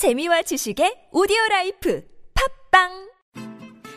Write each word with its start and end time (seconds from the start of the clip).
재미와 0.00 0.40
지식의 0.48 1.12
오디오 1.12 1.36
라이프. 1.50 2.00
팟빵 2.32 3.09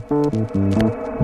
Thank 0.00 0.54
you. 0.54 1.21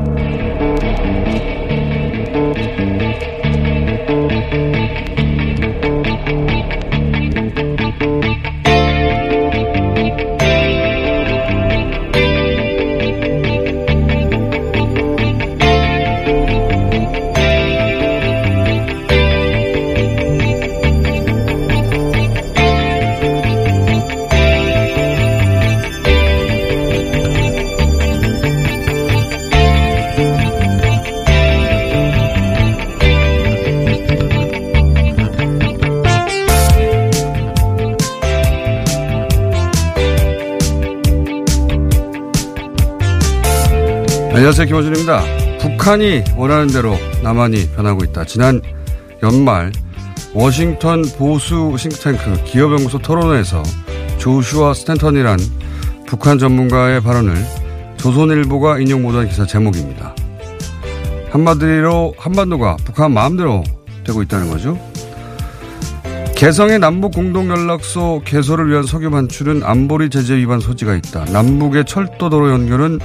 안녕하세요. 44.48 44.66
김호준입니다. 44.66 45.22
북한이 45.58 46.24
원하는 46.34 46.68
대로 46.68 46.96
남한이 47.22 47.72
변하고 47.76 48.02
있다. 48.02 48.24
지난 48.24 48.62
연말 49.22 49.70
워싱턴 50.32 51.02
보수 51.18 51.76
싱크탱크 51.76 52.44
기업연구소 52.44 52.98
토론회에서 53.00 53.62
조슈아 54.16 54.72
스탠턴이란 54.72 55.38
북한 56.06 56.38
전문가의 56.38 57.02
발언을 57.02 57.36
조선일보가 57.98 58.78
인용 58.78 59.02
보도한 59.02 59.28
기사 59.28 59.44
제목입니다. 59.44 60.14
한마디로 61.28 62.14
한반도가 62.16 62.78
북한 62.86 63.12
마음대로 63.12 63.62
되고 64.02 64.22
있다는 64.22 64.48
거죠. 64.48 64.80
개성의 66.36 66.78
남북 66.78 67.12
공동연락소 67.12 68.22
개소를 68.24 68.70
위한 68.70 68.84
석유 68.84 69.10
반출은 69.10 69.62
안보리 69.62 70.08
제재 70.08 70.36
위반 70.38 70.58
소지가 70.58 70.94
있다. 70.94 71.26
남북의 71.26 71.84
철도도로 71.84 72.50
연결은 72.50 72.98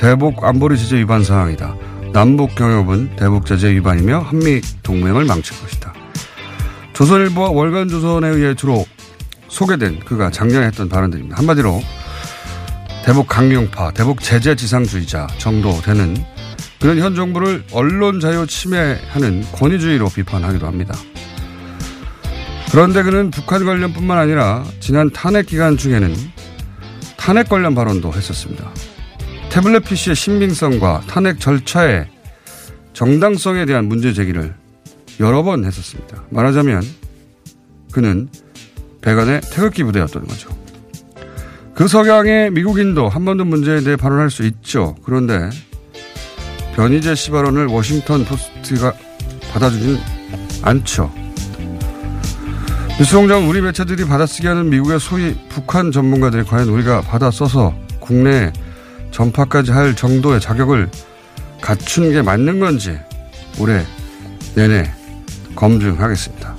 대북 0.00 0.42
안보리 0.42 0.78
제재 0.78 0.96
위반 0.96 1.22
사항이다. 1.22 1.76
남북 2.14 2.54
경협은 2.54 3.16
대북 3.16 3.44
제재 3.44 3.70
위반이며 3.74 4.20
한미 4.20 4.62
동맹을 4.82 5.26
망칠 5.26 5.60
것이다. 5.60 5.92
조선일보와 6.94 7.50
월간조선에 7.50 8.28
의해 8.28 8.54
주로 8.54 8.86
소개된 9.48 10.00
그가 10.00 10.30
작년에 10.30 10.68
했던 10.68 10.88
발언들입니다. 10.88 11.36
한마디로 11.36 11.82
대북 13.04 13.26
강경파, 13.26 13.90
대북 13.90 14.22
제재 14.22 14.54
지상주의자 14.56 15.26
정도 15.36 15.78
되는 15.82 16.16
그런 16.80 16.98
현 16.98 17.14
정부를 17.14 17.64
언론 17.70 18.20
자유 18.20 18.46
침해하는 18.46 19.44
권위주의로 19.52 20.08
비판하기도 20.08 20.66
합니다. 20.66 20.94
그런데 22.70 23.02
그는 23.02 23.30
북한 23.30 23.66
관련뿐만 23.66 24.16
아니라 24.16 24.64
지난 24.80 25.10
탄핵 25.10 25.44
기간 25.44 25.76
중에는 25.76 26.14
탄핵 27.18 27.50
관련 27.50 27.74
발언도 27.74 28.14
했었습니다. 28.14 28.72
태블릿 29.50 29.84
PC의 29.84 30.14
신빙성과 30.14 31.02
탄핵 31.08 31.40
절차의 31.40 32.06
정당성에 32.92 33.66
대한 33.66 33.86
문제 33.86 34.12
제기를 34.12 34.54
여러 35.18 35.42
번 35.42 35.64
했었습니다. 35.64 36.22
말하자면 36.30 36.82
그는 37.92 38.28
백안의 39.02 39.40
태극기 39.52 39.82
부대였던 39.82 40.26
거죠. 40.26 40.50
그 41.74 41.88
석양의 41.88 42.52
미국인도 42.52 43.08
한반도 43.08 43.44
문제에 43.44 43.80
대해 43.80 43.96
발언할 43.96 44.30
수 44.30 44.44
있죠. 44.44 44.94
그런데 45.02 45.50
변희재 46.76 47.14
씨 47.14 47.30
발언을 47.30 47.66
워싱턴 47.66 48.24
포스트가 48.24 48.92
받아주지는 49.52 49.98
않죠. 50.62 51.12
뉴스공장 52.98 53.48
우리 53.48 53.62
매체들이 53.62 54.04
받아쓰게 54.04 54.46
하는 54.46 54.68
미국의 54.68 55.00
소위 55.00 55.34
북한 55.48 55.90
전문가들이 55.90 56.44
과연 56.44 56.68
우리가 56.68 57.00
받아 57.00 57.30
써서 57.30 57.74
국내에 57.98 58.52
전파까지 59.10 59.72
할 59.72 59.94
정도의 59.94 60.40
자격을 60.40 60.90
갖춘 61.60 62.10
게 62.10 62.22
맞는 62.22 62.60
건지 62.60 62.98
올해 63.58 63.84
내내 64.54 64.90
검증하겠습니다. 65.54 66.56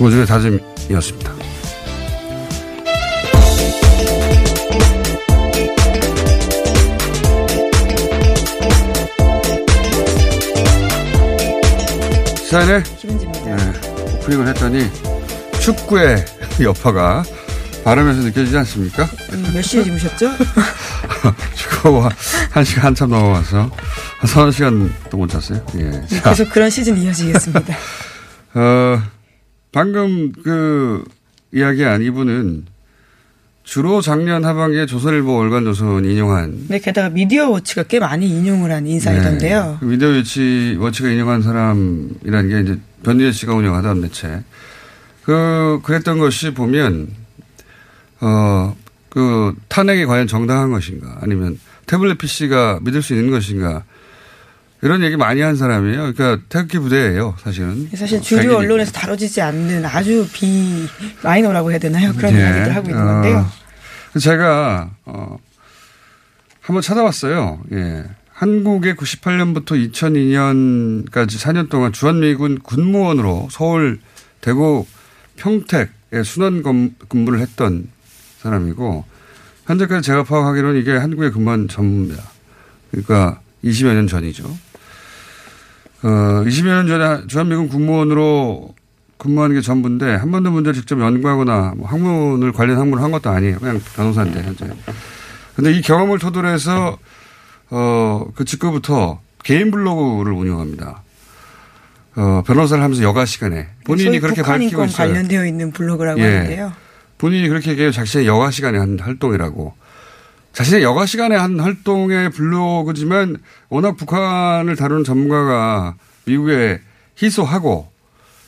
오준의 0.00 0.26
다짐이었습니다. 0.26 1.38
시사인의 12.48 12.82
김은지입니다. 12.82 13.56
네, 13.56 14.14
오프닝을 14.14 14.48
했더니 14.48 14.90
축구의 15.60 16.24
여파가 16.62 17.22
발음에서 17.84 18.22
느껴지지 18.22 18.56
않습니까? 18.58 19.04
음, 19.32 19.50
몇 19.52 19.60
시에 19.60 19.84
주무셨죠? 19.84 20.30
축구가 21.78 22.10
한 22.50 22.64
시간 22.64 22.86
한참 22.86 23.10
넘어가서 23.10 23.70
한 24.18 24.26
서너 24.26 24.50
시간도 24.50 25.16
못 25.16 25.28
잤어요. 25.28 25.64
예. 25.78 25.90
자, 26.06 26.30
계속 26.30 26.50
그런 26.50 26.70
시즌 26.70 26.96
이어지겠습니다. 26.96 27.74
어, 28.54 29.02
방금 29.72 30.32
그 30.32 31.04
이야기한 31.52 32.02
이분은 32.02 32.66
주로 33.62 34.00
작년 34.00 34.44
하반기에 34.44 34.86
조선일보 34.86 35.34
월간 35.34 35.64
조선 35.64 36.04
인용한 36.04 36.66
네, 36.68 36.78
게다가 36.78 37.10
미디어 37.10 37.50
워치가 37.50 37.82
꽤 37.82 38.00
많이 38.00 38.26
인용을 38.26 38.72
한 38.72 38.86
인사이던데요. 38.86 39.62
네, 39.72 39.76
그 39.80 39.84
미디어 39.84 40.08
위치 40.08 40.76
워치가 40.80 41.10
인용한 41.10 41.42
사람이라는 41.42 42.48
게 42.48 42.60
이제 42.60 42.80
변희재 43.02 43.32
씨가 43.32 43.54
운영하던 43.54 44.00
매체. 44.00 44.42
그 45.22 45.80
그랬던 45.82 46.18
것이 46.18 46.54
보면 46.54 47.08
어 48.20 48.74
그 49.08 49.54
탄핵이 49.68 50.06
과연 50.06 50.26
정당한 50.26 50.70
것인가 50.70 51.18
아니면 51.20 51.58
태블릿 51.88 52.18
PC가 52.18 52.78
믿을 52.82 53.02
수 53.02 53.14
있는 53.14 53.30
것인가 53.30 53.82
이런 54.82 55.02
얘기 55.02 55.16
많이 55.16 55.40
한 55.40 55.56
사람이에요. 55.56 56.12
그러니까 56.14 56.38
태극기 56.48 56.78
부대예요, 56.78 57.34
사실은. 57.42 57.88
사실 57.96 58.18
어, 58.18 58.20
주류 58.20 58.42
백인이고. 58.42 58.60
언론에서 58.60 58.92
다뤄지지 58.92 59.40
않는 59.42 59.84
아주 59.84 60.28
비 60.32 60.86
마이너라고 61.24 61.72
해야 61.72 61.78
되나요? 61.80 62.12
그런 62.14 62.32
예. 62.34 62.38
이야기들 62.38 62.76
하고 62.76 62.88
있는 62.88 63.04
건데요. 63.04 63.38
어, 64.14 64.18
제가 64.20 64.90
어 65.06 65.36
한번 66.60 66.82
찾아봤어요. 66.82 67.60
예. 67.72 68.04
한국에 68.32 68.94
98년부터 68.94 69.90
2002년까지 69.92 71.30
4년 71.40 71.68
동안 71.68 71.92
주한미군 71.92 72.60
군무원으로 72.60 73.48
서울, 73.50 73.98
대구, 74.40 74.86
평택에 75.36 75.88
검- 76.62 76.94
근무를 77.08 77.40
했던 77.40 77.88
사람이고 78.38 79.04
현재까지 79.68 80.06
제가 80.06 80.24
파악하기로는 80.24 80.80
이게 80.80 80.92
한국에 80.96 81.30
근무한 81.30 81.68
전무입니다. 81.68 82.22
그러니까 82.90 83.40
20여 83.62 83.92
년 83.94 84.06
전이죠. 84.06 84.44
어, 86.02 86.08
20여 86.08 86.64
년 86.66 86.86
전에 86.88 87.26
주한미군 87.26 87.68
군무원으로 87.68 88.74
근무하는 89.18 89.56
게 89.56 89.60
전부인데 89.60 90.14
한반도 90.14 90.50
문제를 90.50 90.74
직접 90.74 90.98
연구하거나 91.00 91.74
뭐 91.76 91.86
학문을 91.88 92.52
관련 92.52 92.78
학문을 92.78 93.02
한 93.02 93.10
것도 93.10 93.28
아니에요. 93.30 93.58
그냥 93.58 93.80
변호사인데 93.96 94.42
현재. 94.42 94.66
근데 95.56 95.72
이 95.72 95.82
경험을 95.82 96.18
토대로 96.18 96.48
해서 96.48 96.98
어 97.70 98.24
그 98.34 98.44
직후부터 98.46 99.20
개인 99.42 99.70
블로그를 99.70 100.32
운영합니다. 100.32 101.02
어 102.16 102.42
변호사를 102.46 102.82
하면서 102.82 103.02
여가 103.02 103.26
시간에 103.26 103.68
본인이 103.84 104.18
그렇게 104.20 104.42
밝히고 104.42 104.84
있어요. 104.86 105.08
관련되어 105.08 105.44
있는 105.44 105.72
블로그라고 105.72 106.20
예. 106.20 106.24
하는데요. 106.24 106.72
본인이 107.18 107.48
그렇게 107.48 107.72
얘기해요. 107.72 107.90
자신의 107.90 108.26
여가 108.26 108.50
시간에 108.50 108.78
한 108.78 108.98
활동이라고. 108.98 109.74
자신의 110.52 110.82
여가 110.82 111.06
시간에 111.06 111.36
한 111.36 111.60
활동의 111.60 112.30
블로그지만 112.30 113.36
워낙 113.68 113.96
북한을 113.96 114.76
다루는 114.76 115.04
전문가가 115.04 115.94
미국에 116.24 116.80
희소하고 117.20 117.90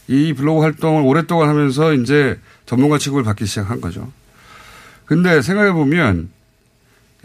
이 0.08 0.32
블로그 0.32 0.62
활동을 0.62 1.02
오랫동안 1.02 1.48
하면서 1.48 1.94
이제 1.94 2.38
전문가 2.66 2.98
취급을 2.98 3.22
받기 3.22 3.46
시작한 3.46 3.80
거죠. 3.80 4.10
근데 5.04 5.42
생각해 5.42 5.72
보면 5.72 6.30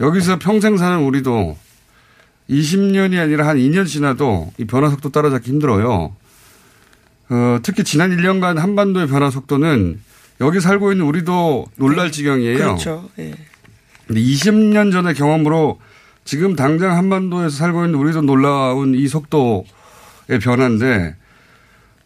여기서 0.00 0.38
평생 0.38 0.76
사는 0.76 0.98
우리도 1.04 1.56
20년이 2.50 3.20
아니라 3.20 3.48
한 3.48 3.56
2년 3.56 3.86
지나도 3.86 4.52
이 4.58 4.64
변화 4.66 4.90
속도 4.90 5.10
따라잡기 5.10 5.50
힘들어요. 5.50 6.14
어, 7.28 7.58
특히 7.62 7.82
지난 7.82 8.16
1년간 8.16 8.56
한반도의 8.56 9.08
변화 9.08 9.30
속도는 9.30 10.00
여기 10.40 10.60
살고 10.60 10.92
있는 10.92 11.06
우리도 11.06 11.66
놀랄 11.76 12.12
지경이에요. 12.12 12.58
그렇죠. 12.58 13.08
예. 13.18 13.34
근데 14.06 14.20
20년 14.20 14.92
전의 14.92 15.14
경험으로 15.14 15.80
지금 16.24 16.54
당장 16.56 16.96
한반도에서 16.96 17.56
살고 17.56 17.84
있는 17.86 17.98
우리도 17.98 18.22
놀라운 18.22 18.94
이 18.94 19.08
속도의 19.08 19.64
변화인데 20.42 21.16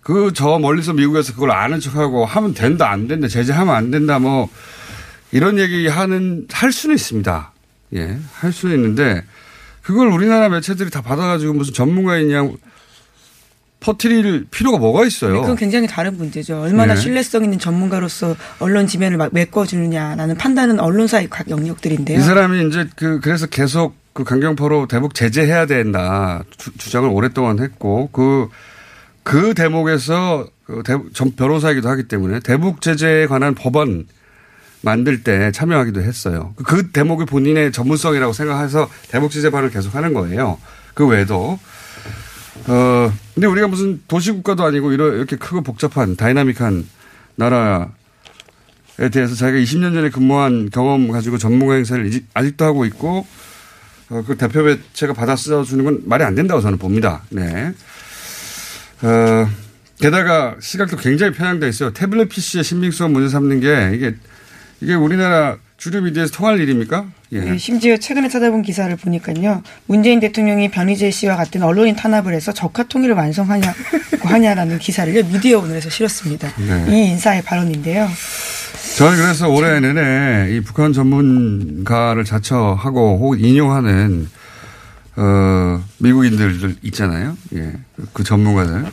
그 0.02 0.32
저 0.34 0.58
멀리서 0.58 0.92
미국에서 0.92 1.34
그걸 1.34 1.50
아는 1.50 1.78
척하고 1.80 2.24
하면 2.24 2.54
된다 2.54 2.90
안 2.90 3.06
된다 3.06 3.28
제재하면 3.28 3.74
안 3.74 3.90
된다 3.90 4.18
뭐 4.18 4.48
이런 5.32 5.58
얘기 5.58 5.86
하는 5.86 6.46
할 6.50 6.72
수는 6.72 6.96
있습니다. 6.96 7.52
예, 7.94 8.18
할 8.34 8.52
수는 8.52 8.76
있는데 8.76 9.22
그걸 9.82 10.08
우리나라 10.08 10.48
매체들이 10.48 10.90
다 10.90 11.02
받아가지고 11.02 11.52
무슨 11.54 11.72
전문가이냐 11.74 12.48
퍼뜨릴 13.80 14.46
필요가 14.50 14.78
뭐가 14.78 15.06
있어요. 15.06 15.40
그건 15.40 15.56
굉장히 15.56 15.86
다른 15.86 16.16
문제죠. 16.16 16.60
얼마나 16.60 16.94
네. 16.94 17.00
신뢰성 17.00 17.44
있는 17.44 17.58
전문가로서 17.58 18.36
언론 18.58 18.86
지면을 18.86 19.16
막 19.16 19.30
메꿔주느냐라는 19.32 20.36
판단은 20.36 20.78
언론사의 20.78 21.28
각 21.30 21.48
영역들인데요. 21.48 22.18
이 22.18 22.22
사람이 22.22 22.68
이제 22.68 22.86
그 22.96 23.20
그래서 23.20 23.46
계속 23.46 23.94
그 24.12 24.24
강경파로 24.24 24.86
대북 24.86 25.14
제재해야 25.14 25.66
된다 25.66 26.42
주, 26.58 26.76
주장을 26.76 27.08
오랫동안 27.08 27.58
했고 27.58 28.10
그그 28.12 29.54
대목에서 29.54 30.46
그전 30.66 31.34
변호사이기도 31.34 31.88
하기 31.88 32.04
때문에 32.04 32.40
대북 32.40 32.82
제재에 32.82 33.26
관한 33.26 33.54
법안 33.54 34.06
만들 34.82 35.22
때 35.22 35.52
참여하기도 35.52 36.02
했어요. 36.02 36.54
그 36.64 36.90
대목이 36.90 37.24
본인의 37.26 37.72
전문성이라고 37.72 38.32
생각해서 38.32 38.88
대북 39.08 39.30
제재반을 39.30 39.70
계속 39.70 39.94
하는 39.94 40.14
거예요. 40.14 40.58
그 40.94 41.06
외에도 41.06 41.58
어 42.66 43.12
근데 43.34 43.46
우리가 43.46 43.68
무슨 43.68 44.02
도시국가도 44.06 44.64
아니고 44.64 44.92
이렇게 44.92 45.36
크고 45.36 45.62
복잡한 45.62 46.16
다이나믹한 46.16 46.86
나라에 47.36 47.86
대해서 49.12 49.34
자기가 49.34 49.58
20년 49.62 49.94
전에 49.94 50.10
근무한 50.10 50.70
경험 50.70 51.08
가지고 51.08 51.38
전문가 51.38 51.74
행사를 51.74 52.10
아직도 52.34 52.64
하고 52.64 52.84
있고 52.84 53.26
어, 54.10 54.24
그 54.26 54.36
대표 54.36 54.62
매체가 54.62 55.14
받아 55.14 55.36
써주는 55.36 55.84
건 55.84 56.02
말이 56.04 56.24
안 56.24 56.34
된다고 56.34 56.60
저는 56.60 56.78
봅니다. 56.78 57.22
네. 57.30 57.72
어, 59.02 59.48
게다가 59.98 60.56
시각도 60.60 60.96
굉장히 60.96 61.32
편향돼 61.32 61.68
있어요. 61.68 61.92
태블릿 61.92 62.28
PC의 62.28 62.64
신빙성 62.64 63.12
문제 63.12 63.28
삼는 63.28 63.60
게 63.60 63.92
이게 63.94 64.16
이게 64.80 64.94
우리나라 64.94 65.56
주류 65.80 66.02
미디어에서 66.02 66.30
통할 66.32 66.60
일입니까? 66.60 67.06
예. 67.32 67.52
예, 67.52 67.56
심지어 67.56 67.96
최근에 67.96 68.28
찾아본 68.28 68.60
기사를 68.60 68.94
보니까요. 68.96 69.62
문재인 69.86 70.20
대통령이 70.20 70.70
변희재 70.70 71.10
씨와 71.10 71.36
같은 71.36 71.62
언론인 71.62 71.96
탄압을 71.96 72.34
해서 72.34 72.52
적화 72.52 72.82
통일을 72.82 73.14
완성하냐고 73.14 73.78
하냐라는 74.20 74.78
기사를 74.78 75.10
미디어 75.24 75.58
오늘에서 75.58 75.88
실었습니다. 75.88 76.52
네. 76.58 76.84
이 76.90 77.10
인사의 77.12 77.42
발언인데요. 77.44 78.06
저는 78.98 79.16
그래서 79.16 79.48
올해 79.48 79.80
내내 79.80 80.54
이 80.54 80.60
북한 80.60 80.92
전문가를 80.92 82.24
자처하고 82.24 83.16
혹은 83.18 83.40
인용하는 83.40 84.28
어 85.16 85.82
미국인들 85.96 86.76
있잖아요. 86.82 87.38
예. 87.54 87.72
그 88.12 88.22
전문가들 88.22 88.84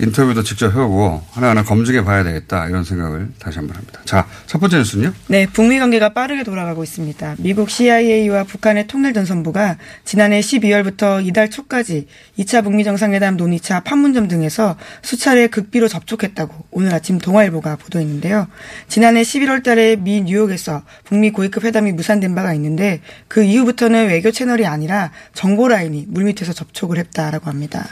인터뷰도 0.00 0.42
직접 0.42 0.74
해오고 0.74 1.22
하나하나 1.30 1.62
검증해 1.62 2.04
봐야 2.04 2.22
되겠다 2.24 2.68
이런 2.68 2.84
생각을 2.84 3.28
다시 3.38 3.58
한번 3.58 3.76
합니다. 3.76 4.00
자, 4.04 4.26
첫 4.46 4.58
번째 4.58 4.78
뉴스는요. 4.78 5.12
네, 5.28 5.46
북미 5.46 5.78
관계가 5.78 6.10
빠르게 6.10 6.42
돌아가고 6.42 6.82
있습니다. 6.82 7.36
미국 7.38 7.70
CIA와 7.70 8.44
북한의 8.44 8.86
통일전선부가 8.86 9.76
지난해 10.04 10.40
12월부터 10.40 11.24
이달 11.24 11.50
초까지 11.50 12.06
2차 12.38 12.64
북미 12.64 12.84
정상회담 12.84 13.36
논의차 13.36 13.80
판문점 13.80 14.28
등에서 14.28 14.76
수차례 15.02 15.48
극비로 15.48 15.88
접촉했다고 15.88 16.66
오늘 16.70 16.94
아침 16.94 17.18
동아일보가 17.18 17.76
보도했는데요. 17.76 18.48
지난해 18.88 19.22
11월 19.22 19.62
달에 19.62 19.96
미 19.96 20.22
뉴욕에서 20.22 20.82
북미 21.04 21.30
고위급 21.30 21.64
회담이 21.64 21.92
무산된 21.92 22.34
바가 22.34 22.54
있는데 22.54 23.00
그 23.28 23.42
이후부터는 23.42 24.08
외교 24.08 24.30
채널이 24.30 24.66
아니라 24.66 25.10
정보 25.34 25.68
라인이 25.68 26.06
물밑에서 26.08 26.52
접촉을 26.52 26.98
했다라고 26.98 27.46
합니다. 27.50 27.86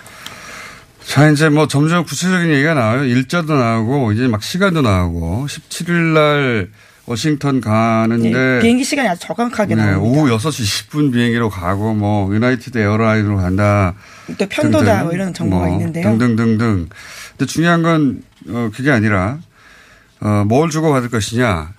자, 1.08 1.26
이제 1.30 1.48
뭐 1.48 1.66
점점 1.66 2.04
구체적인 2.04 2.50
얘기가 2.52 2.74
나와요. 2.74 3.04
일자도 3.04 3.56
나오고 3.56 4.12
이제 4.12 4.28
막 4.28 4.42
시간도 4.42 4.82
나오고 4.82 5.46
17일 5.48 5.92
날 6.12 6.68
워싱턴 7.06 7.62
가는데 7.62 8.30
네, 8.30 8.60
비행기 8.60 8.84
시간이 8.84 9.08
아주 9.08 9.22
정확하게 9.22 9.74
네, 9.74 9.86
나옵니다. 9.86 10.00
오후 10.02 10.36
6시 10.36 10.90
10분 10.90 11.10
비행기로 11.10 11.48
가고 11.48 11.94
뭐 11.94 12.32
유나이티드 12.34 12.76
에어라인으로 12.76 13.38
간다. 13.38 13.94
또 14.36 14.46
편도다 14.46 14.84
등등. 14.84 15.04
뭐 15.04 15.12
이런 15.14 15.32
정보가 15.32 15.64
뭐 15.64 15.72
있는데요. 15.72 16.04
등등등등. 16.04 16.88
근데 17.38 17.46
중요한 17.50 17.82
건 17.82 18.22
어, 18.50 18.70
그게 18.74 18.90
아니라 18.90 19.38
어, 20.20 20.44
뭘 20.46 20.68
주고 20.68 20.90
받을 20.90 21.08
것이냐. 21.08 21.72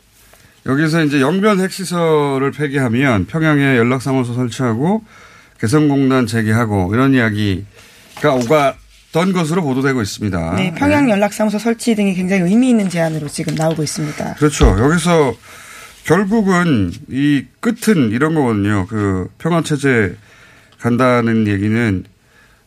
여기서 0.66 1.04
이제 1.04 1.22
영변 1.22 1.60
핵시설을 1.60 2.50
폐기하면 2.50 3.28
평양에 3.28 3.78
연락사무소 3.78 4.34
설치하고 4.34 5.04
개성공단 5.60 6.26
재개하고 6.26 6.90
이런 6.96 7.14
이야기가 7.14 8.34
오갔 8.34 8.76
던 9.12 9.34
것으로 9.34 9.64
보도되고 9.64 10.02
있습니다. 10.02 10.56
네, 10.56 10.74
평양 10.76 11.10
연락사무소 11.10 11.58
설치 11.58 11.96
등이 11.96 12.14
굉장히 12.14 12.44
의미 12.44 12.70
있는 12.70 12.90
제안으로 12.90 13.28
지금 13.28 13.56
나오고 13.56 13.82
있습니다. 13.82 14.36
그렇죠. 14.36 14.78
여기서 14.80 15.34
결국은 16.04 16.92
이 17.10 17.46
끝은 17.60 18.12
이런 18.12 18.36
거거든요. 18.36 18.86
그 18.88 19.30
평화 19.40 19.62
체제 19.64 20.16
간다는 20.80 21.48
얘기는 21.48 22.04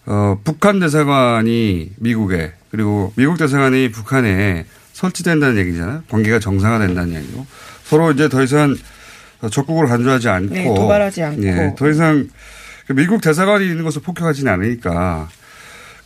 어 0.05 0.39
북한 0.43 0.81
대사관이 0.81 1.93
미국에 1.99 2.53
그리고 2.71 3.13
미국 3.17 3.39
대사관이 3.39 3.93
북한에 3.93 4.67
설치된다는 4.93 5.59
얘기잖아요. 5.59 6.03
관계가 6.11 6.41
정상화된다는 6.41 7.15
얘기고 7.15 7.47
서로 7.85 8.11
이제 8.11 8.29
더 8.29 8.43
이상 8.43 8.77
적국으로 9.51 9.89
간주하지 9.89 10.29
않고 10.29 10.55
네, 10.55 10.65
도발하지 10.65 11.23
않고. 11.23 11.45
예, 11.45 11.75
더 11.77 11.89
이상 11.89 12.29
그 12.87 12.93
미국 12.95 13.21
대사관이 13.21 13.65
있는 13.65 13.85
것을 13.85 14.03
폭격하지는 14.03 14.53
않으니까 14.53 15.29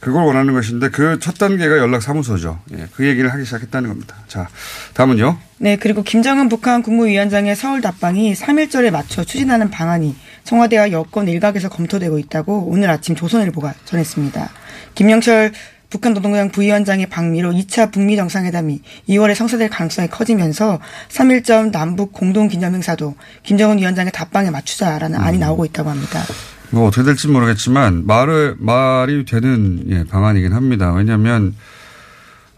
그걸 0.00 0.24
원하는 0.24 0.54
것인데 0.54 0.90
그 0.90 1.18
첫 1.20 1.38
단계가 1.38 1.78
연락 1.78 2.02
사무소죠. 2.02 2.60
예, 2.78 2.86
그 2.94 3.06
얘기를 3.06 3.32
하기 3.32 3.44
시작했다는 3.44 3.88
겁니다. 3.88 4.16
자, 4.28 4.48
다음은요. 4.94 5.38
네, 5.58 5.76
그리고 5.76 6.02
김정은 6.02 6.48
북한 6.48 6.82
국무위원장의 6.82 7.56
서울 7.56 7.80
답방이 7.80 8.34
3일절에 8.34 8.90
맞춰 8.90 9.24
추진하는 9.24 9.70
방안이 9.70 10.14
청와대와 10.44 10.92
여권 10.92 11.26
일각에서 11.28 11.68
검토되고 11.68 12.18
있다고 12.18 12.66
오늘 12.68 12.90
아침 12.90 13.16
조선일보가 13.16 13.74
전했습니다. 13.84 14.50
김영철 14.94 15.52
북한 15.88 16.14
노동당 16.14 16.50
부위원장의 16.50 17.06
방미로 17.06 17.52
2차 17.52 17.92
북미 17.92 18.16
정상회담이 18.16 18.82
2월에 19.08 19.34
성사될 19.34 19.70
가능성이 19.70 20.08
커지면서 20.08 20.80
3일점 21.08 21.70
남북 21.70 22.12
공동 22.12 22.48
기념 22.48 22.74
행사도 22.74 23.14
김정은 23.44 23.78
위원장의 23.78 24.12
답방에 24.12 24.50
맞추자라는 24.50 25.18
안이 25.18 25.38
나오고 25.38 25.64
있다고 25.64 25.90
합니다. 25.90 26.22
뭐 26.70 26.88
어떻게 26.88 27.04
될지 27.04 27.28
모르겠지만 27.28 28.06
말을 28.06 28.56
말이 28.58 29.24
되는 29.24 29.84
예, 29.88 30.04
방안이긴 30.04 30.52
합니다. 30.52 30.92
왜냐하면 30.92 31.54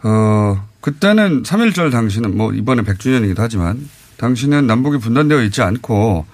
어 0.03 0.63
그때는 0.81 1.43
3.1절 1.43 1.91
당시는 1.91 2.37
뭐 2.37 2.53
이번에 2.53 2.83
100주년이기도 2.83 3.37
하지만 3.39 3.89
당시는 4.17 4.67
남북이 4.67 4.99
분단되어 4.99 5.43
있지 5.43 5.63
않고 5.63 6.27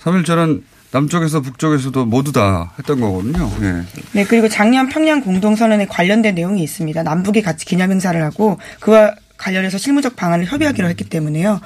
3.1절은 0.00 0.62
남쪽에서 0.92 1.40
북쪽에서도 1.40 2.06
모두 2.06 2.32
다 2.32 2.72
했던 2.78 3.00
거거든요. 3.00 3.50
예. 3.60 3.82
네, 4.12 4.24
그리고 4.24 4.48
작년 4.48 4.88
평양 4.88 5.20
공동선언에 5.20 5.86
관련된 5.86 6.34
내용이 6.34 6.62
있습니다. 6.62 7.02
남북이 7.02 7.42
같이 7.42 7.66
기념행사를 7.66 8.22
하고 8.22 8.58
그와 8.80 9.14
관련해서 9.36 9.78
실무적 9.78 10.16
방안을 10.16 10.46
협의하기로 10.46 10.88
했기 10.88 11.04
때문에요. 11.04 11.60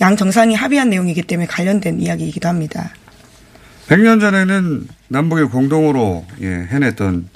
양 0.00 0.16
정상이 0.16 0.54
합의한 0.54 0.88
내용이기 0.88 1.22
때문에 1.22 1.46
관련된 1.46 2.00
이야기이기도 2.00 2.48
합니다. 2.48 2.90
100년 3.90 4.20
전에는 4.20 4.86
남북이 5.08 5.44
공동으로 5.44 6.24
예, 6.42 6.46
해냈던 6.46 7.28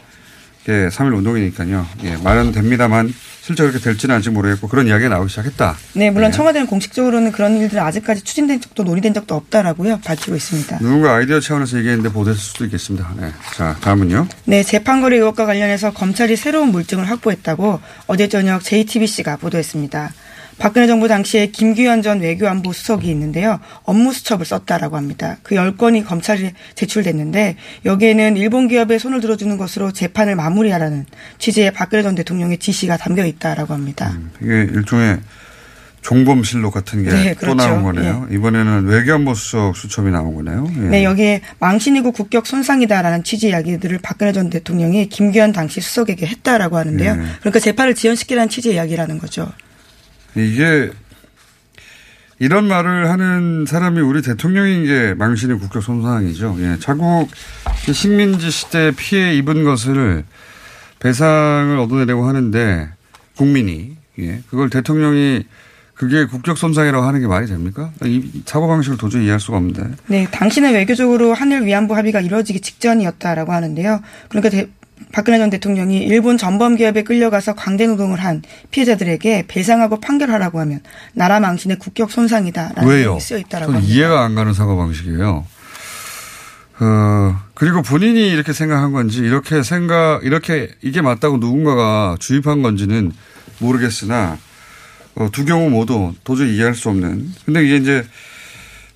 예, 0.68 0.88
3일 0.88 1.16
운동이니까요. 1.16 1.84
예, 2.04 2.16
말은 2.18 2.52
됩니다만 2.52 3.12
실제 3.42 3.64
그렇게 3.64 3.80
될지는 3.80 4.14
아직 4.14 4.30
모르겠고 4.30 4.68
그런 4.68 4.86
이야기가 4.86 5.10
나오기 5.10 5.28
시작했다. 5.28 5.76
네, 5.94 6.10
물론 6.10 6.30
네. 6.30 6.36
청와대는 6.36 6.68
공식적으로는 6.68 7.32
그런 7.32 7.56
일들은 7.56 7.82
아직까지 7.82 8.22
추진된 8.22 8.60
적도 8.60 8.84
논의된 8.84 9.12
적도 9.12 9.34
없다라고요. 9.34 10.00
밝히고 10.02 10.36
있습니다. 10.36 10.78
누군가 10.78 11.16
아이디어 11.16 11.40
차원에서 11.40 11.76
얘기했는데 11.78 12.10
보도했을 12.10 12.40
수도 12.40 12.64
있겠습니다. 12.64 13.12
네. 13.20 13.32
자, 13.54 13.76
다음은요. 13.80 14.28
네, 14.44 14.62
재판거래 14.62 15.16
의혹과 15.16 15.44
관련해서 15.46 15.92
검찰이 15.92 16.36
새로운 16.36 16.68
물증을 16.68 17.10
확보했다고 17.10 17.80
어제 18.06 18.28
저녁 18.28 18.62
JTBC가 18.62 19.36
보도했습니다. 19.36 20.12
박근혜 20.58 20.86
정부 20.86 21.08
당시에 21.08 21.48
김규현 21.48 22.02
전 22.02 22.20
외교안보 22.20 22.72
수석이 22.72 23.08
있는데요. 23.10 23.60
업무 23.82 24.12
수첩을 24.12 24.46
썼다라고 24.46 24.96
합니다. 24.96 25.38
그 25.42 25.54
10건이 25.54 26.04
검찰에 26.04 26.52
제출됐는데 26.74 27.56
여기에는 27.84 28.36
일본 28.36 28.68
기업에 28.68 28.98
손을 28.98 29.20
들어주는 29.20 29.56
것으로 29.56 29.92
재판을 29.92 30.36
마무리하라는 30.36 31.06
취지의 31.38 31.72
박근혜 31.72 32.02
전 32.02 32.14
대통령의 32.14 32.58
지시가 32.58 32.96
담겨 32.96 33.24
있다라고 33.24 33.74
합니다. 33.74 34.16
이게 34.40 34.62
일종의 34.62 35.18
종범실록 36.04 36.74
같은 36.74 37.02
게또 37.02 37.16
네, 37.16 37.34
그렇죠. 37.34 37.54
나온 37.54 37.82
거네요. 37.82 38.28
이번에는 38.30 38.84
외교안보 38.84 39.34
수석 39.34 39.74
수첩이 39.74 40.10
나온 40.10 40.34
거네요. 40.34 40.70
예. 40.76 40.80
네, 40.80 41.04
여기에 41.04 41.40
망신이고 41.60 42.12
국격 42.12 42.46
손상이다라는 42.46 43.24
취지 43.24 43.48
이야기들을 43.48 44.00
박근혜 44.02 44.32
전 44.32 44.50
대통령이 44.50 45.08
김규현 45.08 45.52
당시 45.52 45.80
수석에게 45.80 46.26
했다라고 46.26 46.76
하는데요. 46.76 47.16
네. 47.16 47.24
그러니까 47.40 47.58
재판을 47.58 47.94
지연시키라는 47.94 48.50
취지의 48.50 48.74
이야기라는 48.74 49.18
거죠. 49.18 49.50
이게 50.36 50.90
이런 52.38 52.66
말을 52.66 53.10
하는 53.10 53.64
사람이 53.66 54.00
우리 54.00 54.20
대통령인 54.20 54.84
게 54.84 55.14
망신의 55.14 55.58
국격 55.58 55.82
손상이죠. 55.82 56.56
예. 56.60 56.76
자국 56.80 57.28
식민지 57.92 58.50
시대 58.50 58.90
피해 58.96 59.34
입은 59.36 59.64
것을 59.64 60.24
배상을 60.98 61.76
얻어내려고 61.78 62.26
하는데 62.26 62.88
국민이 63.36 63.96
예. 64.18 64.40
그걸 64.50 64.68
대통령이 64.70 65.44
그게 65.94 66.24
국격 66.26 66.58
손상이라고 66.58 67.06
하는 67.06 67.20
게 67.20 67.28
말이 67.28 67.46
됩니까? 67.46 67.92
이 68.04 68.42
사고 68.46 68.66
방식을 68.66 68.98
도저히 68.98 69.22
이해할 69.24 69.38
수가 69.38 69.58
없는데. 69.58 69.90
네, 70.08 70.26
당신은 70.32 70.72
외교적으로 70.74 71.32
한일 71.34 71.62
위안부 71.64 71.94
합의가 71.96 72.20
이루어지기 72.20 72.60
직전이었다라고 72.60 73.52
하는데요. 73.52 74.00
그러니까 74.28 74.50
대- 74.50 74.68
박근혜 75.12 75.38
전 75.38 75.50
대통령이 75.50 75.98
일본 75.98 76.36
전범 76.36 76.76
기업에 76.76 77.02
끌려가서 77.02 77.54
강제 77.54 77.86
노동을 77.86 78.22
한 78.22 78.42
피해자들에게 78.70 79.44
배상하고 79.48 80.00
판결하라고 80.00 80.60
하면 80.60 80.80
나라 81.12 81.40
망신의 81.40 81.78
국격 81.78 82.10
손상이다라는 82.10 82.88
왜요? 82.88 83.18
쓰여 83.18 83.38
있다라고 83.38 83.72
저는 83.72 83.80
합니다. 83.80 83.94
이해가 83.94 84.24
안 84.24 84.34
가는 84.34 84.52
사고 84.52 84.76
방식이에요. 84.76 85.46
어, 86.80 87.40
그리고 87.54 87.82
본인이 87.82 88.28
이렇게 88.28 88.52
생각한 88.52 88.92
건지, 88.92 89.20
이렇게 89.20 89.62
생각, 89.62 90.20
이렇게 90.24 90.70
이게 90.82 91.00
맞다고 91.00 91.36
누군가가 91.36 92.16
주입한 92.18 92.62
건지는 92.62 93.12
모르겠으나, 93.60 94.38
어, 95.14 95.28
두 95.30 95.44
경우 95.44 95.70
모두 95.70 96.12
도저히 96.24 96.56
이해할 96.56 96.74
수 96.74 96.88
없는. 96.88 97.30
근데 97.44 97.64
이게 97.64 97.76
이제, 97.76 98.04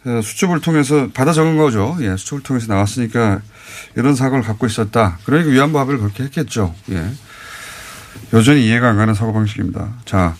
어, 0.04 0.20
수첩을 0.22 0.60
통해서 0.60 1.08
받아 1.14 1.32
적은 1.32 1.56
거죠. 1.56 1.96
예, 2.00 2.16
수첩을 2.16 2.42
통해서 2.42 2.66
나왔으니까 2.66 3.42
이런 3.96 4.14
사고를 4.14 4.44
갖고 4.44 4.66
있었다. 4.66 5.18
그러니까 5.24 5.50
위안부 5.50 5.78
합의를 5.78 6.00
그렇게 6.00 6.24
했겠죠. 6.24 6.74
예. 6.90 7.04
여전히 8.32 8.66
이해가 8.66 8.88
안 8.90 8.96
가는 8.96 9.14
사고 9.14 9.32
방식입니다. 9.32 9.88
자, 10.04 10.34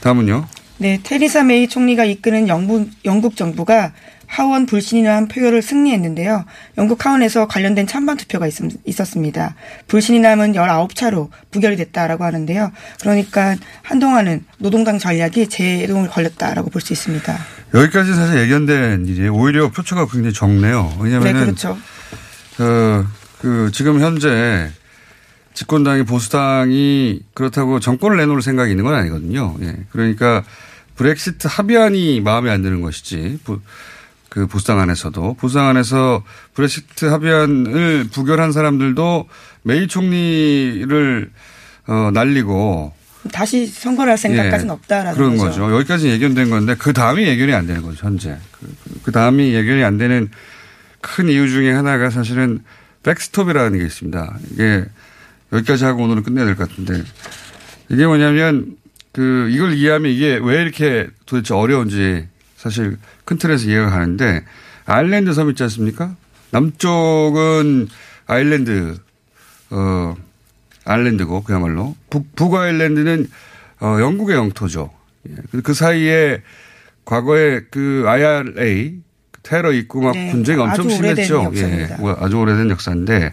다음은요. 0.00 0.46
네, 0.78 1.00
테리사 1.02 1.44
메이 1.44 1.68
총리가 1.68 2.04
이끄는 2.04 2.48
영국, 2.48 2.90
영국 3.04 3.36
정부가 3.36 3.92
하원 4.26 4.66
불신이라는 4.66 5.28
표결을 5.28 5.62
승리했는데요. 5.62 6.44
영국 6.78 7.04
하원에서 7.06 7.46
관련된 7.46 7.86
찬반 7.86 8.16
투표가 8.16 8.48
있, 8.48 8.54
있었습니다. 8.84 9.54
불신이남은 9.86 10.54
19차로 10.54 11.28
부결이 11.52 11.76
됐다라고 11.76 12.24
하는데요. 12.24 12.72
그러니까 13.00 13.54
한동안은 13.82 14.44
노동당 14.58 14.98
전략이 14.98 15.48
제동을 15.48 16.08
걸렸다라고 16.08 16.70
볼 16.70 16.80
수 16.80 16.92
있습니다. 16.92 17.38
여기까지 17.74 18.14
사실 18.14 18.40
예견된 18.40 19.06
일이에요. 19.06 19.32
오히려 19.34 19.70
표처가 19.70 20.06
굉장히 20.06 20.32
적네요. 20.32 20.92
네, 20.96 21.04
왜냐하면 21.04 21.34
그렇죠. 21.44 21.78
어, 22.58 23.04
그 23.40 23.70
지금 23.72 24.00
현재 24.00 24.70
집권당이 25.54 26.04
보수당이 26.04 27.20
그렇다고 27.34 27.78
정권을 27.80 28.16
내놓을 28.18 28.42
생각이 28.42 28.70
있는 28.70 28.84
건 28.84 28.94
아니거든요. 28.94 29.56
예. 29.62 29.76
그러니까 29.90 30.42
브렉시트 30.96 31.48
합의안이 31.50 32.20
마음에 32.20 32.50
안 32.50 32.62
드는 32.62 32.80
것이지. 32.80 33.38
부, 33.44 33.60
그 34.28 34.46
보수당 34.48 34.80
안에서도 34.80 35.34
보수당 35.34 35.68
안에서 35.68 36.24
브렉시트 36.54 37.04
합의안을 37.04 38.08
부결한 38.12 38.50
사람들도 38.50 39.28
메이 39.62 39.86
총리를 39.86 41.30
어, 41.86 42.10
날리고 42.12 42.92
다시 43.32 43.66
선거를 43.66 44.10
할 44.10 44.18
생각까지는 44.18 44.72
없다라는 44.72 45.12
예. 45.12 45.16
그런 45.16 45.36
거죠. 45.36 45.62
거죠. 45.62 45.74
여기까지 45.76 46.08
예견된 46.08 46.50
건데 46.50 46.74
그 46.78 46.92
다음이 46.92 47.22
예견이 47.24 47.52
안 47.54 47.66
되는 47.66 47.80
거죠. 47.82 48.06
현재 48.06 48.36
그, 48.52 48.66
그- 48.84 49.00
그 49.04 49.12
다음이 49.12 49.54
예견이 49.54 49.84
안 49.84 49.98
되는 49.98 50.28
큰 51.04 51.28
이유 51.28 51.48
중에 51.50 51.70
하나가 51.70 52.08
사실은 52.08 52.60
백스톱이라는 53.02 53.78
게 53.78 53.84
있습니다. 53.84 54.38
이게 54.52 54.84
여기까지 55.52 55.84
하고 55.84 56.02
오늘은 56.04 56.22
끝내야 56.22 56.46
될 56.46 56.56
것 56.56 56.68
같은데 56.68 57.02
이게 57.90 58.06
뭐냐면 58.06 58.76
그 59.12 59.48
이걸 59.50 59.74
이해하면 59.74 60.10
이게 60.10 60.40
왜 60.42 60.62
이렇게 60.62 61.08
도대체 61.26 61.52
어려운지 61.54 62.26
사실 62.56 62.96
큰 63.26 63.36
틀에서 63.36 63.68
이해가 63.68 63.90
가는데 63.90 64.44
아일랜드 64.86 65.34
섬 65.34 65.50
있지 65.50 65.62
않습니까? 65.64 66.16
남쪽은 66.50 67.88
아일랜드 68.26 68.96
어 69.70 70.16
아일랜드고 70.86 71.44
그야말로 71.44 71.94
북, 72.10 72.34
북아일랜드는 72.34 73.28
어, 73.80 73.98
영국의 74.00 74.36
영토죠. 74.36 74.90
예. 75.28 75.34
그- 75.50 75.62
그 75.62 75.74
사이에 75.74 76.42
과거에 77.04 77.60
그 77.70 78.04
IRA 78.06 78.94
테러 79.44 79.72
있고 79.72 80.00
막 80.00 80.12
네, 80.12 80.32
분쟁이 80.32 80.60
엄청 80.60 80.86
아주 80.86 80.98
오래된 80.98 81.24
심했죠. 81.24 81.44
역사입니다. 81.44 81.98
예. 82.02 82.14
아주 82.18 82.36
오래된 82.38 82.70
역사인데 82.70 83.32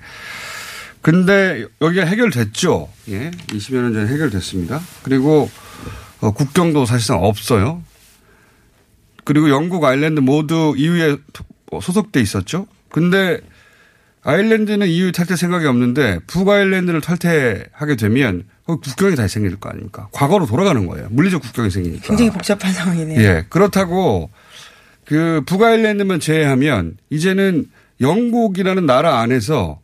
근데 1.02 1.66
여기가 1.82 2.06
해결됐죠. 2.06 2.90
예. 3.10 3.32
20여 3.48 3.82
년 3.82 3.94
전에 3.94 4.08
해결됐습니다. 4.14 4.80
그리고 5.02 5.50
어, 6.20 6.32
국경도 6.32 6.86
사실상 6.86 7.24
없어요. 7.24 7.82
그리고 9.24 9.50
영국, 9.50 9.84
아일랜드 9.86 10.20
모두 10.20 10.76
EU에 10.78 11.18
소속돼 11.82 12.20
있었죠. 12.22 12.68
근데 12.90 13.40
아일랜드는 14.24 14.88
EU 14.88 15.12
탈퇴 15.12 15.36
생각이 15.36 15.66
없는데 15.66 16.20
북아일랜드를 16.28 17.02
탈퇴하게 17.02 17.96
되면 17.96 18.44
국경이 18.66 19.16
다시 19.16 19.36
생길 19.36 19.56
거 19.60 19.70
아닙니까? 19.70 20.10
과거로 20.12 20.46
돌아가는 20.46 20.86
거예요. 20.86 21.08
물리적 21.10 21.42
국경이 21.42 21.72
생기니까. 21.72 22.06
굉장히 22.06 22.30
복잡한 22.32 22.72
상황이네요. 22.72 23.20
예. 23.20 23.46
그렇다고 23.50 24.30
그 25.12 25.42
북아일랜드만 25.46 26.22
제외하면 26.22 26.96
이제는 27.10 27.66
영국이라는 28.00 28.86
나라 28.86 29.20
안에서 29.20 29.82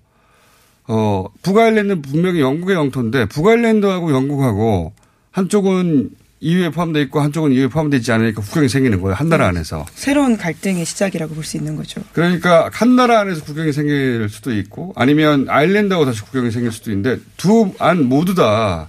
어 0.88 1.26
북아일랜드는 1.42 2.02
분명히 2.02 2.40
영국의 2.40 2.78
영토인데 2.78 3.26
북아일랜드하고 3.26 4.14
영국하고 4.14 4.94
한쪽은 5.32 6.12
EU에 6.40 6.70
포함되어 6.70 7.02
있고 7.04 7.20
한쪽은 7.20 7.52
EU에 7.52 7.68
포함되어 7.68 7.98
있지 7.98 8.10
않으니까 8.14 8.42
국경이 8.42 8.70
생기는 8.70 9.02
거예요. 9.02 9.16
한 9.16 9.28
나라 9.28 9.48
안에서. 9.48 9.86
새로운 9.96 10.38
갈등의 10.38 10.86
시작이라고 10.86 11.34
볼 11.36 11.44
수 11.44 11.58
있는 11.58 11.76
거죠. 11.76 12.00
그러니까 12.14 12.70
한 12.72 12.96
나라 12.96 13.20
안에서 13.20 13.44
국경이 13.44 13.74
생길 13.74 14.30
수도 14.30 14.54
있고 14.54 14.94
아니면 14.96 15.48
아일랜드하고 15.50 16.06
다시 16.06 16.22
국경이 16.22 16.52
생길 16.52 16.72
수도 16.72 16.90
있는데 16.92 17.20
두 17.36 17.74
안 17.80 18.06
모두 18.06 18.34
다 18.34 18.88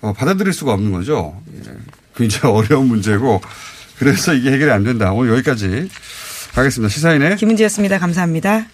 어, 0.00 0.12
받아들일 0.12 0.52
수가 0.52 0.74
없는 0.74 0.92
거죠. 0.92 1.42
예. 1.56 1.62
굉장히 2.14 2.54
어려운 2.54 2.86
문제고 2.86 3.40
그래서 4.00 4.32
이게 4.32 4.50
해결이 4.50 4.70
안 4.72 4.82
된다. 4.82 5.12
오늘 5.12 5.32
여기까지 5.34 5.88
하겠습니다. 6.54 6.92
시사인의 6.92 7.36
김은지였습니다. 7.36 7.98
감사합니다. 7.98 8.64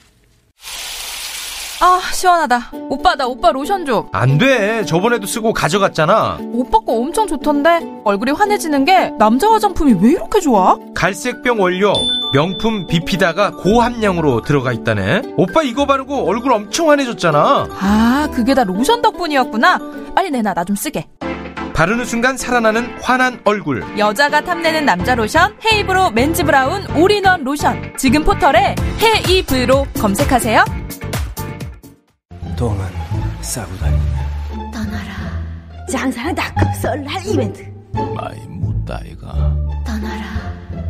아 1.78 2.00
시원하다 2.10 2.70
오빠 2.88 3.14
나 3.16 3.26
오빠 3.26 3.52
로션 3.52 3.84
좀 3.84 4.17
안 4.17 4.38
돼. 4.38 4.82
저번에도 4.86 5.26
쓰고 5.26 5.52
가져갔잖아. 5.52 6.38
오빠 6.40 6.78
거 6.78 6.92
엄청 6.94 7.26
좋던데 7.26 7.80
얼굴이 8.04 8.30
환해지는 8.30 8.86
게 8.86 9.10
남자 9.18 9.50
화장품이 9.50 9.96
왜 10.00 10.12
이렇게 10.12 10.40
좋아? 10.40 10.78
갈색병 10.94 11.60
원료, 11.60 11.92
명품 12.32 12.86
비피다가 12.86 13.50
고함량으로 13.56 14.40
들어가 14.40 14.72
있다네. 14.72 15.34
오빠 15.36 15.62
이거 15.62 15.84
바르고 15.84 16.26
얼굴 16.26 16.52
엄청 16.52 16.88
환해졌잖아. 16.88 17.66
아 17.78 18.28
그게 18.32 18.54
다 18.54 18.64
로션 18.64 19.02
덕분이었구나 19.02 19.78
빨리 20.14 20.30
내놔 20.30 20.54
나 20.54 20.64
좀 20.64 20.76
쓰게 20.76 21.04
바르는 21.74 22.04
순간 22.04 22.36
살아나는 22.36 22.86
환한 23.02 23.40
얼굴. 23.44 23.84
여자가 23.98 24.40
탐내는 24.42 24.84
남자 24.86 25.14
로션 25.14 25.56
헤이브로 25.64 26.10
맨즈 26.10 26.42
브라운 26.44 26.86
올인원 26.96 27.44
로션 27.44 27.94
지금 27.98 28.24
포털에 28.24 28.74
헤이브로 29.00 29.86
검색하세요 29.98 30.64
똥은 32.56 32.86
싸고 33.42 33.76
다닌다. 33.76 34.26
떠나라. 34.72 35.12
장사는 35.90 36.34
닷컴 36.34 36.72
설날 36.80 37.26
이벤트. 37.26 37.62
마이 37.92 38.38
못다이가 38.48 39.54
떠나라. 39.84 40.24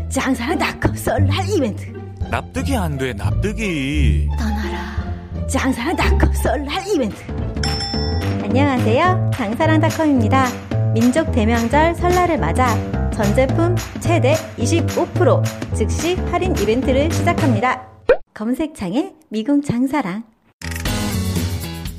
장사는 0.09 0.57
닷컴 0.57 0.95
설날 0.95 1.49
이벤트. 1.49 1.93
납득이 2.31 2.77
안 2.77 2.97
돼, 2.97 3.13
납득이. 3.13 4.29
떠나라. 4.39 5.47
장사는 5.49 5.97
닷컴 5.97 6.33
설날 6.35 6.87
이벤트. 6.87 7.56
안녕하세요. 8.49 9.33
장사랑닷컴입니다. 9.35 10.47
민족 10.95 11.33
대명절 11.33 11.97
설날을 11.97 12.39
맞아 12.39 12.69
전 13.11 13.35
제품 13.35 13.75
최대 13.99 14.35
25% 14.57 15.75
즉시 15.75 16.15
할인 16.31 16.55
이벤트를 16.57 17.11
시작합니다. 17.11 17.89
검색창에 18.33 19.15
미궁 19.31 19.63
장사랑. 19.63 20.23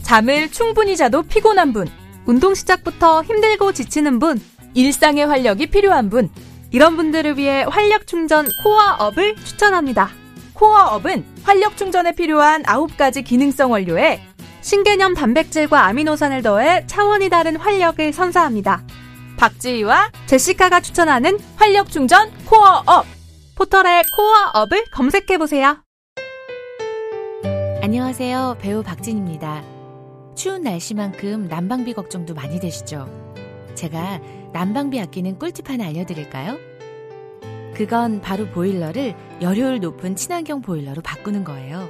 잠을 0.04 0.50
충분히 0.50 0.96
자도 0.96 1.24
피곤한 1.24 1.74
분, 1.74 1.86
운동 2.26 2.56
시작부터 2.56 3.24
힘들고 3.24 3.74
지치는 3.74 4.20
분, 4.20 4.40
일상의 4.74 5.28
활력이 5.28 5.68
필요한 5.68 6.10
분, 6.10 6.30
이런 6.72 6.96
분들을 6.96 7.38
위해 7.38 7.66
활력 7.68 8.08
충전 8.08 8.48
코어업을 8.64 9.36
추천합니다. 9.36 10.12
코어업은 10.54 11.26
활력 11.44 11.76
충전에 11.76 12.14
필요한 12.14 12.64
9가지 12.64 13.26
기능성 13.26 13.72
원료에 13.72 14.22
신개념 14.68 15.14
단백질과 15.14 15.86
아미노산을 15.86 16.42
더해 16.42 16.86
차원이 16.88 17.30
다른 17.30 17.56
활력을 17.56 18.12
선사합니다. 18.12 18.84
박지희와 19.38 20.12
제시카가 20.26 20.82
추천하는 20.82 21.40
활력 21.56 21.90
충전 21.90 22.30
코어업! 22.44 23.06
포털에 23.56 24.04
코어업을 24.14 24.84
검색해보세요. 24.92 25.78
안녕하세요. 27.82 28.58
배우 28.60 28.84
박진입니다. 28.84 29.64
추운 30.36 30.64
날씨만큼 30.64 31.48
난방비 31.48 31.94
걱정도 31.94 32.34
많이 32.34 32.60
되시죠? 32.60 33.08
제가 33.74 34.20
난방비 34.52 35.00
아끼는 35.00 35.40
꿀팁 35.40 35.70
하나 35.70 35.86
알려드릴까요? 35.86 36.58
그건 37.74 38.20
바로 38.20 38.48
보일러를 38.48 39.16
열효율 39.42 39.80
높은 39.80 40.18
친환경 40.18 40.62
보일러로 40.62 41.02
바꾸는 41.02 41.46
거예요. 41.46 41.90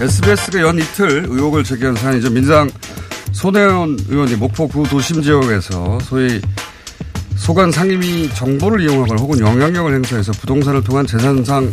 SBS가 0.00 0.60
연 0.60 0.78
이틀 0.78 1.26
의혹을 1.28 1.64
제기한 1.64 1.96
사안이죠. 1.96 2.30
민주당 2.30 2.70
손혜원 3.32 3.98
의원이 4.08 4.36
목포구 4.36 4.88
도심 4.88 5.22
지역에서 5.22 5.98
소위 6.00 6.40
소관 7.34 7.72
상임위 7.72 8.30
정보를 8.34 8.80
이용하거나 8.82 9.20
혹은 9.20 9.40
영향력을 9.40 9.92
행사해서 9.94 10.32
부동산을 10.32 10.84
통한 10.84 11.06
재산상 11.06 11.72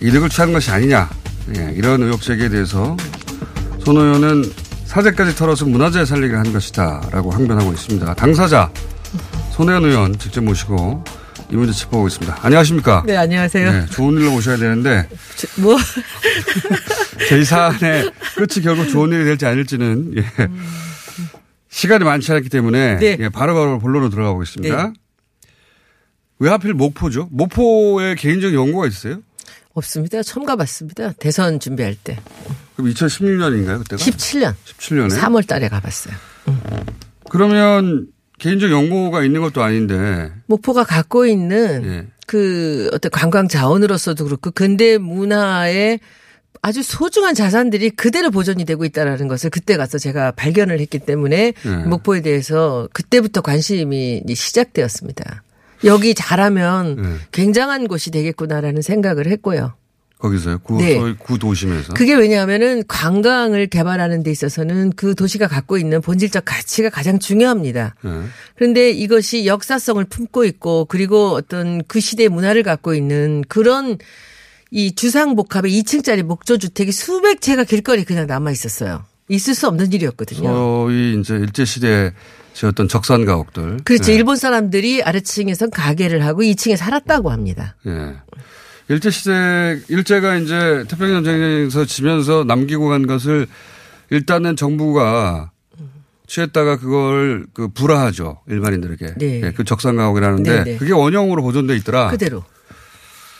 이득을 0.00 0.28
취한 0.28 0.52
것이 0.52 0.70
아니냐. 0.70 1.08
예, 1.56 1.72
이런 1.74 2.02
의혹 2.02 2.20
제기에 2.20 2.50
대해서 2.50 2.96
손 3.82 3.96
의원은 3.96 4.44
사재까지 4.84 5.36
털어서 5.36 5.64
문화재 5.64 6.04
살리기를 6.04 6.38
한 6.38 6.52
것이다. 6.52 7.08
라고 7.10 7.30
항변하고 7.30 7.72
있습니다. 7.72 8.14
당사자 8.14 8.70
손혜원 9.52 9.84
의원 9.86 10.18
직접 10.18 10.44
모시고 10.44 11.02
이 11.50 11.54
문제 11.54 11.72
짚어보겠습니다. 11.72 12.38
안녕하십니까? 12.42 13.04
네, 13.06 13.16
안녕하세요. 13.16 13.72
네, 13.72 13.86
좋은 13.86 14.14
일로 14.14 14.32
모셔야 14.32 14.56
되는데. 14.56 15.08
저, 15.36 15.46
뭐? 15.60 15.76
제이 17.28 17.44
사안의 17.44 18.10
끝이 18.36 18.64
결국 18.64 18.88
좋은 18.88 19.12
일이 19.12 19.24
될지 19.24 19.46
아닐지는, 19.46 20.16
예. 20.16 20.24
시간이 21.68 22.04
많지 22.04 22.32
않기 22.32 22.48
때문에. 22.48 22.98
네. 22.98 23.16
예, 23.20 23.28
바로바로 23.28 23.78
본론으로 23.78 24.10
들어가 24.10 24.32
보겠습니다. 24.32 24.86
네. 24.88 24.92
왜 26.38 26.50
하필 26.50 26.74
목포죠? 26.74 27.28
목포에 27.30 28.16
개인적인 28.16 28.58
연구가 28.58 28.86
있어요? 28.86 29.20
없습니다. 29.72 30.22
처음 30.22 30.46
가봤습니다. 30.46 31.12
대선 31.12 31.60
준비할 31.60 31.96
때. 32.02 32.18
그럼 32.74 32.90
2016년인가요, 32.92 33.78
그때가? 33.78 34.02
17년. 34.02 34.54
17년에? 34.64 35.18
3월 35.18 35.46
달에 35.46 35.68
가봤어요. 35.68 36.14
응. 36.48 36.60
그러면 37.30 38.06
개인적 38.38 38.70
연고가 38.70 39.24
있는 39.24 39.40
것도 39.40 39.62
아닌데. 39.62 40.30
목포가 40.46 40.84
갖고 40.84 41.26
있는 41.26 41.82
예. 41.84 42.06
그 42.26 42.90
어떤 42.92 43.10
관광 43.10 43.48
자원으로서도 43.48 44.24
그렇고 44.24 44.50
근대 44.50 44.98
문화의 44.98 46.00
아주 46.62 46.82
소중한 46.82 47.34
자산들이 47.34 47.90
그대로 47.90 48.30
보존이 48.30 48.64
되고 48.64 48.84
있다라는 48.84 49.28
것을 49.28 49.50
그때 49.50 49.76
가서 49.76 49.98
제가 49.98 50.32
발견을 50.32 50.80
했기 50.80 50.98
때문에 50.98 51.54
예. 51.64 51.70
목포에 51.86 52.22
대해서 52.22 52.88
그때부터 52.92 53.40
관심이 53.40 54.22
시작되었습니다. 54.28 55.42
여기 55.84 56.14
잘하면 56.14 56.96
예. 56.98 57.26
굉장한 57.32 57.86
곳이 57.88 58.10
되겠구나라는 58.10 58.82
생각을 58.82 59.26
했고요. 59.28 59.74
거기서요? 60.18 60.58
구, 60.58 60.78
네. 60.78 61.14
구 61.18 61.38
도심에서? 61.38 61.92
그게 61.94 62.14
왜냐하면은 62.14 62.82
관광을 62.88 63.66
개발하는 63.66 64.22
데 64.22 64.30
있어서는 64.30 64.92
그 64.96 65.14
도시가 65.14 65.46
갖고 65.46 65.76
있는 65.76 66.00
본질적 66.00 66.44
가치가 66.44 66.88
가장 66.88 67.18
중요합니다. 67.18 67.94
네. 68.02 68.10
그런데 68.56 68.90
이것이 68.90 69.46
역사성을 69.46 70.02
품고 70.06 70.44
있고 70.46 70.86
그리고 70.86 71.32
어떤 71.32 71.82
그 71.84 72.00
시대의 72.00 72.30
문화를 72.30 72.62
갖고 72.62 72.94
있는 72.94 73.44
그런 73.48 73.98
이 74.70 74.94
주상복합의 74.94 75.82
2층짜리 75.82 76.22
목조주택이 76.22 76.92
수백 76.92 77.40
채가 77.40 77.64
길거리 77.64 78.04
그냥 78.04 78.26
남아 78.26 78.50
있었어요. 78.50 79.04
있을 79.28 79.54
수 79.54 79.66
없는 79.68 79.92
일이었거든요. 79.92 80.48
소위 80.48 81.18
이제 81.18 81.34
일제시대 81.34 82.12
지었던 82.54 82.88
적산 82.88 83.24
가옥들. 83.26 83.80
그렇죠. 83.84 84.04
네. 84.04 84.14
일본 84.14 84.36
사람들이 84.36 85.02
아래층에서 85.02 85.68
가게를 85.68 86.24
하고 86.24 86.42
2층에 86.42 86.76
살았다고 86.76 87.30
합니다. 87.30 87.76
네. 87.84 88.14
일제시대, 88.88 89.80
일제가 89.88 90.36
이제 90.36 90.84
태평양 90.88 91.24
전쟁에서 91.24 91.84
지면서 91.84 92.44
남기고 92.44 92.88
간 92.88 93.06
것을 93.06 93.46
일단은 94.10 94.56
정부가 94.56 95.50
취했다가 96.26 96.78
그걸 96.78 97.46
그 97.52 97.68
불화하죠. 97.68 98.42
일반인들에게. 98.48 99.14
네. 99.18 99.40
네. 99.40 99.52
그 99.52 99.64
적산가옥이라는데 99.64 100.50
네, 100.50 100.64
네. 100.64 100.76
그게 100.76 100.92
원형으로 100.92 101.42
보존돼 101.42 101.76
있더라. 101.76 102.10
그대로. 102.10 102.44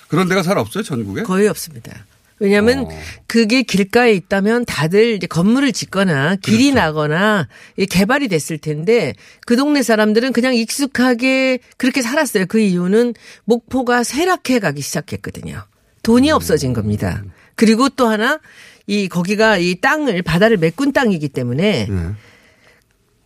그런 0.09 0.29
데가 0.29 0.43
잘 0.43 0.57
없어요, 0.59 0.85
전국에? 0.85 1.23
거의 1.23 1.49
없습니다. 1.49 1.93
왜냐하면 2.39 2.81
어. 2.81 2.89
그게 3.27 3.63
길가에 3.63 4.13
있다면 4.13 4.65
다들 4.67 5.15
이제 5.15 5.27
건물을 5.27 5.73
짓거나 5.73 6.37
길이 6.37 6.71
그렇죠. 6.71 6.75
나거나 6.75 7.49
개발이 7.91 8.29
됐을 8.29 8.59
텐데 8.59 9.15
그 9.47 9.57
동네 9.57 9.83
사람들은 9.83 10.33
그냥 10.33 10.55
익숙하게 10.55 11.59
그렇게 11.77 12.03
살았어요. 12.03 12.47
그 12.47 12.59
이유는 12.59 13.15
목포가 13.45 14.03
쇠락해 14.03 14.59
가기 14.61 14.83
시작했거든요. 14.83 15.65
돈이 16.03 16.31
음. 16.31 16.35
없어진 16.35 16.73
겁니다. 16.73 17.25
그리고 17.55 17.89
또 17.89 18.07
하나 18.07 18.39
이 18.87 19.09
거기가 19.09 19.59
이 19.59 19.81
땅을 19.81 20.23
바다를 20.23 20.59
메꾼 20.59 20.93
땅이기 20.93 21.31
때문에 21.31 21.87
네. 21.89 22.11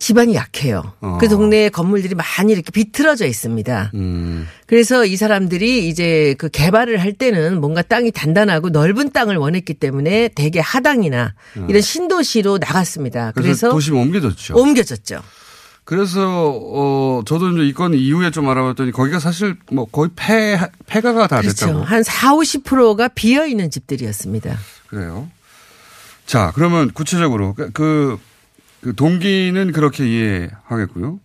집안이 0.00 0.34
약해요. 0.34 0.94
어. 1.00 1.18
그 1.20 1.28
동네에 1.28 1.68
건물들이 1.68 2.14
많이 2.16 2.52
이렇게 2.52 2.70
비틀어져 2.72 3.26
있습니다. 3.26 3.90
음. 3.94 4.48
그래서 4.66 5.04
이 5.04 5.14
사람들이 5.16 5.88
이제 5.88 6.34
그 6.38 6.48
개발을 6.48 7.00
할 7.00 7.12
때는 7.12 7.60
뭔가 7.60 7.82
땅이 7.82 8.10
단단하고 8.10 8.70
넓은 8.70 9.12
땅을 9.12 9.36
원했기 9.36 9.74
때문에 9.74 10.28
대개 10.34 10.58
하당이나 10.58 11.34
어. 11.58 11.66
이런 11.68 11.82
신도시로 11.82 12.58
나갔습니다. 12.58 13.32
그래서, 13.34 13.68
그래서 13.68 13.70
도심 13.70 13.96
옮겨졌죠. 13.98 14.56
옮겨졌죠. 14.58 15.22
그래서 15.84 16.54
어 16.56 17.22
저도 17.26 17.50
이제 17.50 17.62
이 17.66 17.72
건 17.72 17.94
이후에 17.94 18.30
좀 18.30 18.48
알아봤더니 18.48 18.92
거기가 18.92 19.18
사실 19.18 19.56
뭐 19.72 19.84
거의 19.86 20.08
폐 20.16 20.58
폐가가 20.86 21.26
다 21.26 21.40
그렇죠. 21.40 21.66
됐다고. 21.66 21.84
한 21.84 22.02
4, 22.02 22.34
50%가 22.36 23.08
비어 23.08 23.44
있는 23.46 23.70
집들이었습니다. 23.70 24.56
그래요. 24.86 25.28
자, 26.26 26.52
그러면 26.54 26.90
구체적으로 26.92 27.54
그 27.72 28.18
그 28.81 28.95
동기는 28.95 29.73
그렇게 29.73 30.07
이해하겠고요. 30.07 31.21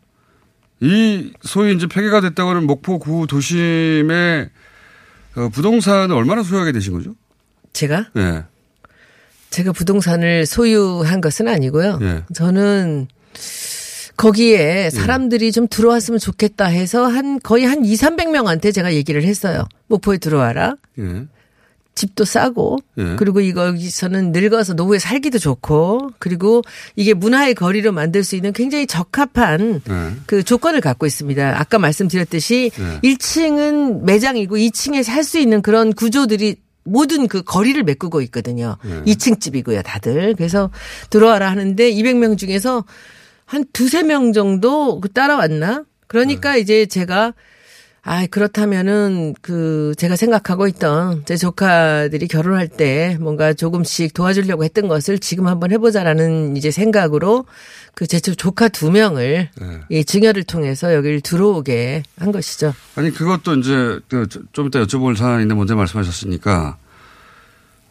이 0.82 1.32
소위 1.42 1.74
이제 1.74 1.88
폐기가 1.88 2.22
됐다고 2.22 2.50
하는 2.50 2.68
목포 2.68 3.00
구 3.00 3.28
도심의 3.28 4.50
어, 5.38 5.50
부동산을 5.50 6.16
얼마나 6.16 6.44
소유하게 6.44 6.72
되신 6.74 6.94
거죠? 6.94 7.16
제가? 7.74 8.10
네. 8.14 8.44
제가 9.50 9.72
부동산을 9.72 10.46
소유한 10.46 11.22
것은 11.22 11.48
아니고요. 11.48 11.98
네. 12.00 12.24
저는 12.34 13.08
거기에 14.18 14.90
사람들이 14.90 15.46
네. 15.46 15.52
좀 15.52 15.68
들어왔으면 15.68 16.20
좋겠다 16.20 16.66
해서 16.66 17.06
한 17.06 17.40
거의 17.40 17.66
한 17.66 17.84
2, 17.84 17.94
300명한테 17.94 18.74
제가 18.74 18.94
얘기를 18.94 19.24
했어요. 19.24 19.66
목포에 19.88 20.18
들어와라. 20.18 20.76
네. 20.96 21.26
집도 21.96 22.26
싸고 22.26 22.78
예. 22.98 23.16
그리고 23.18 23.40
이거기서는 23.40 24.34
늙어서 24.34 24.74
노후에 24.74 25.00
살기도 25.00 25.40
좋고 25.40 26.12
그리고 26.20 26.62
이게 26.96 27.14
문화의 27.14 27.56
거리로 27.56 27.94
만들 27.94 28.24
수 28.24 28.36
있는 28.36 28.52
굉장히 28.52 28.86
적합한 28.86 29.82
예. 29.90 30.12
그 30.26 30.44
조건을 30.44 30.82
갖고 30.82 31.06
있습니다. 31.06 31.60
아까 31.60 31.80
말씀드렸듯이 31.80 32.72
예. 32.78 33.00
1층은 33.10 34.04
매장이고 34.04 34.58
2층에 34.58 35.04
살 35.04 35.24
수 35.24 35.40
있는 35.40 35.64
그런 35.64 35.92
구조들이 35.94 36.58
모든 36.84 37.28
그 37.28 37.42
거리를 37.42 37.82
메꾸고 37.82 38.22
있거든요. 38.24 38.78
예. 38.86 39.12
2층 39.12 39.40
집이고요, 39.40 39.82
다들. 39.82 40.36
그래서 40.36 40.70
들어와라 41.10 41.50
하는데 41.50 41.92
200명 41.92 42.38
중에서 42.38 42.84
한 43.46 43.66
두세 43.74 44.04
명 44.04 44.34
정도 44.34 45.00
그 45.00 45.12
따라왔나? 45.12 45.86
그러니까 46.08 46.54
네. 46.54 46.60
이제 46.60 46.86
제가 46.86 47.34
아, 48.08 48.28
그렇다면은 48.28 49.34
그 49.42 49.94
제가 49.98 50.16
생각하고 50.16 50.68
있던 50.68 51.24
제 51.26 51.36
조카들이 51.38 52.28
결혼할 52.28 52.68
때 52.68 53.18
뭔가 53.20 53.54
조금씩 53.54 54.14
도와주려고 54.14 54.64
했던 54.64 54.88
것을 54.88 55.18
지금 55.18 55.48
한번 55.48 55.72
해보자라는 55.72 56.56
이제 56.56 56.70
생각으로 56.70 57.46
그 57.96 58.06
제 58.06 58.20
조카 58.20 58.68
두 58.68 58.92
명을 58.92 59.50
네. 59.60 59.80
이 59.90 60.06
증여를 60.06 60.44
통해서 60.44 60.94
여기를 60.94 61.22
들어오게 61.22 62.04
한 62.20 62.32
것이죠. 62.32 62.76
아니 62.96 63.10
그것도 63.12 63.56
이제 63.56 64.00
그 64.08 64.28
좀 64.54 64.68
이따 64.68 64.84
여쭤볼 64.84 65.16
사안인데 65.16 65.56
먼저 65.56 65.76
말씀하셨으니까 65.76 66.78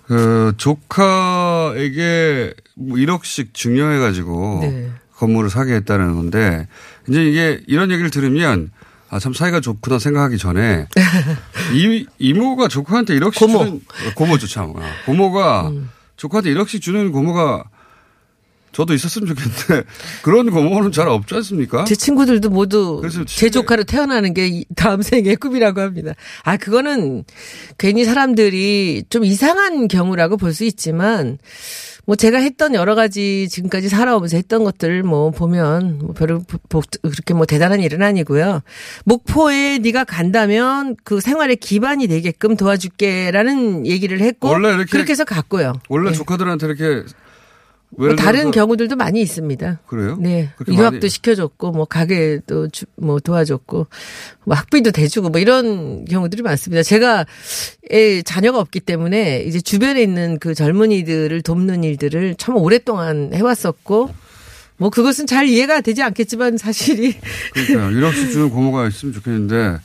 그 0.06 0.52
조카에게 0.58 2.54
뭐 2.76 2.98
1억씩 2.98 3.54
증여해가지고 3.54 4.58
네. 4.62 4.90
건물을 5.16 5.50
사게 5.50 5.74
했다는 5.74 6.14
건데 6.14 6.68
이제 7.08 7.24
이게 7.24 7.60
이런 7.66 7.90
얘기를 7.90 8.10
들으면 8.10 8.70
아 9.10 9.18
참 9.18 9.32
사이가 9.32 9.60
좋구나 9.60 9.98
생각하기 9.98 10.38
전에 10.38 10.86
이 11.74 12.06
이모가 12.18 12.68
조카한테 12.68 13.14
1억씩 13.18 13.38
고모. 13.38 13.58
주는 13.64 13.80
고모죠 14.16 14.46
참 14.48 14.72
아, 14.76 14.82
고모가 15.06 15.68
음. 15.68 15.90
조카한테 16.16 16.52
1억씩 16.54 16.80
주는 16.82 17.12
고모가 17.12 17.64
저도 18.72 18.92
있었으면 18.92 19.28
좋겠는데 19.28 19.88
그런 20.22 20.50
고모는 20.50 20.90
잘 20.90 21.08
없지 21.08 21.32
않습니까? 21.36 21.84
제 21.84 21.94
친구들도 21.94 22.50
모두 22.50 23.00
제 23.26 23.48
조카로 23.48 23.84
태어나는 23.84 24.34
게 24.34 24.48
이- 24.48 24.64
다음 24.74 25.00
생의 25.00 25.36
꿈이라고 25.36 25.80
합니다. 25.80 26.14
아, 26.42 26.56
그거는 26.56 27.22
괜히 27.78 28.04
사람들이 28.04 29.04
좀 29.10 29.24
이상한 29.24 29.86
경우라고 29.86 30.36
볼 30.38 30.52
수 30.52 30.64
있지만 30.64 31.38
뭐 32.06 32.16
제가 32.16 32.38
했던 32.38 32.74
여러 32.74 32.94
가지 32.94 33.48
지금까지 33.48 33.88
살아오면서 33.88 34.36
했던 34.36 34.62
것들을 34.64 35.02
뭐 35.02 35.30
보면 35.30 35.98
뭐 35.98 36.12
별로 36.14 36.40
보- 36.68 36.82
그렇게 37.02 37.32
뭐 37.34 37.46
대단한 37.46 37.80
일은 37.80 38.02
아니고요. 38.02 38.60
목포에 39.04 39.78
네가 39.78 40.04
간다면 40.04 40.96
그 41.04 41.20
생활의 41.20 41.56
기반이 41.56 42.06
되게끔 42.06 42.56
도와줄게라는 42.56 43.86
얘기를 43.86 44.20
했고 44.20 44.48
원래 44.48 44.68
이렇게 44.68 44.90
그렇게 44.90 45.12
해서 45.12 45.24
갔고요. 45.24 45.74
원래 45.88 46.10
네. 46.10 46.16
조카들한테 46.16 46.66
이렇게 46.66 47.04
뭐 47.96 48.16
다른 48.16 48.50
경우들도 48.50 48.96
많이 48.96 49.20
있습니다. 49.20 49.80
그래요? 49.86 50.16
네. 50.20 50.50
유학도 50.68 50.96
많이- 50.98 51.08
시켜줬고, 51.10 51.72
뭐, 51.72 51.84
가게도 51.84 52.68
주- 52.68 52.86
뭐 52.96 53.20
도와줬고, 53.20 53.86
뭐 54.44 54.56
학비도 54.56 54.90
대주고, 54.90 55.30
뭐 55.30 55.40
이런 55.40 56.04
경우들이 56.04 56.42
많습니다. 56.42 56.82
제가 56.82 57.26
애 57.92 58.22
자녀가 58.22 58.58
없기 58.60 58.80
때문에 58.80 59.42
이제 59.42 59.60
주변에 59.60 60.02
있는 60.02 60.38
그 60.38 60.54
젊은이들을 60.54 61.42
돕는 61.42 61.84
일들을 61.84 62.34
참 62.38 62.56
오랫동안 62.56 63.30
해왔었고, 63.34 64.10
뭐 64.76 64.90
그것은 64.90 65.26
잘 65.28 65.46
이해가 65.46 65.80
되지 65.82 66.02
않겠지만 66.02 66.56
사실이. 66.56 67.16
그러니까요. 67.52 67.90
1억씩 68.00 68.32
주는 68.32 68.50
고모가 68.50 68.88
있으면 68.88 69.14
좋겠는데 69.14 69.78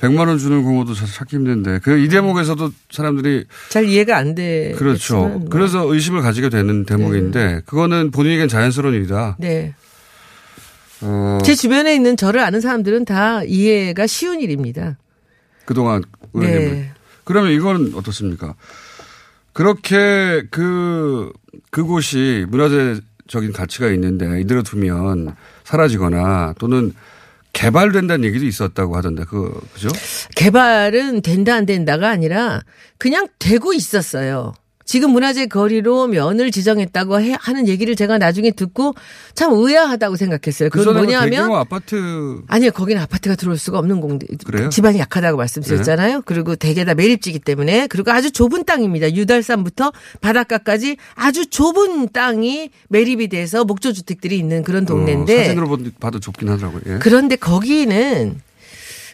100만 0.00 0.26
원 0.26 0.38
주는 0.38 0.62
고모도 0.62 0.94
찾기 0.94 1.36
힘든데 1.36 1.80
그 1.80 1.96
이 1.98 2.08
대목에서도 2.08 2.72
사람들이 2.90 3.44
잘 3.68 3.84
이해가 3.84 4.16
안 4.16 4.34
돼. 4.34 4.72
그렇죠. 4.76 5.44
그래서 5.50 5.92
의심을 5.92 6.22
가지게 6.22 6.48
되는 6.48 6.84
대목인데 6.86 7.62
그거는 7.66 8.10
본인에겐 8.10 8.48
자연스러운 8.48 8.94
일이다. 8.94 9.36
네. 9.38 9.74
어, 11.02 11.38
제 11.44 11.54
주변에 11.54 11.94
있는 11.94 12.16
저를 12.16 12.40
아는 12.40 12.62
사람들은 12.62 13.04
다 13.04 13.42
이해가 13.44 14.06
쉬운 14.06 14.40
일입니다. 14.40 14.96
그동안 15.66 16.02
네. 16.32 16.46
의원님은. 16.46 16.88
그러면 17.24 17.52
이건 17.52 17.92
어떻습니까? 17.94 18.54
그렇게 19.52 20.42
그 20.50 21.32
그곳이 21.70 22.46
문화재 22.48 23.00
적인 23.28 23.52
가치가 23.52 23.88
있는데 23.90 24.40
이대로 24.40 24.62
두면 24.62 25.34
사라지거나 25.64 26.54
또는 26.58 26.92
개발된다는 27.52 28.24
얘기도 28.24 28.44
있었다고 28.44 28.96
하던데 28.96 29.24
그 29.24 29.58
그죠? 29.72 29.88
개발은 30.34 31.22
된다 31.22 31.54
안 31.54 31.64
된다가 31.64 32.10
아니라 32.10 32.60
그냥 32.98 33.28
되고 33.38 33.72
있었어요. 33.72 34.52
지금 34.86 35.10
문화재 35.10 35.46
거리로 35.46 36.06
면을 36.06 36.52
지정했다고 36.52 37.20
해- 37.20 37.36
하는 37.40 37.66
얘기를 37.66 37.96
제가 37.96 38.18
나중에 38.18 38.52
듣고 38.52 38.94
참 39.34 39.52
의아하다고 39.52 40.14
생각했어요. 40.14 40.70
그 40.70 40.78
그건 40.78 40.94
뭐냐면 40.98 41.52
아파트 41.52 42.40
아니요, 42.46 42.70
거기는 42.70 43.02
아파트가 43.02 43.34
들어올 43.34 43.58
수가 43.58 43.80
없는 43.80 44.00
공대. 44.00 44.28
그래요? 44.46 44.68
지반이 44.68 45.00
약하다고 45.00 45.36
말씀드렸잖아요. 45.38 46.22
그리고 46.24 46.54
대개 46.54 46.84
다 46.84 46.94
매립지기 46.94 47.40
때문에 47.40 47.88
그리고 47.88 48.12
아주 48.12 48.30
좁은 48.30 48.64
땅입니다. 48.64 49.12
유달산부터 49.12 49.90
바닷가까지 50.20 50.96
아주 51.16 51.46
좁은 51.46 52.10
땅이 52.12 52.70
매립이 52.88 53.26
돼서 53.28 53.64
목조 53.64 53.92
주택들이 53.92 54.38
있는 54.38 54.62
그런 54.62 54.86
동네인데 54.86 55.34
어, 55.34 55.42
사진으로 55.46 55.68
본- 55.68 55.92
봐도 55.98 56.20
좁긴 56.20 56.48
하더라고요. 56.48 56.82
예. 56.86 56.98
그런데 57.00 57.34
거기는 57.34 58.40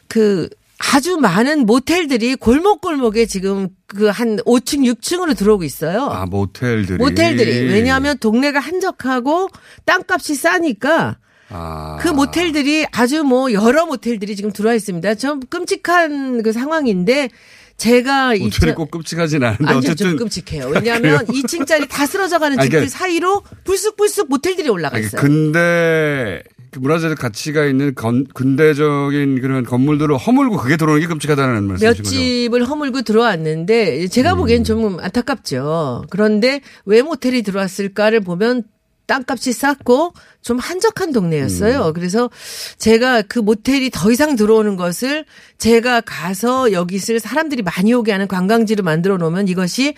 그 0.07 0.51
아주 0.91 1.17
많은 1.17 1.65
모텔들이 1.67 2.35
골목골목에 2.37 3.27
지금 3.27 3.69
그 3.87 4.11
한 4.11 4.37
5층, 4.39 4.85
6층으로 4.95 5.37
들어오고 5.37 5.65
있어요. 5.65 6.07
아 6.07 6.27
모텔들이 6.27 6.99
모텔들이. 6.99 7.69
왜냐하면 7.69 8.17
동네가 8.19 8.59
한적하고 8.59 9.49
땅값이 9.85 10.35
싸니까 10.35 11.19
아. 11.51 11.99
그 12.01 12.09
모텔들이 12.09 12.87
아주 12.93 13.23
뭐 13.23 13.53
여러 13.53 13.85
모텔들이 13.87 14.35
지금 14.35 14.51
들어와 14.53 14.75
있습니다. 14.75 15.15
좀 15.17 15.41
끔찍한 15.41 16.43
그 16.43 16.53
상황인데 16.53 17.29
제가 17.77 18.29
모텔이 18.29 18.49
이천- 18.49 18.75
꼭 18.75 18.91
끔찍하진 18.91 19.43
않은데 19.45 19.65
아니요, 19.67 19.79
어쨌든 19.79 20.11
좀 20.11 20.17
끔찍해요. 20.17 20.69
왜냐하면 20.75 21.25
그래요? 21.27 21.43
2층짜리 21.43 21.89
다 21.89 22.07
쓰러져가는 22.07 22.57
아니, 22.59 22.67
집들 22.67 22.81
그러니까- 22.81 22.99
사이로 22.99 23.43
불쑥불쑥 23.65 24.29
모텔들이 24.31 24.69
올라가 24.69 24.97
아니, 24.97 25.07
있어요. 25.07 25.21
근데 25.21 26.43
그 26.47 26.52
문화재적 26.79 27.19
가치가 27.19 27.65
있는 27.67 27.95
건, 27.95 28.27
근대적인 28.35 29.41
그런 29.41 29.65
건물들을 29.65 30.17
허물고 30.17 30.57
그게 30.57 30.77
들어오는 30.77 31.01
게 31.01 31.07
끔찍하다는 31.07 31.55
몇 31.55 31.63
말씀이신 31.63 32.03
거죠? 32.03 32.11
집을 32.11 32.65
허물고 32.65 33.03
들어왔는데 33.03 34.09
제가 34.09 34.35
보기엔 34.35 34.65
좀 34.65 34.99
안타깝죠. 35.01 36.05
그런데 36.11 36.61
왜 36.85 37.03
모텔이 37.03 37.43
들어왔을까를 37.43 38.21
보면 38.21 38.65
땅값이 39.07 39.53
쌌고 39.53 40.15
좀 40.41 40.59
한적한 40.59 41.13
동네였어요. 41.13 41.93
그래서 41.93 42.31
제가 42.79 43.23
그 43.23 43.39
모텔이 43.41 43.91
더 43.91 44.11
이상 44.11 44.37
들어오는 44.37 44.77
것을 44.77 45.27
제가 45.59 46.01
가서 46.01 46.73
여기 46.73 46.95
있을 46.95 47.21
사람들이 47.21 47.63
많이 47.63 47.93
오게 47.93 48.13
하는 48.13 48.27
관광지로 48.29 48.85
만들어 48.85 49.19
놓으면 49.19 49.49
이것이 49.49 49.95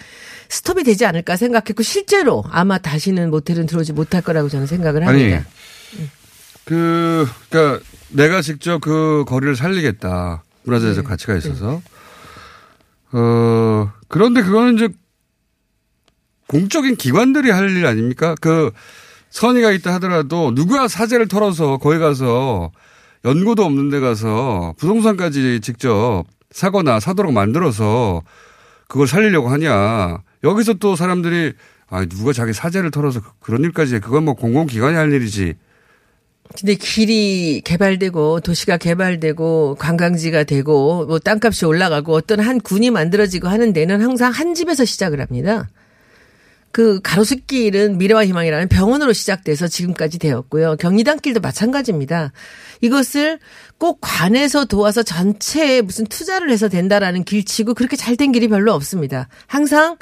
스톱이 0.49 0.83
되지 0.83 1.07
않을까 1.07 1.37
생각했고 1.37 1.83
실제로 1.83 2.45
아마 2.51 2.79
다시는 2.79 3.31
모텔은 3.31 3.67
들어오지 3.67 3.93
못할 3.93 4.23
거라고 4.23 4.49
저는 4.49 4.67
생각을 4.67 5.05
아니 5.05 5.23
합니다. 5.33 5.49
그 6.65 7.27
그러니까 7.51 7.85
내가 8.11 8.41
직접 8.41 8.81
그 8.81 9.25
거리를 9.27 9.55
살리겠다 9.57 10.43
문화재적 10.65 11.05
네. 11.05 11.09
가치가 11.09 11.35
있어서 11.37 11.83
어 13.13 13.93
그런데 14.09 14.43
그거는 14.43 14.75
이제 14.77 14.89
공적인 16.49 16.97
기관들이 16.97 17.51
할 17.51 17.69
일 17.77 17.87
아닙니까? 17.87 18.35
그 18.41 18.71
선의가 19.31 19.73
있다 19.73 19.95
하더라도 19.95 20.55
누가 20.55 20.87
사재를 20.89 21.27
털어서 21.29 21.79
거기 21.79 21.99
가서 21.99 22.71
연고도 23.25 23.65
없는 23.65 23.91
데 23.91 24.01
가서 24.01 24.75
부동산까지 24.79 25.61
직접 25.61 26.25
사거나 26.51 27.01
사도록 27.01 27.33
만들어서 27.33 28.23
그걸 28.87 29.09
살리려고 29.09 29.49
하냐. 29.49 30.19
여기서 30.45 30.75
또 30.75 30.95
사람들이 30.95 31.55
아, 31.89 32.05
누가 32.05 32.33
자기 32.33 32.53
사재를 32.53 32.91
털어서 32.91 33.21
그- 33.21 33.31
그런 33.41 33.63
일까지 33.65 33.97
해. 33.97 33.99
그건 34.01 34.25
뭐 34.25 34.35
공공기관이 34.35 34.95
할 34.95 35.11
일이지. 35.13 35.55
근데 36.59 36.75
길이 36.75 37.61
개발되고 37.65 38.41
도시가 38.41 38.77
개발되고 38.77 39.77
관광지가 39.79 40.45
되고 40.45 41.07
뭐 41.07 41.19
땅값이 41.19 41.65
올라가고 41.65 42.15
어떤 42.15 42.41
한 42.41 42.61
군이 42.61 42.91
만들어지고 42.91 43.49
하는 43.49 43.73
데는 43.73 44.03
항상 44.03 44.31
한 44.31 44.55
집에서 44.55 44.85
시작을 44.85 45.21
합니다. 45.21 45.69
그 46.71 47.01
가로수길은 47.03 47.99
미래와 47.99 48.27
희망이라는 48.27 48.69
병원으로 48.69 49.13
시작돼서 49.13 49.69
지금까지 49.69 50.19
되었고요. 50.19 50.77
경리단길도 50.77 51.41
마찬가지입니다. 51.41 52.33
이것을 52.81 53.39
꼭 53.79 53.99
관에서 54.01 54.65
도와서 54.65 55.03
전체에 55.05 55.83
무슨 55.83 56.05
투자를 56.05 56.51
해서 56.51 56.69
된다라는 56.69 57.25
길치고 57.25 57.75
그렇게 57.75 57.97
잘 57.97 58.17
된 58.17 58.33
길이 58.33 58.49
별로 58.49 58.73
없습니다. 58.75 59.29
항상 59.47 59.97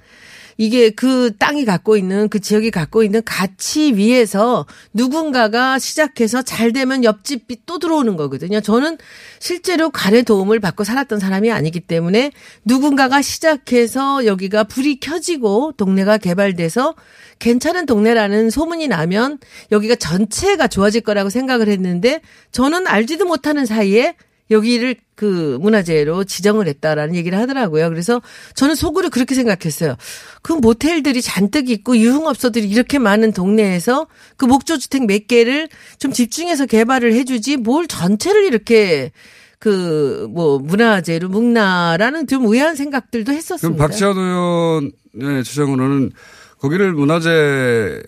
이게 0.57 0.91
그 0.91 1.37
땅이 1.39 1.65
갖고 1.65 1.97
있는 1.97 2.29
그 2.29 2.41
지역이 2.41 2.71
갖고 2.71 3.03
있는 3.03 3.23
가치 3.25 3.95
위에서 3.95 4.67
누군가가 4.93 5.79
시작해서 5.79 6.43
잘 6.43 6.73
되면 6.73 7.05
옆집이 7.05 7.63
또 7.67 7.79
들어오는 7.79 8.17
거거든요. 8.17 8.61
저는 8.61 8.99
실제로 9.39 9.91
간의 9.91 10.25
도움을 10.25 10.61
받고 10.61 10.85
살았던 10.85 11.19
사람이 11.19 11.51
아니기 11.51 11.81
때문에 11.81 12.33
누군가가 12.65 13.23
시작해서 13.23 14.27
여기가 14.27 14.65
불이 14.65 15.01
켜지고 15.01 15.73
동네가 15.77 16.19
개발돼서 16.19 16.95
괜찮은 17.39 17.87
동네라는 17.87 18.51
소문이 18.51 18.89
나면 18.89 19.39
여기가 19.73 19.97
전체가 19.97 20.69
좋아질 20.69 21.01
거라고 21.01 21.31
생각을 21.31 21.69
했는데 21.69 22.21
저는 22.53 22.87
알지도 22.87 23.27
못하는 23.27 23.67
사이에 23.67 24.15
여기를 24.53 24.97
그 25.15 25.59
문화재로 25.61 26.25
지정을 26.25 26.69
했다라는 26.69 27.15
얘기를 27.15 27.39
하더라고요. 27.39 27.89
그래서 27.89 28.23
저는 28.55 28.75
속으로 28.75 29.11
그렇게 29.11 29.35
생각했어요. 29.35 29.97
그 30.43 30.53
모텔들이 30.53 31.23
잔뜩 31.23 31.71
있고 31.71 31.97
유흥업소들이 31.97 32.69
이렇게 32.69 32.99
많은 32.99 33.33
동네에서 33.33 34.07
그 34.37 34.45
목조주택 34.45 35.07
몇 35.07 35.27
개를 35.27 35.69
좀 35.99 36.13
집중해서 36.13 36.67
개발을 36.67 37.13
해주지 37.15 37.57
뭘 37.57 37.87
전체를 37.87 38.45
이렇게 38.45 39.11
그 39.59 40.13
뭐 40.33 40.59
문화재로 40.59 41.29
묶나라는 41.29 42.27
좀 42.27 42.47
의아한 42.47 42.75
생각들도 42.77 43.27
그럼 43.27 43.37
했었습니다. 43.37 43.87
박지원 43.87 44.17
의원의 44.19 45.45
주장으로는 45.45 46.13
거기를 46.59 46.93
문화재로 46.93 48.03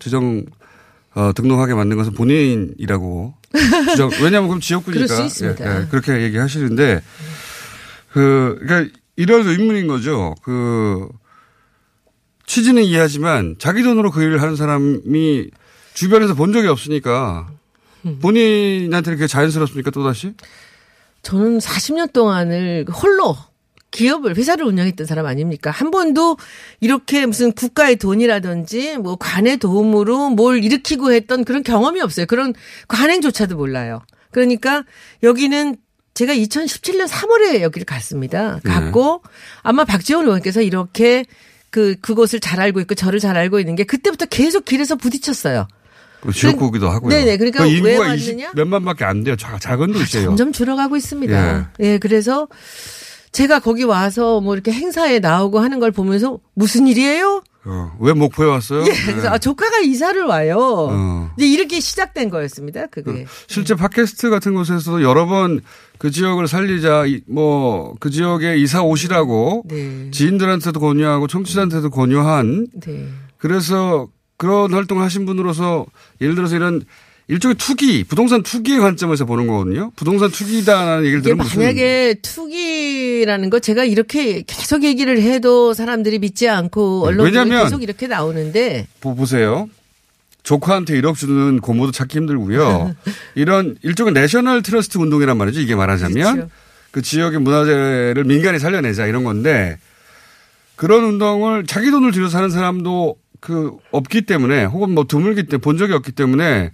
지정 0.00 0.44
어, 1.14 1.32
등록하게 1.34 1.74
만든 1.74 1.96
것은 1.96 2.12
본인이라고 2.12 3.34
주장. 3.90 4.10
왜냐하면 4.22 4.48
그럼 4.48 4.60
지역구니까 4.60 5.06
그럴 5.06 5.08
수 5.08 5.22
있습니다. 5.22 5.64
예, 5.64 5.80
예, 5.82 5.86
그렇게 5.86 6.22
얘기하시는데 6.22 7.02
그 8.12 8.58
그러니까 8.60 8.96
이런 9.16 9.46
의문인 9.46 9.86
거죠. 9.86 10.34
그 10.42 11.08
취지는 12.46 12.84
이해하지만 12.84 13.56
자기 13.58 13.82
돈으로 13.82 14.10
그 14.10 14.22
일을 14.22 14.40
하는 14.40 14.56
사람이 14.56 15.50
주변에서 15.94 16.34
본 16.34 16.52
적이 16.52 16.68
없으니까 16.68 17.48
음. 18.04 18.18
본인한테 18.20 19.10
이렇게 19.10 19.26
자연스럽습니까 19.26 19.90
또 19.90 20.04
다시? 20.04 20.34
저는 21.22 21.58
40년 21.58 22.12
동안을 22.12 22.86
홀로 22.88 23.36
기업을 23.90 24.36
회사를 24.36 24.64
운영했던 24.66 25.06
사람 25.06 25.26
아닙니까? 25.26 25.70
한 25.70 25.90
번도 25.90 26.36
이렇게 26.80 27.24
무슨 27.26 27.52
국가의 27.52 27.96
돈이라든지 27.96 28.98
뭐 28.98 29.16
관의 29.16 29.56
도움으로 29.56 30.30
뭘 30.30 30.62
일으키고 30.62 31.12
했던 31.12 31.44
그런 31.44 31.62
경험이 31.62 32.00
없어요. 32.00 32.26
그런 32.26 32.54
관행조차도 32.88 33.56
몰라요. 33.56 34.02
그러니까 34.32 34.84
여기는 35.22 35.76
제가 36.14 36.34
2017년 36.34 37.08
3월에 37.08 37.60
여기를 37.60 37.84
갔습니다. 37.84 38.60
네. 38.64 38.70
갔고 38.70 39.22
아마 39.62 39.84
박지원 39.84 40.26
의원께서 40.26 40.62
이렇게 40.62 41.24
그 41.70 41.96
그곳을 42.00 42.40
잘 42.40 42.60
알고 42.60 42.80
있고 42.80 42.94
저를 42.94 43.18
잘 43.20 43.36
알고 43.36 43.60
있는 43.60 43.76
게 43.76 43.84
그때부터 43.84 44.26
계속 44.26 44.64
길에서 44.64 44.96
부딪혔어요. 44.96 45.68
그 46.20 46.32
지역구기도 46.32 46.88
하고요. 46.88 47.10
네네. 47.10 47.36
그러니까 47.36 47.64
그왜 47.64 47.76
인구가 47.76 48.08
왔느냐? 48.08 48.46
20 48.46 48.56
몇만밖에 48.56 49.04
안 49.04 49.24
돼요. 49.24 49.36
자, 49.36 49.58
작은 49.58 49.92
도시예요. 49.92 50.28
점점 50.28 50.52
줄어가고 50.52 50.96
있습니다. 50.96 51.72
예. 51.80 51.98
그래서 51.98 52.48
제가 53.36 53.60
거기 53.60 53.84
와서 53.84 54.40
뭐 54.40 54.54
이렇게 54.54 54.72
행사에 54.72 55.18
나오고 55.18 55.58
하는 55.58 55.78
걸 55.78 55.90
보면서 55.90 56.38
무슨 56.54 56.86
일이에요? 56.86 57.42
어, 57.66 57.96
왜 58.00 58.12
목포에 58.12 58.46
왔어요? 58.46 58.82
예. 58.82 58.84
그래서 59.06 59.22
네. 59.22 59.28
아, 59.28 59.38
조카가 59.38 59.80
이사를 59.80 60.22
와요. 60.22 60.56
어. 60.58 61.30
이제 61.36 61.46
이렇게 61.46 61.80
시작된 61.80 62.30
거였습니다. 62.30 62.86
그게. 62.86 63.26
실제 63.48 63.74
팟캐스트 63.74 64.30
같은 64.30 64.54
곳에서도 64.54 65.02
여러 65.02 65.26
번 65.26 65.60
그 65.98 66.10
지역을 66.10 66.46
살리자, 66.46 67.04
뭐, 67.26 67.94
그 68.00 68.10
지역에 68.10 68.56
이사 68.58 68.82
오시라고 68.82 69.64
네. 69.66 70.10
지인들한테도 70.10 70.78
권유하고 70.78 71.26
청취자한테도 71.26 71.90
권유한 71.90 72.66
네. 72.84 73.08
그래서 73.38 74.08
그런 74.36 74.74
활동을 74.74 75.02
하신 75.02 75.24
분으로서 75.24 75.86
예를 76.20 76.34
들어서 76.34 76.56
이런 76.56 76.82
일종의 77.28 77.56
투기, 77.56 78.04
부동산 78.04 78.42
투기의 78.42 78.78
관점에서 78.78 79.24
보는 79.24 79.48
거거든요. 79.48 79.90
부동산 79.96 80.30
투기다라는 80.30 81.04
얘기를 81.04 81.22
들으면 81.22 81.44
무슨. 81.44 81.60
만약에 81.60 82.16
투기라는 82.22 83.50
거 83.50 83.58
제가 83.58 83.84
이렇게 83.84 84.42
계속 84.46 84.84
얘기를 84.84 85.20
해도 85.20 85.74
사람들이 85.74 86.20
믿지 86.20 86.48
않고 86.48 87.04
언론에 87.06 87.30
네, 87.30 87.38
왜냐면 87.38 87.64
계속 87.64 87.82
이렇게 87.82 88.06
나오는데 88.06 88.86
보, 89.00 89.16
보세요. 89.16 89.68
조카한테 90.44 91.00
1억 91.00 91.16
주는 91.16 91.60
고모도 91.60 91.90
찾기 91.90 92.18
힘들고요. 92.18 92.94
이런 93.34 93.76
일종의 93.82 94.12
내셔널 94.12 94.62
트러스트 94.62 94.96
운동이란 94.98 95.36
말이죠. 95.36 95.60
이게 95.60 95.74
말하자면 95.74 96.34
그렇죠. 96.34 96.50
그 96.92 97.02
지역의 97.02 97.40
문화재를 97.40 98.22
민간이 98.24 98.60
살려내자 98.60 99.06
이런 99.06 99.24
건데 99.24 99.78
그런 100.76 101.02
운동을 101.02 101.66
자기 101.66 101.90
돈을 101.90 102.12
들여서 102.12 102.38
하는 102.38 102.50
사람도 102.50 103.16
그 103.40 103.72
없기 103.90 104.22
때문에 104.22 104.64
혹은 104.64 104.90
뭐 104.90 105.04
드물기 105.08 105.42
때문에 105.44 105.58
본 105.58 105.76
적이 105.78 105.94
없기 105.94 106.12
때문에 106.12 106.70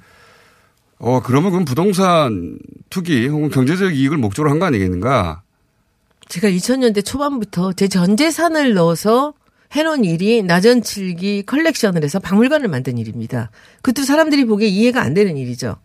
어 1.05 1.21
그러면 1.21 1.51
그건 1.51 1.65
부동산 1.65 2.59
투기 2.89 3.27
혹은 3.27 3.51
경제적 3.51 3.93
이익을 3.95 4.17
목적으로 4.19 4.51
한 4.53 4.61
거 4.61 4.67
아니겠는가? 4.67 5.43
제가 6.29 6.49
2000년대 6.49 7.05
초반부터 7.05 7.73
제 7.73 7.89
전 7.89 8.17
재산을 8.17 8.75
넣어서 8.75 9.35
해놓은 9.73 10.05
일이 10.05 10.43
나전칠기 10.45 11.43
컬렉션을 11.47 12.05
해서 12.05 12.21
박물관을 12.21 12.69
만든 12.69 12.99
일입니다. 12.99 13.51
그것도 13.83 14.05
사람들이 14.05 14.45
보기에 14.45 14.69
이해가 14.69 15.03
안 15.03 15.13
되는 15.15 15.37
일이죠. 15.37 15.77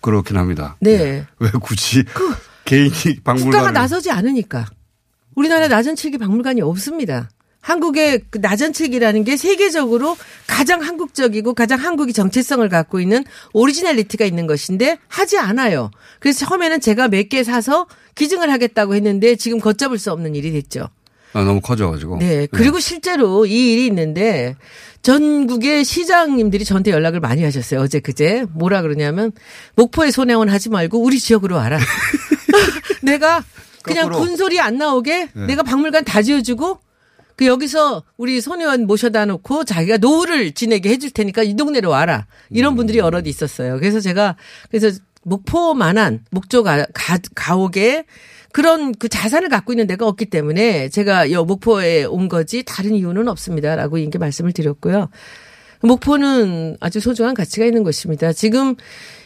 그렇긴 0.00 0.36
합니다. 0.36 0.76
네. 0.80 1.24
왜 1.38 1.50
굳이 1.60 2.02
개인이 2.64 3.20
박물관 3.22 3.36
국가가 3.52 3.70
나서지 3.70 4.10
않으니까. 4.10 4.66
우리나라에 5.36 5.68
나전칠기 5.68 6.18
박물관이 6.18 6.60
없습니다. 6.62 7.28
한국의 7.66 8.20
그 8.30 8.38
나전칠기라는 8.38 9.24
게 9.24 9.36
세계적으로 9.36 10.16
가장 10.46 10.82
한국적이고 10.82 11.52
가장 11.54 11.80
한국이 11.80 12.12
정체성을 12.12 12.66
갖고 12.68 13.00
있는 13.00 13.24
originality가 13.54 14.24
있는 14.24 14.46
것인데 14.46 14.98
하지 15.08 15.36
않아요. 15.38 15.90
그래서 16.20 16.46
처음에는 16.46 16.80
제가 16.80 17.08
몇 17.08 17.26
개 17.28 17.42
사서 17.42 17.88
기증을 18.14 18.52
하겠다고 18.52 18.94
했는데 18.94 19.34
지금 19.34 19.58
걷잡을 19.58 19.98
수 19.98 20.12
없는 20.12 20.36
일이 20.36 20.52
됐죠. 20.52 20.88
아, 21.32 21.42
너무 21.42 21.60
커져가지고. 21.60 22.18
네. 22.20 22.46
그리고 22.52 22.78
실제로 22.78 23.44
이 23.46 23.72
일이 23.72 23.86
있는데 23.86 24.54
전국의 25.02 25.84
시장님들이 25.84 26.64
저한테 26.64 26.92
연락을 26.92 27.18
많이 27.18 27.42
하셨어요. 27.42 27.80
어제 27.80 27.98
그제. 27.98 28.44
뭐라 28.52 28.80
그러냐면 28.82 29.32
목포에 29.74 30.12
손해원 30.12 30.48
하지 30.50 30.68
말고 30.70 31.02
우리 31.02 31.18
지역으로 31.18 31.56
와라. 31.56 31.80
내가 33.02 33.42
그냥 33.82 34.08
거꾸로. 34.08 34.24
군소리 34.24 34.60
안 34.60 34.78
나오게 34.78 35.30
네. 35.34 35.46
내가 35.46 35.64
박물관 35.64 36.04
다 36.04 36.22
지어주고 36.22 36.78
그 37.36 37.46
여기서 37.46 38.02
우리 38.16 38.40
손혜원 38.40 38.86
모셔다 38.86 39.26
놓고 39.26 39.64
자기가 39.64 39.98
노후를 39.98 40.52
지내게 40.52 40.88
해줄 40.90 41.10
테니까 41.10 41.42
이 41.42 41.54
동네로 41.54 41.90
와라. 41.90 42.26
이런 42.50 42.72
음. 42.72 42.76
분들이 42.76 42.98
여럿 42.98 43.26
있었어요. 43.26 43.78
그래서 43.78 44.00
제가 44.00 44.36
그래서 44.70 44.98
목포만한 45.22 46.24
목조 46.30 46.62
가, 46.62 46.86
가, 46.94 47.18
가옥에 47.34 48.04
그런 48.52 48.94
그 48.94 49.08
자산을 49.08 49.48
갖고 49.50 49.72
있는 49.72 49.86
데가 49.86 50.06
없기 50.06 50.26
때문에 50.26 50.88
제가 50.88 51.30
여 51.30 51.44
목포에 51.44 52.04
온 52.04 52.28
거지 52.28 52.62
다른 52.62 52.94
이유는 52.94 53.28
없습니다라고 53.28 53.98
이렇게 53.98 54.18
말씀을 54.18 54.52
드렸고요. 54.52 55.10
목포는 55.82 56.78
아주 56.80 57.00
소중한 57.00 57.34
가치가 57.34 57.66
있는 57.66 57.84
곳입니다. 57.84 58.32
지금 58.32 58.76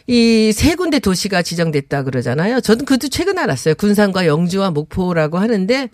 이 0.07 0.51
세 0.53 0.75
군데 0.75 0.99
도시가 0.99 1.43
지정됐다 1.43 2.03
그러잖아요. 2.03 2.59
저는 2.59 2.83
그것도 2.85 3.07
최근 3.09 3.37
알았어요. 3.37 3.75
군산과 3.75 4.25
영주와 4.27 4.71
목포라고 4.71 5.37
하는데 5.37 5.89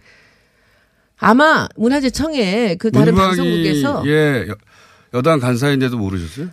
아마 1.19 1.67
문화재청에 1.75 2.75
그 2.75 2.91
다른 2.91 3.15
방송국에서 3.15 4.03
예, 4.07 4.45
여- 4.47 4.55
여당 5.13 5.39
간사인데도 5.39 5.97
모르셨어요? 5.97 6.49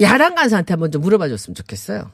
야당 0.00 0.34
간사한테 0.34 0.72
한번 0.74 0.90
좀 0.90 1.02
물어봐 1.02 1.28
줬으면 1.28 1.54
좋겠어요. 1.54 2.10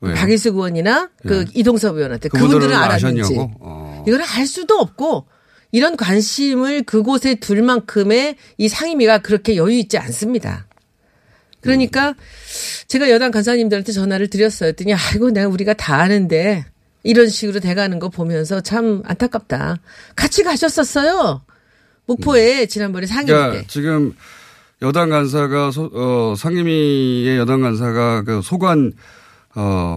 왜요? 0.00 0.14
박일수 0.14 0.50
의원이나 0.50 1.10
그 1.26 1.44
이동섭 1.54 1.96
의원한테 1.96 2.28
네. 2.28 2.38
그분들은 2.38 2.74
알았는지? 2.74 3.34
어. 3.38 4.04
이걸 4.06 4.20
알 4.22 4.46
수도 4.46 4.74
없고 4.76 5.26
이런 5.70 5.96
관심을 5.96 6.82
그곳에 6.82 7.36
둘 7.36 7.62
만큼의 7.62 8.36
이 8.58 8.68
상임위가 8.68 9.18
그렇게 9.18 9.56
여유 9.56 9.72
있지 9.78 9.96
않습니다. 9.98 10.66
그러니까 11.60 12.14
제가 12.88 13.08
여당 13.10 13.30
간사님들한테 13.30 13.92
전화를 13.92 14.28
드렸어요. 14.28 14.68
했더니 14.68 14.92
아이고 14.94 15.30
내가 15.30 15.48
우리가 15.48 15.74
다 15.74 15.96
아는데 15.96 16.64
이런 17.02 17.28
식으로 17.28 17.60
돼가는 17.60 17.98
거 17.98 18.08
보면서 18.08 18.60
참 18.60 19.02
안타깝다. 19.04 19.78
같이 20.14 20.42
가셨었어요. 20.42 21.42
목포에 22.06 22.66
지난번에 22.66 23.06
상임위 23.06 23.26
그러니까 23.26 23.60
때. 23.60 23.66
지금 23.66 24.14
여당 24.82 25.10
간사가 25.10 25.70
소, 25.70 25.90
어, 25.92 26.34
상임위의 26.36 27.38
여당 27.38 27.60
간사가 27.60 28.22
그 28.22 28.40
소관 28.42 28.92
어, 29.54 29.96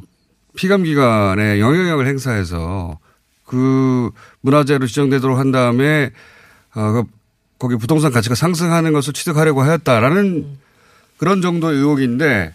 피감 0.55 0.83
기관에 0.83 1.59
영향력을 1.59 2.05
행사해서 2.07 2.99
그 3.45 4.09
문화재로 4.41 4.87
지정되도록 4.87 5.37
한 5.37 5.51
다음에 5.51 6.11
어, 6.75 6.91
그 6.91 7.03
거기 7.57 7.77
부동산 7.77 8.11
가치가 8.11 8.35
상승하는 8.35 8.93
것을 8.93 9.13
취득하려고 9.13 9.61
하였다라는 9.61 10.57
그런 11.17 11.41
정도의 11.41 11.77
의혹인데 11.77 12.53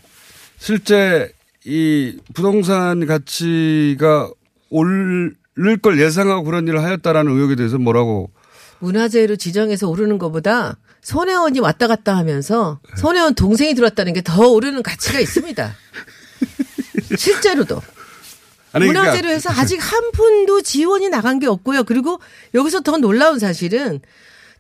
실제 0.59 1.33
이 1.65 2.17
부동산 2.35 3.07
가치가 3.07 4.31
오를 4.71 5.35
걸 5.83 6.01
예상하고 6.01 6.45
그런 6.45 6.67
일을 6.67 6.83
하였다라는 6.83 7.33
의혹에 7.33 7.55
대해서 7.57 7.77
뭐라고 7.79 8.31
문화재로 8.79 9.37
지정해서 9.37 9.89
오르는 9.89 10.19
것보다 10.19 10.79
손혜원이 11.03 11.61
왔다 11.61 11.87
갔다 11.87 12.17
하면서 12.17 12.81
손혜원 12.97 13.35
동생이 13.35 13.75
들어왔다는 13.75 14.13
게 14.15 14.23
더 14.23 14.49
오르는 14.49 14.83
가치가 14.83 15.19
있습니다. 15.21 15.75
실제로도. 17.17 17.81
아니, 18.73 18.87
그러니까 18.87 19.01
문화재로 19.03 19.29
해서 19.29 19.51
아직 19.51 19.79
한 19.79 20.13
푼도 20.13 20.63
지원이 20.63 21.09
나간 21.09 21.39
게 21.41 21.47
없고요. 21.47 21.85
그리고 21.85 22.21
여기서 22.55 22.81
더 22.81 22.99
놀라운 22.99 23.39
사실은 23.39 24.01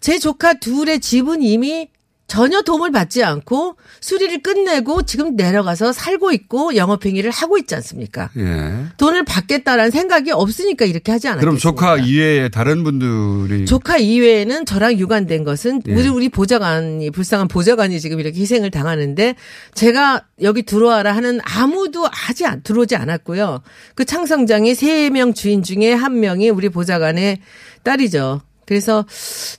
제 0.00 0.18
조카 0.18 0.54
둘의 0.54 1.00
집은 1.00 1.42
이미 1.42 1.88
전혀 2.30 2.62
도움을 2.62 2.92
받지 2.92 3.24
않고 3.24 3.74
수리를 4.00 4.40
끝내고 4.40 5.02
지금 5.02 5.34
내려가서 5.34 5.92
살고 5.92 6.30
있고 6.30 6.76
영업행위를 6.76 7.32
하고 7.32 7.58
있지 7.58 7.74
않습니까? 7.74 8.30
예. 8.36 8.86
돈을 8.98 9.24
받겠다라는 9.24 9.90
생각이 9.90 10.30
없으니까 10.30 10.84
이렇게 10.84 11.10
하지 11.10 11.26
않았겠습니까? 11.26 11.40
그럼 11.40 11.58
조카 11.58 11.96
이외에 11.98 12.48
다른 12.48 12.84
분들이 12.84 13.66
조카 13.66 13.98
이외에는 13.98 14.64
저랑 14.64 14.96
유관된 15.00 15.42
것은 15.42 15.82
예. 15.88 15.92
우리 15.92 16.06
우리 16.06 16.28
보좌관이 16.28 17.10
불쌍한 17.10 17.48
보좌관이 17.48 17.98
지금 17.98 18.20
이렇게 18.20 18.38
희생을 18.38 18.70
당하는데 18.70 19.34
제가 19.74 20.22
여기 20.42 20.62
들어와라 20.62 21.10
하는 21.10 21.40
아무도 21.42 22.06
아직 22.28 22.46
안 22.46 22.62
들어오지 22.62 22.94
않았고요. 22.94 23.60
그 23.96 24.04
창성장의 24.04 24.76
세명 24.76 25.34
주인 25.34 25.64
중에 25.64 25.92
한 25.92 26.20
명이 26.20 26.50
우리 26.50 26.68
보좌관의 26.68 27.40
딸이죠. 27.82 28.42
그래서 28.70 29.04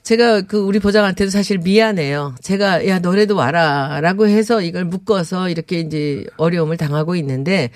제가 0.02 0.40
그 0.40 0.56
우리 0.56 0.78
보장한테도 0.78 1.30
사실 1.30 1.58
미안해요. 1.58 2.34
제가 2.40 2.86
야 2.88 2.98
너네도 2.98 3.36
와라라고 3.36 4.26
해서 4.26 4.62
이걸 4.62 4.86
묶어서 4.86 5.50
이렇게 5.50 5.80
이제 5.80 6.24
어려움을 6.38 6.78
당하고 6.78 7.14
있는데 7.16 7.68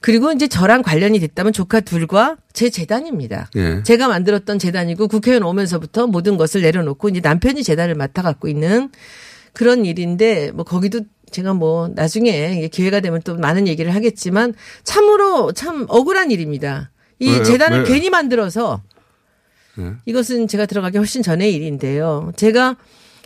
그리고 0.00 0.30
이제 0.30 0.46
저랑 0.46 0.82
관련이 0.82 1.18
됐다면 1.18 1.52
조카 1.52 1.80
둘과 1.80 2.36
제 2.52 2.70
재단입니다. 2.70 3.50
예. 3.56 3.82
제가 3.82 4.06
만들었던 4.06 4.60
재단이고 4.60 5.08
국회의원 5.08 5.42
오면서부터 5.42 6.06
모든 6.06 6.36
것을 6.36 6.62
내려놓고 6.62 7.08
이제 7.08 7.18
남편이 7.20 7.64
재단을 7.64 7.96
맡아 7.96 8.22
갖고 8.22 8.46
있는 8.46 8.90
그런 9.54 9.84
일인데 9.86 10.52
뭐 10.52 10.64
거기도 10.64 11.00
제가 11.32 11.52
뭐 11.52 11.88
나중에 11.88 12.68
기회가 12.68 13.00
되면 13.00 13.20
또 13.24 13.34
많은 13.34 13.66
얘기를 13.66 13.92
하겠지만 13.92 14.54
참으로 14.84 15.50
참 15.50 15.86
억울한 15.88 16.30
일입니다. 16.30 16.92
이 17.18 17.30
왜요? 17.30 17.42
재단을 17.42 17.82
왜? 17.82 17.88
괜히 17.88 18.08
만들어서 18.08 18.82
예. 18.84 18.95
이것은 20.06 20.48
제가 20.48 20.66
들어가기 20.66 20.98
훨씬 20.98 21.22
전의 21.22 21.54
일인데요. 21.54 22.32
제가 22.36 22.76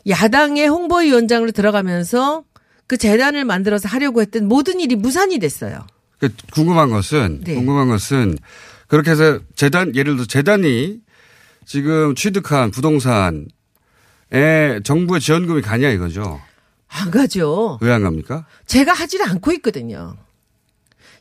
야당의 0.08 0.68
홍보위원장으로 0.68 1.50
들어가면서 1.52 2.44
그 2.86 2.96
재단을 2.96 3.44
만들어서 3.44 3.88
하려고 3.88 4.20
했던 4.20 4.46
모든 4.48 4.80
일이 4.80 4.96
무산이 4.96 5.38
됐어요. 5.38 5.86
그 6.18 6.28
궁금한 6.52 6.90
것은 6.90 7.42
네. 7.44 7.54
궁금한 7.54 7.88
것은 7.88 8.36
그렇게 8.88 9.10
해서 9.12 9.38
재단 9.54 9.94
예를 9.94 10.16
들어 10.16 10.26
재단이 10.26 10.98
지금 11.64 12.14
취득한 12.14 12.70
부동산에 12.72 13.44
정부의 14.84 15.20
지원금이 15.20 15.62
가냐 15.62 15.90
이거죠. 15.90 16.40
안 16.88 17.10
가죠. 17.10 17.78
왜 17.80 17.92
안 17.92 18.02
갑니까? 18.02 18.46
제가 18.66 18.92
하지를 18.92 19.28
않고 19.28 19.52
있거든요. 19.52 20.16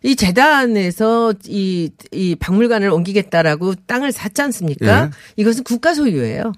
이 0.01 0.15
재단에서 0.15 1.33
이, 1.45 1.91
이 2.11 2.35
박물관을 2.35 2.89
옮기겠다라고 2.89 3.75
땅을 3.87 4.11
샀지 4.11 4.41
않습니까? 4.41 5.05
예. 5.05 5.09
이것은 5.35 5.63
국가 5.63 5.93
소유예요. 5.93 6.53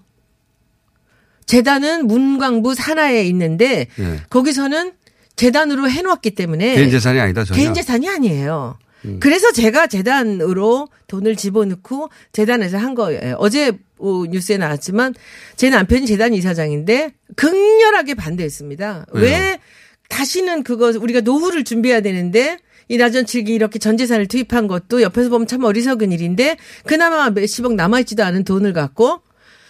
재단은 1.45 2.07
문광부 2.07 2.75
산하에 2.75 3.23
있는데 3.25 3.87
예. 3.99 4.19
거기서는 4.29 4.93
재단으로 5.35 5.89
해놓았기 5.89 6.31
때문에 6.31 6.75
개인 6.75 6.91
재산이 6.91 7.19
아니다 7.19 7.43
전혀. 7.43 7.59
개인 7.59 7.73
재산이 7.73 8.07
아니에요. 8.07 8.77
음. 9.05 9.17
그래서 9.19 9.51
제가 9.51 9.87
재단으로 9.87 10.87
돈을 11.07 11.35
집어넣고 11.35 12.09
재단에서 12.31 12.77
한 12.77 12.93
거예요. 12.93 13.35
어제 13.39 13.71
어, 13.97 14.23
뉴스에 14.29 14.57
나왔지만 14.57 15.13
제 15.55 15.69
남편이 15.69 16.05
재단 16.05 16.33
이사장인데 16.33 17.13
극렬하게 17.35 18.13
반대했습니다. 18.13 19.07
왜요? 19.11 19.25
왜 19.25 19.59
다시는 20.09 20.63
그거 20.63 20.93
우리가 20.99 21.21
노후를 21.21 21.63
준비해야 21.63 22.01
되는데 22.01 22.59
이 22.91 22.97
나전 22.97 23.25
칠기 23.25 23.53
이렇게 23.53 23.79
전 23.79 23.95
재산을 23.95 24.27
투입한 24.27 24.67
것도 24.67 25.01
옆에서 25.01 25.29
보면 25.29 25.47
참 25.47 25.63
어리석은 25.63 26.11
일인데 26.11 26.57
그나마 26.85 27.29
몇십억 27.29 27.73
남아있지도 27.75 28.21
않은 28.25 28.43
돈을 28.43 28.73
갖고 28.73 29.21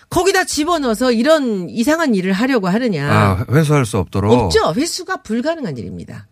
거기다 0.09 0.45
집어넣어서 0.45 1.11
이런 1.11 1.69
이상한 1.69 2.15
일을 2.15 2.33
하려고 2.33 2.67
하느냐. 2.67 3.07
아 3.11 3.45
회수할 3.51 3.85
수 3.85 3.99
없도록. 3.99 4.31
없죠. 4.33 4.73
회수가 4.75 5.17
불가능한 5.21 5.77
일입니다. 5.77 6.25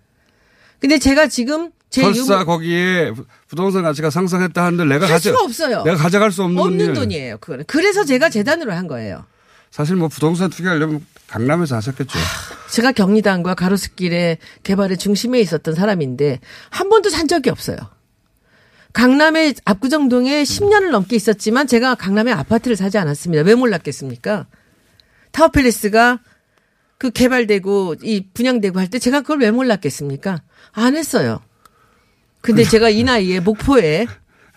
근데 0.79 0.97
제가 0.97 1.27
지금 1.27 1.69
제 1.91 2.01
설사 2.01 2.39
유무- 2.39 2.45
거기에 2.47 3.11
부- 3.11 3.25
부동산 3.47 3.83
가치가 3.83 4.09
상승했다 4.09 4.65
하는데 4.65 4.83
내가 4.85 5.05
할 5.05 5.13
가져 5.13 5.29
수가 5.29 5.43
없어요. 5.43 5.83
내가 5.83 5.95
가져갈 5.95 6.31
수 6.31 6.41
없는, 6.41 6.59
없는 6.59 6.85
일. 6.87 6.93
돈이에요. 6.93 7.37
그거는. 7.37 7.65
그래서 7.67 8.03
제가 8.03 8.29
재단으로 8.31 8.73
한 8.73 8.87
거예요. 8.87 9.25
사실 9.69 9.95
뭐 9.95 10.07
부동산 10.07 10.49
투기하려면 10.49 11.05
강남에서 11.27 11.75
하셨겠죠. 11.75 12.17
제가 12.71 12.91
경리단과 12.91 13.55
가로수길의 13.55 14.37
개발의 14.63 14.97
중심에 14.97 15.39
있었던 15.39 15.75
사람인데 15.75 16.39
한 16.69 16.89
번도 16.89 17.09
산 17.09 17.27
적이 17.27 17.49
없어요. 17.49 17.77
강남의 18.93 19.55
압구정동에 19.65 20.43
10년을 20.43 20.89
넘게 20.91 21.15
있었지만 21.15 21.67
제가 21.67 21.95
강남에 21.95 22.31
아파트를 22.31 22.75
사지 22.75 22.97
않았습니다. 22.97 23.43
왜 23.43 23.55
몰랐겠습니까? 23.55 24.47
타워팰리스가 25.31 26.19
그 26.97 27.11
개발되고 27.11 27.95
이 28.03 28.25
분양되고 28.33 28.79
할 28.79 28.87
때 28.87 28.99
제가 28.99 29.21
그걸 29.21 29.39
왜 29.39 29.51
몰랐겠습니까? 29.51 30.41
안 30.73 30.95
했어요. 30.95 31.39
근데 32.41 32.63
제가 32.63 32.89
이 32.89 33.03
나이에 33.03 33.39
목포에 33.41 34.07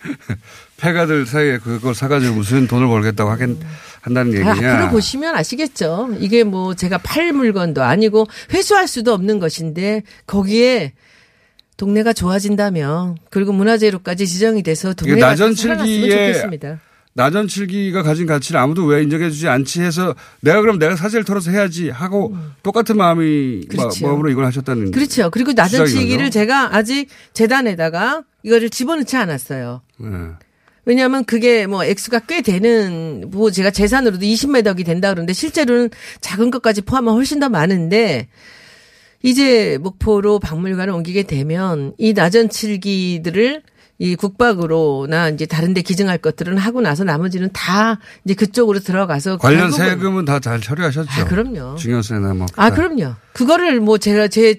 패가들 0.77 1.25
사이에 1.25 1.59
그걸 1.59 1.93
사가지고 1.95 2.35
무슨 2.35 2.67
돈을 2.67 2.87
벌겠다고 2.87 3.29
하긴 3.31 3.59
한다는 4.03 4.33
아, 4.45 4.51
얘기냐. 4.51 4.73
앞으로 4.73 4.91
보시면 4.91 5.33
아시겠죠. 5.35 6.09
이게 6.19 6.43
뭐 6.43 6.75
제가 6.75 6.97
팔 6.99 7.31
물건도 7.31 7.81
아니고 7.81 8.27
회수할 8.53 8.87
수도 8.87 9.13
없는 9.13 9.39
것인데 9.39 10.03
거기에 10.27 10.93
동네가 11.77 12.11
좋아진다면 12.13 13.17
그리고 13.29 13.53
문화재로까지 13.53 14.27
지정이 14.27 14.61
돼서 14.61 14.93
동네가 14.93 15.25
나전칠기에 15.25 16.09
좋겠습니다. 16.09 16.79
나전칠기가 17.13 18.03
가진 18.03 18.25
가치를 18.25 18.59
아무도 18.59 18.85
왜 18.85 19.03
인정해주지 19.03 19.47
않지 19.47 19.81
해서 19.81 20.15
내가 20.41 20.59
그럼 20.61 20.79
내가 20.79 20.95
사재를 20.97 21.23
털어서 21.23 21.51
해야지 21.51 21.89
하고 21.89 22.35
똑같은 22.61 22.97
마음이 22.97 23.61
마- 23.69 23.83
그렇죠. 23.83 24.05
마음으로 24.07 24.29
이걸 24.31 24.45
하셨다는 24.45 24.91
그렇죠. 24.91 25.29
그리고 25.29 25.51
음. 25.51 25.55
거죠? 26.25 26.29
제가 26.29 26.75
아직 26.75 27.07
재단에다가 27.33 28.23
이거를 28.43 28.69
집어넣지 28.69 29.15
않았어요. 29.15 29.81
네. 29.99 30.07
왜냐하면 30.85 31.23
그게 31.25 31.65
뭐 31.67 31.83
액수가 31.85 32.19
꽤 32.27 32.41
되는 32.41 33.25
뭐 33.31 33.51
제가 33.51 33.71
재산으로도 33.71 34.25
20매덕이 34.25 34.85
된다 34.85 35.09
그러는데 35.09 35.33
실제로는 35.33 35.89
작은 36.21 36.51
것까지 36.51 36.81
포함하면 36.81 37.17
훨씬 37.17 37.39
더 37.39 37.49
많은데 37.49 38.27
이제 39.21 39.77
목포로 39.81 40.39
박물관을 40.39 40.93
옮기게 40.93 41.23
되면 41.23 41.93
이 41.97 42.13
나전칠기들을 42.13 43.61
이 43.99 44.15
국박으로나 44.15 45.29
이제 45.29 45.45
다른 45.45 45.73
데 45.73 45.81
기증할 45.81 46.17
것들은 46.17 46.57
하고 46.57 46.81
나서 46.81 47.03
나머지는 47.05 47.49
다 47.53 47.99
이제 48.25 48.33
그쪽으로 48.33 48.79
들어가서 48.79 49.37
관련 49.37 49.71
세금은 49.71 50.25
다 50.25 50.39
잘 50.39 50.59
처리하셨죠. 50.59 51.09
아, 51.09 51.25
그럼요. 51.25 51.75
증여세나 51.77 52.33
뭐. 52.33 52.47
아, 52.55 52.71
그럼요. 52.71 53.13
그거를 53.31 53.79
뭐 53.79 53.97
제가 53.97 54.27
제 54.27 54.55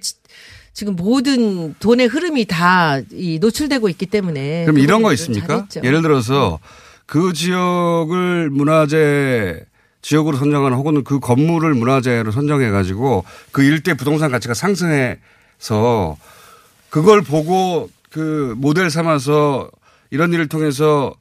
지- 0.75 0.81
지금 0.81 0.97
모든 0.97 1.75
돈의 1.79 2.09
흐름이 2.09 2.47
다 2.47 3.01
이 3.13 3.39
노출되고 3.41 3.89
있기 3.91 4.07
때문에 4.07 4.65
그럼 4.65 4.79
이런 4.79 5.03
거 5.03 5.13
있습니까? 5.13 5.47
잘했죠. 5.69 5.81
예를 5.85 6.03
들어서 6.03 6.59
그 7.07 7.33
지역을 7.33 8.51
문화재 8.51 9.65
지역으로 10.03 10.37
선정하는 10.37 10.77
혹은 10.77 11.03
그 11.05 11.19
건물을 11.21 11.73
문화재로 11.75 12.31
선정해 12.31 12.71
가지고 12.71 13.25
그 13.53 13.63
일대 13.63 13.95
부동산 13.95 14.31
가치가 14.31 14.53
상승해서 14.53 16.17
그걸 16.91 17.23
보고 17.23 17.89
그 18.11 18.55
모델 18.59 18.91
삼아서 18.91 19.71
이런 20.11 20.33
일을 20.33 20.49
통해서 20.49 21.15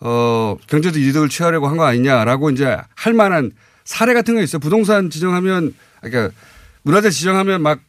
어 0.00 0.56
경제적 0.66 1.00
이득을 1.00 1.28
취하려고 1.30 1.68
한 1.68 1.76
거 1.78 1.84
아니냐라고 1.84 2.50
이제 2.50 2.76
할 2.94 3.12
만한 3.14 3.52
사례 3.84 4.12
같은 4.14 4.34
거 4.34 4.42
있어요. 4.42 4.58
부동산 4.60 5.08
지정하면 5.10 5.74
그러니까 6.02 6.34
문화재 6.82 7.08
지정하면 7.10 7.62
막 7.62 7.80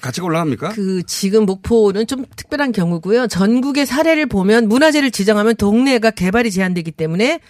가치가 0.00 0.26
올라갑니까? 0.26 0.70
그 0.70 1.02
지금 1.04 1.46
목포는 1.46 2.06
좀 2.06 2.24
특별한 2.36 2.72
경우고요. 2.72 3.26
전국의 3.26 3.86
사례를 3.86 4.26
보면 4.26 4.68
문화재를 4.68 5.10
지정하면 5.10 5.56
동네가 5.56 6.10
개발이 6.12 6.50
제한되기 6.50 6.92
때문에 6.92 7.40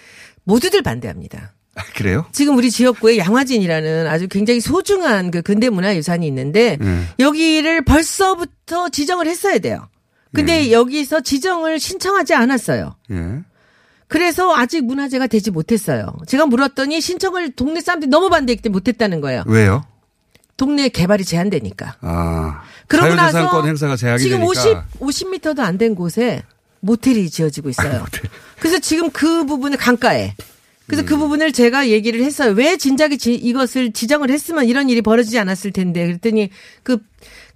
모두들 0.45 0.83
반대합니다. 0.83 1.55
아, 1.77 1.83
그래요? 1.95 2.27
지금 2.33 2.57
우리 2.57 2.71
지역구에 2.71 3.19
양화진이라는 3.19 4.07
아주 4.07 4.29
굉장히 4.29 4.61
소중한 4.61 5.31
그 5.31 5.43
근대 5.43 5.71
문화 5.71 5.95
유산이 5.97 6.27
있는데 6.27 6.77
네. 6.81 7.05
여기를 7.19 7.85
벌써부터 7.85 8.89
지정을 8.89 9.27
했어야 9.27 9.59
돼요. 9.59 9.89
근데 10.33 10.71
여기서 10.71 11.21
지정을 11.21 11.81
신청하지 11.81 12.35
않았어요. 12.35 12.95
예. 13.11 13.41
그래서 14.07 14.55
아직 14.55 14.85
문화재가 14.85 15.27
되지 15.27 15.51
못했어요. 15.51 16.13
제가 16.27 16.47
물었더니 16.47 17.01
신청을 17.01 17.53
동네 17.53 17.81
사람들이 17.81 18.11
너무 18.11 18.29
반대했기 18.29 18.63
때문에 18.63 18.75
못했다는 18.75 19.21
거예요. 19.21 19.45
왜요? 19.47 19.85
동네 20.61 20.91
개발이 20.91 21.25
제한되니까. 21.25 21.97
아. 22.03 22.63
그러고 22.87 23.15
나서 23.15 23.65
행사가 23.65 23.97
제약이 23.97 24.23
지금 24.23 24.41
되니까. 24.41 24.85
50 24.99 25.31
50m도 25.31 25.61
안 25.61 25.79
된 25.79 25.95
곳에 25.95 26.43
모텔이 26.81 27.31
지어지고 27.31 27.71
있어요. 27.71 28.05
그래서 28.59 28.79
지금 28.79 29.11
그 29.11 29.47
부분을 29.47 29.79
강가에 29.79 30.35
그래서 30.87 31.03
음. 31.03 31.07
그 31.07 31.17
부분을 31.17 31.53
제가 31.53 31.89
얘기를 31.89 32.23
했어요. 32.23 32.53
왜 32.53 32.77
진작에 32.77 33.17
지- 33.17 33.35
이것을 33.35 33.93
지정을 33.93 34.31
했으면 34.31 34.67
이런 34.67 34.91
일이 34.91 35.01
벌어지지 35.01 35.39
않았을 35.39 35.73
텐데 35.73 36.05
그랬더니 36.07 36.51
그 36.83 36.99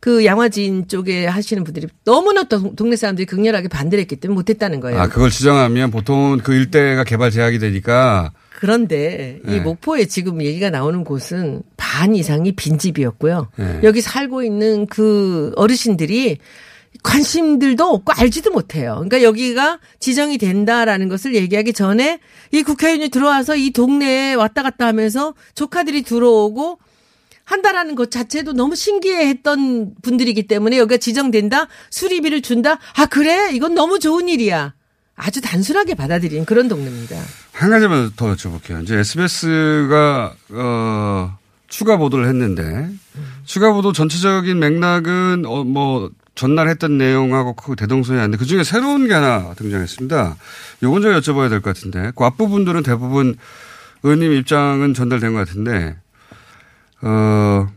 그 0.01 0.27
양화진 0.27 0.87
쪽에 0.87 1.25
하시는 1.27 1.65
분들이 1.65 1.87
너무나 2.05 2.43
동- 2.43 2.77
동네 2.77 2.95
사람들이 2.95 3.25
극렬하게 3.25 3.69
반대를 3.69 4.03
했기 4.03 4.17
때문에 4.17 4.35
못했다는 4.35 4.81
거예요. 4.81 5.01
아, 5.01 5.09
그걸 5.09 5.31
지정하면 5.31 5.91
보통은 5.91 6.41
그 6.41 6.53
일대가 6.53 7.05
개발 7.05 7.31
제약이 7.31 7.59
되니까 7.59 8.31
그런데 8.65 9.41
이 9.45 9.51
네. 9.51 9.61
목포에 9.61 10.07
지금 10.07 10.41
얘기가 10.41 10.71
나오는 10.71 11.05
곳은 11.05 11.65
반 11.77 12.15
이상이 12.15 12.53
빈집이었고요. 12.53 13.51
네. 13.57 13.81
여기 13.83 14.01
살고 14.01 14.43
있는 14.43 14.87
그 14.87 15.53
어르신들이 15.57 16.39
관심들도 17.03 17.85
없고 17.85 18.15
알지도 18.17 18.53
못해요. 18.53 18.95
그러니까 18.95 19.23
여기가 19.23 19.81
지정이 20.01 20.39
된다라는 20.39 21.11
것을 21.11 21.35
얘기하기 21.35 21.75
전에 21.75 22.21
이 22.53 22.63
국회의원이 22.63 23.11
들어와서 23.11 23.55
이 23.55 23.71
동네에 23.71 24.33
왔다 24.33 24.63
갔다 24.63 24.87
하면서 24.87 25.35
조카들이 25.55 26.01
들어오고 26.01 26.79
한다라는 27.45 27.97
것 27.97 28.11
자체도 28.11 28.55
너무 28.55 28.77
신기해했던 28.77 29.97
분들이기 30.01 30.47
때문에 30.47 30.79
여기가 30.79 30.97
지정된다 30.97 31.69
수리비를 31.91 32.41
준다 32.41 32.79
아 32.97 33.05
그래 33.05 33.51
이건 33.53 33.75
너무 33.75 33.99
좋은 33.99 34.31
일이야 34.31 34.73
아주 35.17 35.43
단순하게 35.43 35.97
받아들인 35.97 36.47
그런 36.47 36.67
동네입니다. 36.69 37.44
한 37.55 37.71
가지만 37.71 38.11
더 38.17 38.35
여쭤볼게요. 38.35 38.83
이제 38.83 38.97
SBS가 38.99 40.35
어, 40.51 41.39
추가 41.69 41.97
보도를 41.97 42.27
했는데 42.29 42.91
추가 43.45 43.73
보도 43.73 43.93
전체적인 43.93 44.59
맥락은 44.59 45.45
어, 45.47 45.63
뭐 45.65 46.11
전날 46.35 46.69
했던 46.69 46.99
내용하고 46.99 47.55
그 47.55 47.77
대동소이한데 47.77 48.39
그 48.39 48.45
중에 48.45 48.65
새로운 48.65 49.07
게 49.07 49.15
하나 49.15 49.55
등장했습니다. 49.55 50.37
요건 50.83 51.03
좀 51.03 51.13
여쭤봐야 51.13 51.49
될 51.49 51.61
것 51.61 51.75
같은데 51.75 52.11
그 52.17 52.25
앞부분들은 52.25 52.83
대부분 52.83 53.37
의원님 54.03 54.33
입장은 54.33 54.93
전달된 54.95 55.33
것 55.33 55.39
같은데 55.47 55.97
어 57.03 57.69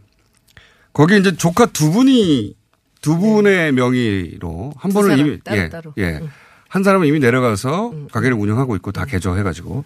거기 0.91 1.19
이제 1.19 1.35
조카 1.37 1.67
두 1.67 1.91
분이 1.91 2.55
두 3.01 3.17
분의 3.19 3.73
명의로 3.73 4.73
한 4.75 4.91
사람, 4.91 5.19
이미 5.19 5.39
따로 5.43 5.57
예, 5.57 5.69
따로. 5.69 5.93
예. 5.99 6.19
응. 6.21 6.29
한 6.77 6.83
사람은 6.83 7.07
이미 7.07 7.17
내려가서 7.19 7.91
가게를 8.11 8.37
운영하고 8.37 8.75
있고 8.75 8.91
다 8.91 9.05
개조해가지고 9.05 9.83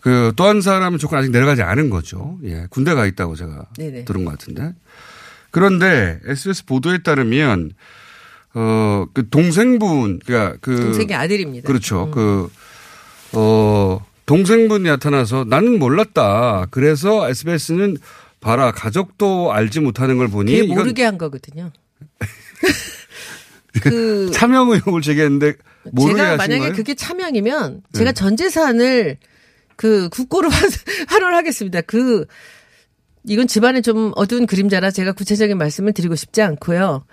그 0.00 0.32
또 0.36 0.44
한 0.46 0.60
사람은 0.60 0.98
조건 0.98 1.18
아직 1.18 1.32
내려가지 1.32 1.62
않은 1.62 1.90
거죠. 1.90 2.38
예. 2.44 2.66
군대 2.70 2.94
가 2.94 3.04
있다고 3.04 3.34
제가 3.34 3.66
네네. 3.76 4.04
들은 4.04 4.24
것 4.24 4.30
같은데. 4.30 4.72
그런데 5.50 6.20
SBS 6.24 6.66
보도에 6.66 6.98
따르면 6.98 7.72
어, 8.54 9.06
그 9.12 9.28
동생분, 9.28 10.20
그니까 10.24 10.56
그. 10.60 10.76
동생의 10.80 11.16
아들입니다. 11.16 11.66
그렇죠. 11.66 12.04
음. 12.04 12.10
그, 12.12 12.48
어, 13.32 14.04
동생분이 14.26 14.84
나타나서 14.88 15.44
나는 15.48 15.80
몰랐다. 15.80 16.68
그래서 16.70 17.28
SBS는 17.28 17.96
봐라. 18.40 18.70
가족도 18.70 19.52
알지 19.52 19.80
못하는 19.80 20.16
걸 20.16 20.28
보니. 20.28 20.62
모르게 20.62 21.02
한 21.04 21.18
거거든요. 21.18 21.72
그 23.82 24.30
차명 24.34 24.70
의혹을 24.70 25.02
제기했는데 25.02 25.54
제가 26.00 26.36
만약에 26.36 26.58
거예요? 26.58 26.72
그게 26.74 26.94
차명이면 26.94 27.82
제가 27.92 28.10
네. 28.10 28.14
전 28.14 28.36
재산을 28.36 29.18
그 29.76 30.08
국고로 30.10 30.48
활용하겠습니다. 31.08 31.82
그 31.82 32.26
이건 33.24 33.46
집안에 33.46 33.80
좀 33.80 34.12
어두운 34.16 34.46
그림자라 34.46 34.90
제가 34.90 35.12
구체적인 35.12 35.58
말씀을 35.58 35.92
드리고 35.92 36.16
싶지 36.16 36.42
않고요. 36.42 37.04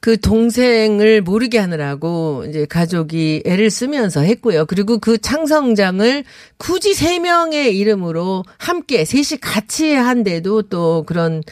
그 0.00 0.20
동생을 0.20 1.22
모르게 1.22 1.58
하느라고 1.58 2.44
이제 2.48 2.66
가족이 2.66 3.42
애를 3.44 3.70
쓰면서 3.70 4.20
했고요. 4.20 4.66
그리고 4.66 4.98
그 4.98 5.18
창성장을 5.18 6.22
굳이 6.58 6.94
세 6.94 7.18
명의 7.18 7.76
이름으로 7.76 8.44
함께 8.58 9.04
셋이 9.04 9.40
같이 9.40 9.92
한데도 9.94 10.62
또 10.62 11.02
그런 11.06 11.42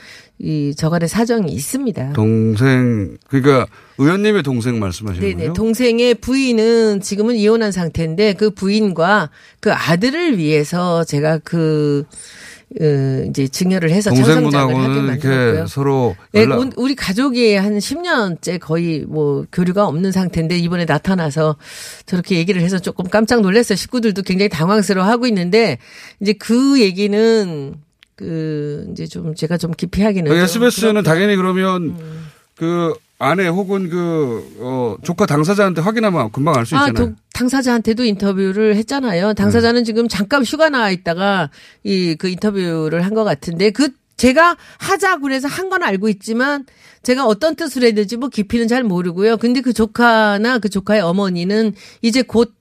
이 0.45 0.75
저간의 0.77 1.09
사정이 1.09 1.51
있습니다. 1.51 2.13
동생, 2.13 3.17
그러니까 3.29 3.67
의원님의 3.97 4.43
동생 4.43 4.79
말씀하시는 4.79 5.27
네네. 5.27 5.37
거예요? 5.39 5.53
동생의 5.55 6.17
부인은 6.17 7.01
지금은 7.01 7.37
이혼한 7.37 7.73
상태인데 7.73 8.35
그 8.35 8.51
부인과 8.51 9.31
그 9.61 9.73
아들을 9.73 10.37
위해서 10.37 11.03
제가 11.05 11.39
그, 11.45 12.05
어, 12.79 13.25
이제 13.31 13.49
증여를 13.49 13.91
해서 13.91 14.11
창성장을 14.11 14.35
하게 14.35 14.51
동생분하고는 14.51 15.05
만들었고요. 15.07 15.53
이렇게 15.55 15.67
서로 15.67 16.15
네, 16.33 16.43
연락, 16.43 16.59
온- 16.59 16.73
우리 16.77 16.95
가족이 16.95 17.55
한 17.55 17.79
10년째 17.79 18.61
거의 18.61 19.07
뭐 19.09 19.47
교류가 19.51 19.87
없는 19.87 20.13
상태인데 20.13 20.59
이번에 20.59 20.85
나타나서 20.85 21.57
저렇게 22.05 22.37
얘기를 22.37 22.61
해서 22.61 22.79
조금 22.79 23.07
깜짝 23.09 23.41
놀랐어요. 23.41 23.77
식구들도 23.77 24.21
굉장히 24.23 24.51
당황스러워 24.51 25.09
하고 25.09 25.27
있는데 25.27 25.79
이제 26.21 26.35
그 26.35 26.79
얘기는 26.83 27.77
그 28.17 28.87
이제 28.93 29.07
좀 29.07 29.35
제가 29.35 29.57
좀 29.57 29.73
깊이 29.73 30.03
하기는 30.03 30.31
좀 30.31 30.37
SBS는. 30.39 31.03
당연히 31.03 31.37
그러면 31.37 31.83
음. 31.99 32.27
그 32.57 32.95
아내 33.19 33.47
혹은 33.49 33.89
그, 33.89 34.45
어, 34.61 34.97
조카 35.03 35.25
당사자한테 35.27 35.81
확인하면 35.81 36.31
금방 36.33 36.55
알수 36.57 36.77
아, 36.77 36.89
있잖아요. 36.89 37.11
도- 37.13 37.17
당사자한테도 37.33 38.05
인터뷰를 38.05 38.77
했잖아요. 38.77 39.35
당사자는 39.35 39.81
네. 39.81 39.85
지금 39.85 40.09
잠깐 40.09 40.45
휴가 40.45 40.69
나와 40.69 40.91
있다가 40.91 41.51
이 41.85 42.17
그 42.19 42.29
인터뷰를 42.29 43.05
한 43.05 43.15
것 43.15 43.25
같은데 43.25 43.71
그 43.71 43.89
제가 44.17 44.57
하자고 44.79 45.23
그래서 45.23 45.49
한 45.49 45.69
건 45.71 45.83
알고 45.83 46.09
있지만 46.09 46.67
제가 47.03 47.27
어떤 47.27 47.57
뜻으로 47.57 47.87
했는지 47.87 48.17
뭐 48.17 48.29
깊이는 48.29 48.69
잘 48.69 48.85
모르고요. 48.85 49.37
근데 49.39 49.61
그 49.61 49.73
조카나 49.73 50.59
그 50.59 50.69
조카의 50.69 51.01
어머니는 51.01 51.73
이제 52.03 52.23
곧 52.23 52.53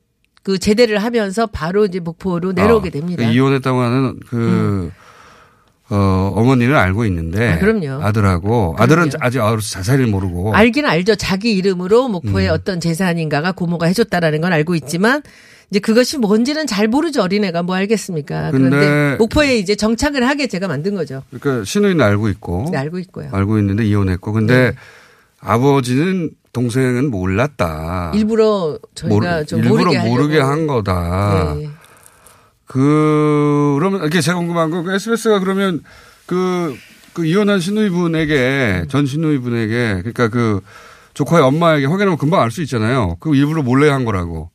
그 0.44 0.58
제대를 0.60 0.98
하면서 1.02 1.46
바로 1.48 1.86
이제 1.86 2.02
목포로 2.02 2.52
내려오게 2.52 2.90
아, 2.90 2.92
됩니다. 2.92 3.26
그 3.26 3.32
이혼했다고 3.32 3.80
하는 3.80 4.20
그, 4.28 4.92
어, 5.96 6.34
어머니는 6.36 6.76
알고 6.76 7.06
있는데. 7.06 7.52
아, 7.54 7.60
그럼요. 7.60 8.04
아들하고. 8.04 8.76
아들은 8.80 9.12
아직 9.20 9.40
자세히를 9.72 10.08
모르고. 10.08 10.56
알긴 10.56 10.86
알죠. 10.88 11.16
자기 11.16 11.54
이름으로 11.56 12.08
목포에 12.10 12.48
음. 12.50 12.54
어떤 12.54 12.80
재산인가가 12.80 13.52
고모가 13.52 13.86
해줬다라는 13.86 14.42
건 14.42 14.54
알고 14.54 14.74
있지만 14.76 15.22
이제 15.70 15.80
그것이 15.80 16.18
뭔지는 16.18 16.66
잘 16.66 16.88
모르죠. 16.88 17.22
어린애가 17.22 17.62
뭐 17.64 17.76
알겠습니까. 17.76 18.50
그런데 18.52 19.18
목포에 19.18 19.58
이제 19.58 19.76
정착을 19.76 20.28
하게 20.28 20.48
제가 20.48 20.68
만든 20.68 20.96
거죠. 20.96 21.22
그러니까 21.32 21.64
신우이는 21.66 22.04
알고 22.04 22.30
있고. 22.30 22.70
네, 22.72 22.78
알고 22.80 22.98
있고요. 23.00 23.30
알고 23.32 23.60
있는데 23.60 23.86
이혼했고. 23.86 24.32
근데 24.34 24.74
아버지는 25.40 26.32
동생은 26.54 27.10
몰랐다. 27.12 28.12
일부러 28.16 28.78
저희가 28.96 29.14
모르- 29.16 29.46
좀 29.46 29.60
일부러 29.60 29.84
모르게, 29.86 30.00
모르게 30.08 30.34
하려고. 30.40 30.52
한 30.52 30.68
거다. 30.68 31.56
네. 31.58 31.70
그, 32.66 33.76
그러면, 33.78 34.06
이게 34.06 34.22
제가 34.22 34.38
궁금한 34.38 34.70
건, 34.72 34.84
그 34.84 34.94
SBS가 34.94 35.40
그러면 35.40 35.82
그, 36.26 36.76
그 37.14 37.26
이혼한 37.26 37.60
신우이분에게, 37.60 38.86
전 38.90 39.06
신우이분에게, 39.06 40.00
그러니까 40.00 40.30
그 40.30 40.62
조카의 41.14 41.44
엄마에게 41.44 41.86
확인하면 41.86 42.18
금방 42.18 42.42
알 42.42 42.50
수 42.50 42.62
있잖아요. 42.64 43.18
그 43.20 43.36
일부러 43.36 43.62
몰래 43.62 43.90
한 43.90 44.06
거라고. 44.06 44.50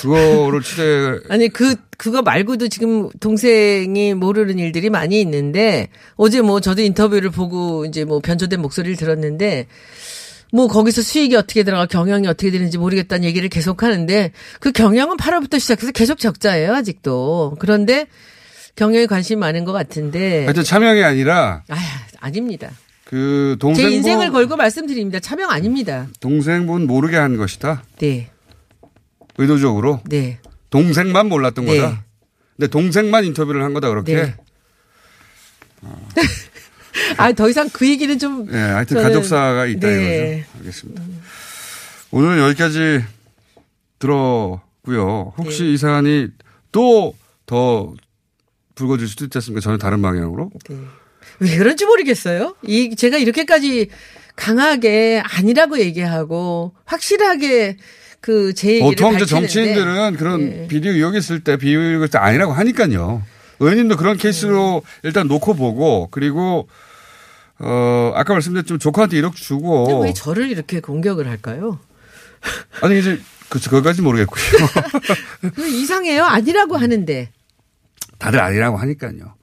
그거를 0.00 0.62
취재, 0.62 1.18
아니 1.28 1.50
그 1.50 1.76
그거 1.98 2.22
말고도 2.22 2.68
지금 2.68 3.10
동생이 3.20 4.14
모르는 4.14 4.58
일들이 4.58 4.88
많이 4.88 5.20
있는데 5.20 5.90
어제 6.16 6.40
뭐 6.40 6.60
저도 6.60 6.80
인터뷰를 6.80 7.28
보고 7.28 7.84
이제 7.84 8.06
뭐 8.06 8.20
변조된 8.20 8.62
목소리를 8.62 8.96
들었는데 8.96 9.66
뭐 10.52 10.68
거기서 10.68 11.02
수익이 11.02 11.36
어떻게 11.36 11.62
들어가 11.62 11.86
경영이 11.86 12.26
어떻게 12.26 12.50
되는지 12.50 12.78
모르겠다는 12.78 13.24
얘기를 13.24 13.48
계속 13.48 13.82
하는데 13.82 14.32
그 14.58 14.72
경영은 14.72 15.16
8월부터 15.16 15.60
시작해서 15.60 15.92
계속 15.92 16.18
적자예요 16.18 16.74
아직도 16.74 17.56
그런데 17.58 18.06
경영에 18.76 19.06
관심이 19.06 19.38
많은 19.38 19.64
것 19.64 19.72
같은데 19.72 20.44
하여튼 20.44 20.64
차명이 20.64 21.02
아니라 21.02 21.62
아 21.68 21.76
아닙니다 22.20 22.70
그제 23.04 23.56
동생분. 23.58 23.92
인생을 23.92 24.30
걸고 24.32 24.56
말씀드립니다 24.56 25.20
차명 25.20 25.50
아닙니다 25.50 26.06
동생분 26.20 26.86
모르게 26.86 27.16
한 27.16 27.36
것이다. 27.36 27.84
네 27.98 28.30
의도적으로. 29.40 30.00
네. 30.04 30.38
동생만 30.68 31.28
몰랐던 31.28 31.64
네. 31.64 31.78
거다. 31.78 32.04
근데 32.56 32.68
동생만 32.68 33.24
인터뷰를 33.24 33.62
한 33.62 33.72
거다, 33.72 33.88
그렇게. 33.88 34.14
네. 34.14 34.34
아, 37.16 37.32
더 37.32 37.48
이상 37.48 37.68
그 37.72 37.88
얘기는 37.88 38.18
좀. 38.18 38.46
네, 38.50 38.58
하여튼 38.58 38.96
저는- 38.96 39.02
가족사가 39.02 39.66
있다 39.66 39.86
네. 39.88 40.44
이거죠. 40.46 40.58
알겠습니다. 40.58 41.02
오늘 42.12 42.38
여기까지 42.38 43.04
들었고요. 43.98 45.34
혹시 45.38 45.62
네. 45.64 45.72
이 45.72 45.76
사안이 45.76 46.28
또 46.72 47.14
더 47.46 47.92
불거질 48.76 49.08
수도 49.08 49.24
있지 49.24 49.38
않습니까? 49.38 49.60
저는 49.60 49.78
다른 49.80 50.00
방향으로. 50.02 50.52
왜 51.40 51.56
그런지 51.58 51.84
모르겠어요. 51.84 52.54
이 52.62 52.94
제가 52.94 53.16
이렇게까지 53.18 53.88
강하게 54.36 55.20
아니라고 55.24 55.80
얘기하고 55.80 56.72
확실하게 56.84 57.76
그제 58.20 58.68
얘기를 58.74 58.88
보통 58.88 59.16
이제 59.16 59.26
정치인들은 59.26 60.16
그런 60.16 60.42
예. 60.42 60.66
비리 60.68 60.90
의혹 60.90 61.16
있을 61.16 61.40
때 61.42 61.56
비리 61.56 61.74
의혹 61.74 62.02
있을 62.04 62.10
때 62.12 62.18
아니라고 62.18 62.52
하니까요. 62.52 63.22
의원님도 63.60 63.96
그런 63.96 64.16
케이스로 64.16 64.82
음. 64.84 65.00
일단 65.02 65.28
놓고 65.28 65.54
보고 65.54 66.08
그리고 66.10 66.68
어 67.58 68.12
아까 68.14 68.32
말씀드렸지만 68.32 68.80
조카한테 68.80 69.18
1억 69.18 69.32
근데 69.32 69.40
주고 69.40 70.02
왜 70.02 70.12
저를 70.12 70.50
이렇게 70.50 70.80
공격을 70.80 71.28
할까요? 71.28 71.78
아니 72.82 72.98
이제 72.98 73.20
그 73.50 73.60
그거까지 73.60 74.00
모르겠고요. 74.00 74.44
그 75.54 75.68
이상해요. 75.68 76.24
아니라고 76.24 76.76
하는데. 76.76 77.30
다들 78.18 78.40
아니라고 78.40 78.78
하니까요. 78.78 79.34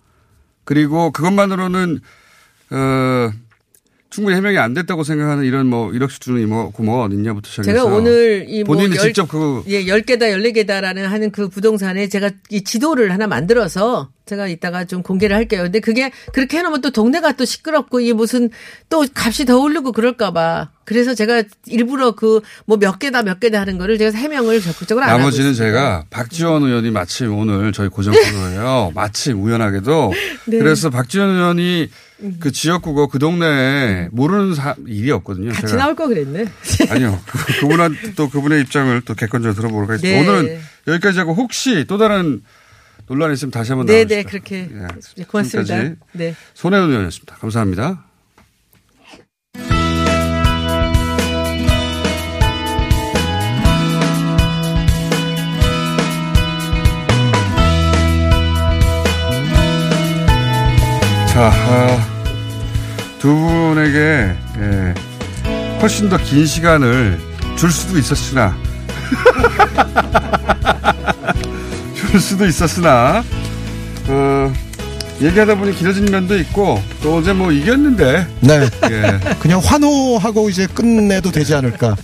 그리고 0.64 1.12
그것만으로는 1.12 2.00
어 2.72 3.32
충분히 4.18 4.36
해명이 4.36 4.58
안 4.58 4.74
됐다고 4.74 5.04
생각하는 5.04 5.44
이런 5.44 5.68
뭐 5.68 5.94
이력서 5.94 6.18
주는 6.18 6.42
이모 6.42 6.72
고모가 6.72 7.04
어딨냐부터 7.04 7.48
시작해서 7.52 7.72
제가 7.72 7.84
오늘 7.86 8.48
이뭐 8.50 8.64
본인이 8.66 8.98
직접 8.98 9.28
그 9.28 9.62
예, 9.68 9.86
10개다 9.86 10.22
14개다라는 10.22 11.04
하는 11.04 11.30
그 11.30 11.50
부동산에 11.50 12.10
제가 12.10 12.32
이 12.50 12.64
지도를 12.64 13.12
하나 13.14 13.28
만들어서 13.28 14.10
제가 14.26 14.48
이따가 14.48 14.86
좀 14.86 15.04
공개를 15.04 15.36
할게요. 15.36 15.62
근데 15.62 15.80
그게 15.80 16.12
그렇게 16.34 16.58
해 16.58 16.64
놓으면 16.64 16.82
또 16.82 16.90
동네가 16.90 17.34
또 17.34 17.46
시끄럽고 17.46 18.00
이 18.00 18.12
무슨 18.12 18.50
또 18.90 19.06
값이 19.14 19.46
더 19.46 19.60
오르고 19.60 19.92
그럴까 19.92 20.32
봐. 20.32 20.72
그래서 20.84 21.14
제가 21.14 21.44
일부러 21.68 22.12
그 22.14 22.42
뭐 22.66 22.78
몇 22.80 22.98
개다 22.98 23.22
몇 23.22 23.40
개다 23.40 23.62
하는 23.62 23.78
거를 23.78 24.00
제가 24.00 24.18
해명을 24.18 24.62
적극적으로 24.62 25.06
안 25.06 25.18
나머지는. 25.20 25.54
제가 25.54 26.06
박지원 26.10 26.64
의원이 26.64 26.90
마침 26.90 27.38
오늘 27.38 27.72
저희 27.72 27.88
고정 27.88 28.14
프로예요. 28.16 28.92
마침 28.96 29.44
우연하게도 29.44 30.12
네. 30.48 30.58
그래서 30.58 30.90
박지원 30.90 31.30
의원이 31.36 31.90
그 32.40 32.52
지역구고 32.52 33.08
그 33.08 33.20
동네에 33.20 34.10
모르는 34.12 34.56
사, 34.56 34.76
일이 34.88 35.12
없거든요. 35.12 35.50
같이 35.50 35.68
제가 35.68 35.84
나올 35.84 35.96
거 35.96 36.08
그랬네. 36.08 36.46
아니요. 36.90 37.20
그, 37.26 37.60
그분한테 37.62 38.14
또 38.16 38.30
그분의 38.30 38.62
입장을 38.62 39.02
또 39.02 39.14
객관적으로 39.14 39.54
들어보도록 39.54 39.90
하겠습니다. 39.90 40.20
네. 40.20 40.28
오늘은 40.28 40.60
여기까지 40.88 41.20
하고 41.20 41.34
혹시 41.34 41.86
또 41.88 41.98
다른 41.98 42.42
논란이 43.08 43.34
있으면 43.34 43.52
다시 43.52 43.72
한번 43.72 43.86
네, 43.86 44.04
나와주시죠. 44.04 44.16
네, 44.16 44.24
그렇게. 44.24 44.70
예, 45.18 45.24
고맙습니다. 45.24 45.76
지금까지 45.76 45.96
네. 46.14 46.36
손혜원 46.54 46.90
의원이었습니다. 46.90 47.36
감사합니다. 47.36 48.07
자, 61.38 61.52
아, 61.54 62.02
두 63.20 63.36
분에게 63.36 64.36
예, 64.58 64.94
훨씬 65.80 66.10
더 66.10 66.18
긴 66.18 66.48
시간을 66.48 67.20
줄 67.56 67.72
수도 67.72 68.00
있었으나. 68.00 68.58
줄 71.94 72.20
수도 72.20 72.48
있었으나 72.48 73.24
어, 74.08 74.52
얘기하다 75.20 75.56
보니 75.56 75.76
길어진 75.76 76.06
면도 76.06 76.38
있고 76.38 76.80
또 77.02 77.16
어제 77.16 77.34
뭐 77.34 77.52
이겼는데 77.52 78.28
네. 78.42 78.70
예. 78.92 79.20
그냥 79.40 79.60
환호하고 79.60 80.50
이제 80.50 80.68
끝내도 80.68 81.32
되지 81.32 81.56
않을까. 81.56 81.96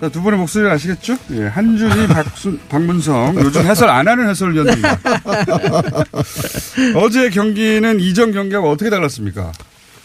자, 0.00 0.08
두 0.08 0.22
분의 0.22 0.38
목소리를 0.38 0.70
아시겠죠? 0.72 1.18
예, 1.32 1.42
한준희, 1.48 2.06
박순, 2.08 2.58
박문성 2.68 3.36
요즘 3.36 3.66
해설 3.66 3.90
안 3.90 4.08
하는 4.08 4.28
해설위원입니다. 4.30 4.98
어제 6.96 7.28
경기는 7.28 8.00
이전 8.00 8.32
경기하고 8.32 8.70
어떻게 8.70 8.88
달랐습니까? 8.88 9.52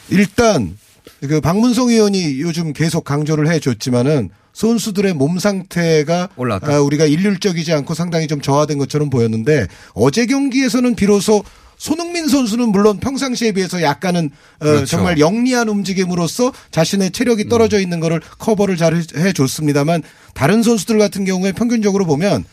일단 0.10 0.78
그 1.22 1.40
박문성 1.40 1.90
의원이 1.90 2.42
요즘 2.42 2.74
계속 2.74 3.06
강조를 3.06 3.48
해줬지만은 3.48 4.30
선수들의 4.54 5.14
몸 5.14 5.40
상태가 5.40 6.28
올랐다. 6.36 6.74
아, 6.74 6.82
우리가 6.82 7.06
일률적이지 7.06 7.72
않고 7.72 7.94
상당히 7.94 8.28
좀 8.28 8.42
저하된 8.42 8.78
것처럼 8.78 9.10
보였는데 9.10 9.68
어제 9.94 10.26
경기에서는 10.26 10.96
비로소 10.96 11.44
손흥민 11.86 12.28
선수는 12.28 12.70
물론 12.70 13.00
평상시에 13.00 13.54
비해서 13.54 13.82
약간은 13.82 14.30
어, 14.60 14.66
그렇죠. 14.66 14.86
정말 14.86 15.18
영리한 15.18 15.68
움직임으로써 15.68 16.54
자신의 16.70 17.10
체력이 17.10 17.50
떨어져 17.50 17.80
있는 17.80 18.00
거를 18.00 18.22
커버를 18.38 18.78
잘 18.78 18.96
해- 18.96 19.02
해줬습니다만 19.16 20.04
다른 20.36 20.62
선수들 20.62 21.00
같은 21.00 21.26
경우에 21.26 21.54
평균적으로 21.54 22.06
보면 22.06 22.46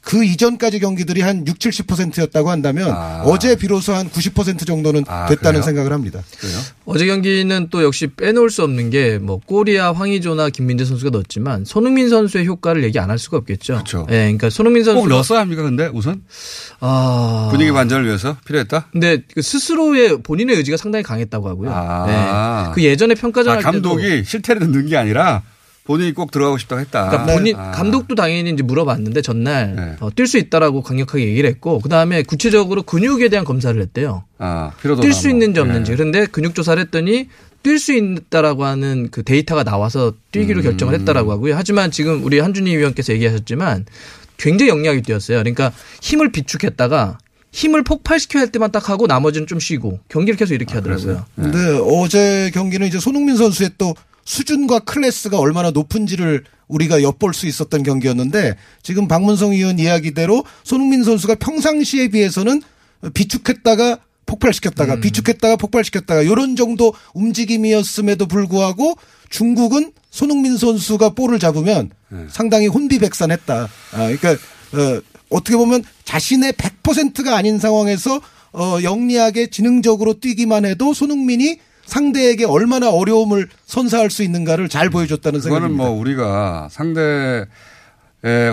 그 0.00 0.24
이전까지 0.24 0.78
경기들이 0.80 1.20
한 1.20 1.46
6, 1.46 1.58
70%였다고 1.58 2.50
한다면 2.50 2.94
어제 3.24 3.56
비로소 3.56 3.92
한 3.92 4.08
90% 4.08 4.66
정도는 4.66 5.04
됐다는 5.04 5.36
그래요? 5.36 5.62
생각을 5.62 5.92
합니다. 5.92 6.22
어제 6.86 7.04
경기는 7.04 7.68
또 7.70 7.82
역시 7.82 8.06
빼놓을 8.06 8.48
수 8.50 8.62
없는 8.62 8.90
게 8.90 9.18
뭐 9.20 9.38
꼬리야 9.44 9.92
황의조나 9.92 10.50
김민재 10.50 10.84
선수가 10.84 11.10
넣었지만 11.10 11.64
손흥민 11.64 12.08
선수의 12.08 12.46
효과를 12.46 12.84
얘기 12.84 12.98
안 12.98 13.08
할 13.10 13.18
수가 13.18 13.38
없겠죠. 13.38 13.74
그렇죠. 13.74 14.06
예, 14.10 14.14
그러니까 14.20 14.50
손흥민 14.50 14.84
선수 14.84 15.00
꼭 15.00 15.08
넣었어야 15.08 15.40
합니까, 15.40 15.62
근데 15.62 15.90
우선? 15.92 16.22
아. 16.80 17.48
분위기 17.50 17.72
반전을 17.72 18.04
위해서 18.06 18.36
필요했다? 18.46 18.88
근데 18.92 19.22
그 19.34 19.42
스스로의 19.42 20.22
본인의 20.22 20.56
의지가 20.56 20.76
상당히 20.76 21.02
강했다고 21.02 21.48
하고요. 21.48 21.70
아. 21.72 22.66
네. 22.68 22.72
그 22.74 22.82
예전에 22.84 23.14
평가전 23.14 23.52
아, 23.52 23.56
할 23.56 23.62
때도 23.72 23.72
감독이 23.96 24.24
실태를 24.24 24.60
넣는 24.62 24.86
게 24.86 24.96
아니라 24.96 25.42
본인이 25.88 26.12
꼭 26.12 26.30
들어가고 26.30 26.58
싶다고 26.58 26.80
했다. 26.82 27.08
그러니까 27.08 27.34
본인 27.34 27.56
아. 27.56 27.70
감독도 27.70 28.14
당연히 28.14 28.50
이제 28.50 28.62
물어봤는데 28.62 29.22
전날 29.22 29.74
네. 29.74 29.96
어, 30.00 30.10
뛸수 30.10 30.38
있다라고 30.38 30.82
강력하게 30.82 31.26
얘기를 31.26 31.48
했고 31.48 31.80
그 31.80 31.88
다음에 31.88 32.22
구체적으로 32.22 32.82
근육에 32.82 33.30
대한 33.30 33.46
검사를 33.46 33.80
했대요. 33.80 34.24
아, 34.36 34.72
피로도 34.82 35.00
뛸수 35.00 35.12
나오고. 35.12 35.28
있는지 35.30 35.60
없는지. 35.60 35.92
예. 35.92 35.96
그런데 35.96 36.26
근육 36.26 36.54
조사를 36.54 36.78
했더니 36.82 37.28
뛸 37.62 37.78
수 37.78 37.94
있다라고 37.94 38.66
하는 38.66 39.08
그 39.10 39.22
데이터가 39.22 39.64
나와서 39.64 40.12
뛰기로 40.30 40.60
음. 40.60 40.62
결정을 40.64 40.92
했다라고 40.92 41.32
하고요. 41.32 41.56
하지만 41.56 41.90
지금 41.90 42.22
우리 42.22 42.38
한준희 42.38 42.76
위원께서 42.76 43.14
얘기하셨지만 43.14 43.86
굉장히 44.36 44.68
영리하게 44.68 45.00
뛰었어요. 45.00 45.38
그러니까 45.38 45.72
힘을 46.02 46.32
비축했다가 46.32 47.16
힘을 47.50 47.82
폭발시켜야 47.82 48.42
할 48.42 48.52
때만 48.52 48.72
딱 48.72 48.90
하고 48.90 49.06
나머지는 49.06 49.46
좀 49.46 49.58
쉬고 49.58 50.00
경기를 50.10 50.36
계속 50.36 50.52
이렇게 50.52 50.74
하더라고요. 50.74 51.24
근데 51.34 51.58
어제 51.82 52.50
경기는 52.52 52.86
이제 52.86 53.00
손흥민 53.00 53.36
선수의 53.38 53.70
또 53.78 53.94
수준과 54.28 54.80
클래스가 54.80 55.38
얼마나 55.38 55.70
높은지를 55.70 56.44
우리가 56.68 57.02
엿볼 57.02 57.32
수 57.32 57.46
있었던 57.46 57.82
경기였는데 57.82 58.56
지금 58.82 59.08
박문성 59.08 59.52
의원 59.52 59.78
이야기대로 59.78 60.44
손흥민 60.64 61.02
선수가 61.02 61.36
평상시에 61.36 62.08
비해서는 62.08 62.60
비축했다가 63.14 64.00
폭발시켰다가 64.26 64.96
비축했다가 65.00 65.56
폭발시켰다가 65.56 66.20
이런 66.20 66.56
정도 66.56 66.92
움직임이었음에도 67.14 68.26
불구하고 68.26 68.96
중국은 69.30 69.92
손흥민 70.10 70.58
선수가 70.58 71.10
볼을 71.10 71.38
잡으면 71.38 71.90
상당히 72.28 72.66
혼비백산했다. 72.66 73.62
아, 73.92 73.96
그러니까 73.96 74.32
어, 74.32 75.00
어떻게 75.30 75.56
보면 75.56 75.82
자신의 76.04 76.52
100%가 76.52 77.34
아닌 77.34 77.58
상황에서 77.58 78.20
어, 78.52 78.78
영리하게 78.82 79.48
지능적으로 79.48 80.20
뛰기만 80.20 80.66
해도 80.66 80.92
손흥민이 80.92 81.58
상대에게 81.88 82.44
얼마나 82.44 82.90
어려움을 82.90 83.48
선사할 83.64 84.10
수 84.10 84.22
있는가를 84.22 84.68
잘 84.68 84.90
보여줬다는 84.90 85.40
그거는 85.40 85.68
생각입니다. 85.68 85.84
뭐 85.84 85.98
우리가 85.98 86.68
상대의 86.70 87.46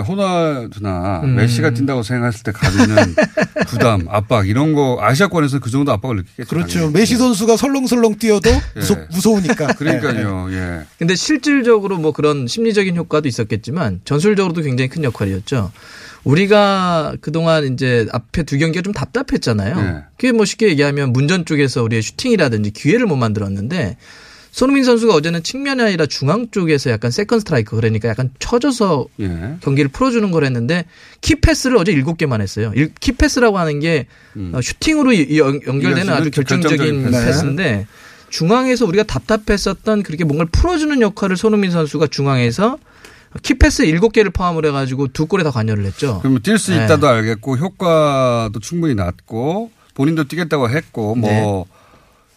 호날두나 0.08 1.20
음. 1.24 1.36
메시가 1.36 1.70
뛴다고 1.70 2.02
생각했을 2.02 2.44
때 2.44 2.52
가지는 2.52 2.96
부담, 3.68 4.06
압박 4.08 4.48
이런 4.48 4.72
거 4.72 4.98
아시아권에서 5.02 5.58
그 5.58 5.70
정도 5.70 5.92
압박을 5.92 6.16
느끼겠죠. 6.16 6.48
그렇죠. 6.48 6.90
메시 6.90 7.16
선수가 7.16 7.58
설렁설렁 7.58 8.16
뛰어도 8.16 8.50
무서, 8.74 8.96
무서우 9.10 9.40
니까. 9.40 9.66
그러니까요. 9.76 10.48
예. 10.52 10.84
근데 10.98 11.14
실질적으로 11.14 11.98
뭐 11.98 12.12
그런 12.12 12.46
심리적인 12.46 12.96
효과도 12.96 13.28
있었겠지만 13.28 14.00
전술적으로도 14.04 14.62
굉장히 14.62 14.88
큰 14.88 15.04
역할이었죠. 15.04 15.72
우리가 16.26 17.14
그동안 17.20 17.72
이제 17.72 18.06
앞에 18.10 18.42
두 18.42 18.58
경기가 18.58 18.82
좀 18.82 18.92
답답했잖아요. 18.92 19.76
네. 19.80 20.02
그게 20.16 20.32
뭐 20.32 20.44
쉽게 20.44 20.68
얘기하면 20.68 21.12
문전 21.12 21.44
쪽에서 21.44 21.84
우리의 21.84 22.02
슈팅이라든지 22.02 22.72
기회를 22.72 23.06
못 23.06 23.14
만들었는데 23.14 23.96
손흥민 24.50 24.82
선수가 24.84 25.14
어제는 25.14 25.44
측면이 25.44 25.82
아니라 25.82 26.06
중앙 26.06 26.48
쪽에서 26.50 26.90
약간 26.90 27.12
second 27.12 27.40
striker 27.40 27.76
그러니까 27.76 28.08
약간 28.08 28.30
쳐져서 28.40 29.06
예. 29.20 29.56
경기를 29.60 29.88
풀어주는 29.90 30.28
걸 30.32 30.44
했는데 30.44 30.86
key 31.20 31.35
pass를 31.35 31.76
어제 31.76 31.92
일곱 31.92 32.16
개만 32.18 32.40
했어요. 32.40 32.72
일- 32.74 32.92
key 32.98 33.14
pass라고 33.14 33.58
하는 33.58 33.78
게 33.80 34.06
어, 34.52 34.60
슈팅으로 34.60 35.14
연- 35.36 35.60
연결되는 35.64 36.12
아주 36.12 36.24
음. 36.24 36.30
결정적인 36.30 36.78
결정적인 36.78 37.10
패스. 37.12 37.24
패스인데 37.26 37.86
중앙에서 38.30 38.84
우리가 38.86 39.04
답답했었던 39.04 40.02
그렇게 40.02 40.24
뭔가를 40.24 40.50
풀어주는 40.50 41.00
역할을 41.02 41.36
손흥민 41.36 41.70
선수가 41.70 42.08
중앙에서 42.08 42.78
key 43.42 43.59
pass 43.59 43.82
일곱 43.82 44.12
개를 44.12 44.30
포함을 44.30 44.64
해가지고 44.66 45.08
두 45.08 45.26
골에 45.26 45.42
다 45.42 45.50
관여를 45.50 45.84
했죠. 45.84 46.18
그러면 46.20 46.40
뛸수 46.42 46.76
네. 46.76 46.84
있다도 46.84 47.06
알겠고 47.06 47.56
효과도 47.56 48.58
충분히 48.60 48.94
났고 48.94 49.70
본인도 49.94 50.24
뛰겠다고 50.24 50.70
했고 50.70 51.14
뭐 51.14 51.30
네. 51.30 51.64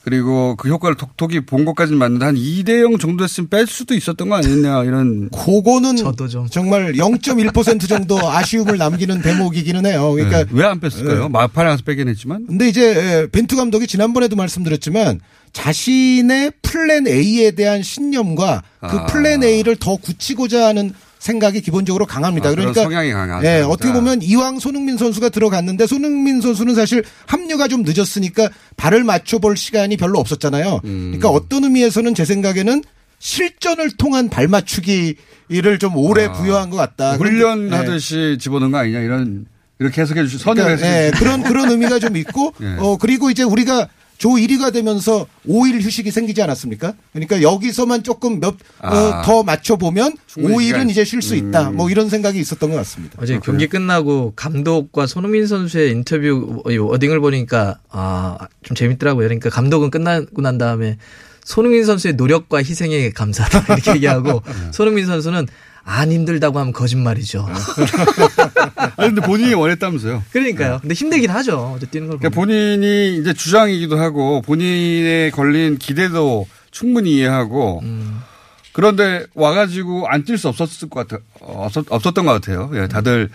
그리고 0.03 0.55
그 0.55 0.69
효과를 0.69 0.95
톡톡히 0.95 1.41
본 1.41 1.65
것까지는 1.65 1.99
맞는데 1.99 2.25
한 2.25 2.35
2대 2.35 2.81
0 2.81 2.97
정도 2.97 3.23
했으면 3.23 3.49
뺄 3.49 3.67
수도 3.67 3.93
있었던 3.93 4.29
거 4.29 4.35
아니냐 4.35 4.83
이런 4.85 5.29
그거는 5.35 5.97
정말 6.49 6.93
0.1% 6.93 7.87
정도 7.87 8.17
아쉬움을 8.17 8.77
남기는 8.77 9.21
대목이기는 9.21 9.85
해요. 9.85 10.13
그러니까 10.13 10.45
왜안 10.51 10.79
뺐을까요? 10.79 11.25
예. 11.25 11.27
막판에 11.27 11.69
가서 11.69 11.83
빼긴 11.83 12.07
했지만 12.07 12.47
근데 12.47 12.69
이제 12.69 12.81
예, 12.95 13.27
벤투 13.31 13.55
감독이 13.57 13.87
지난번에도 13.87 14.35
말씀드렸지만 14.35 15.19
자신의 15.53 16.51
plan 16.61 17.07
A에 17.07 17.51
대한 17.51 17.81
신념과 17.83 18.63
그 18.81 18.87
아. 18.87 19.05
plan 19.07 19.43
A를 19.43 19.75
더 19.75 19.95
굳히고자 19.95 20.67
하는 20.67 20.93
생각이 21.19 21.61
기본적으로 21.61 22.05
강합니다. 22.05 22.49
아, 22.49 22.51
그러니까 22.51 22.83
성향이 22.83 23.11
강하다. 23.11 23.45
예, 23.45 23.61
어떻게 23.61 23.91
보면 23.91 24.21
이왕 24.21 24.59
손흥민 24.59 24.97
선수가 24.97 25.29
들어갔는데 25.29 25.85
손흥민 25.85 26.39
선수는 26.41 26.75
사실 26.75 27.03
합류가 27.27 27.67
좀 27.67 27.83
늦었으니까 27.83 28.49
발을 28.77 29.03
맞춰볼 29.03 29.57
시간이 29.57 29.97
별로 29.97 30.19
없었잖아요. 30.19 30.79
음. 30.85 31.11
그러니까 31.11 31.29
어떤 31.29 31.65
의미에서는 31.65 32.15
제 32.15 32.23
생각에는 32.23 32.83
실전을 33.19 33.91
통한 33.97 34.29
발 34.29 34.47
맞추기를 34.47 35.77
좀 35.79 35.97
오래 35.97 36.25
아. 36.25 36.31
부여한 36.31 36.69
것 36.69 36.77
같다. 36.77 37.15
훈련하듯이 37.17 38.37
집어넣은 38.39 38.71
거 38.71 38.77
아니냐 38.77 38.99
이런 38.99 39.45
이렇게 39.79 40.01
해석해 40.01 40.23
주시 40.23 40.37
선을 40.37 40.63
그러니까, 40.63 40.85
해석해 40.85 41.05
예, 41.07 41.11
주시 41.11 41.23
그런 41.23 41.43
그런 41.43 41.69
의미가 41.69 41.99
좀 41.99 42.15
있고 42.15 42.53
예. 42.63 42.75
어 42.79 42.97
그리고 42.97 43.29
이제 43.29 43.43
우리가 43.43 43.87
조 44.19 44.31
1위가 44.31 44.73
되면서 44.73 45.25
5일 45.47 45.81
휴식이 45.81 46.11
생기지 46.11 46.41
않았습니까? 46.43 46.93
그러니까 47.13 47.41
여기서만 47.41 48.03
조금 48.03 48.41
몇, 48.41 48.53
어, 48.79 48.87
아. 48.87 49.21
더 49.23 49.43
맞춰보면 49.43 50.13
충분히 50.27 50.55
5일은 50.57 50.65
시간- 50.67 50.89
이제 50.89 51.05
쉴 51.05 51.21
수 51.21 51.35
있다. 51.37 51.71
뭐 51.71 51.89
이런 51.89 52.09
생각이 52.09 52.37
있었던 52.37 52.69
것 52.69 52.75
같습니다. 52.75 53.15
어제 53.21 53.39
경기 53.41 53.67
끝나고 53.67 54.33
감독과 54.35 55.07
손흥민 55.07 55.47
선수의 55.47 55.91
인터뷰 55.91 56.61
워딩을 56.65 57.21
보니까 57.21 57.79
아, 57.89 58.37
좀 58.61 58.75
재밌더라고요. 58.75 59.25
그러니까 59.25 59.49
감독은 59.49 59.89
끝나고 59.89 60.41
난 60.41 60.57
다음에 60.57 60.97
손흥민 61.45 61.85
선수의 61.85 62.15
노력과 62.15 62.57
희생에 62.59 63.11
감사하다 63.11 63.73
이렇게 63.73 63.95
얘기하고 63.95 64.43
손흥민 64.73 65.05
선수는 65.05 65.47
안 65.91 66.11
힘들다고 66.11 66.59
하면 66.59 66.71
거짓말이죠. 66.71 67.47
아니, 68.95 69.09
근데 69.09 69.21
본인이 69.21 69.53
원했다면서요. 69.55 70.23
그러니까요. 70.31 70.77
근데 70.81 70.93
힘들긴 70.93 71.31
하죠. 71.31 71.73
어제 71.75 71.87
뛰는 71.87 72.07
걸. 72.09 72.19
그러니까 72.19 72.35
본인이 72.39 73.17
이제 73.17 73.33
주장이기도 73.33 73.97
하고 73.97 74.41
본인의 74.43 75.31
걸린 75.31 75.77
기대도 75.79 76.47
충분히 76.71 77.15
이해하고 77.15 77.81
그런데 78.73 79.25
와가지고 79.33 80.07
안 80.07 80.23
뛸 80.23 80.37
수 80.37 80.47
없었을 80.47 80.89
것 80.89 81.07
같아 81.07 81.23
없었, 81.41 81.85
없었던 81.89 82.23
것 82.25 82.33
같아요. 82.33 82.69
예, 82.75 82.87
다들 82.87 83.29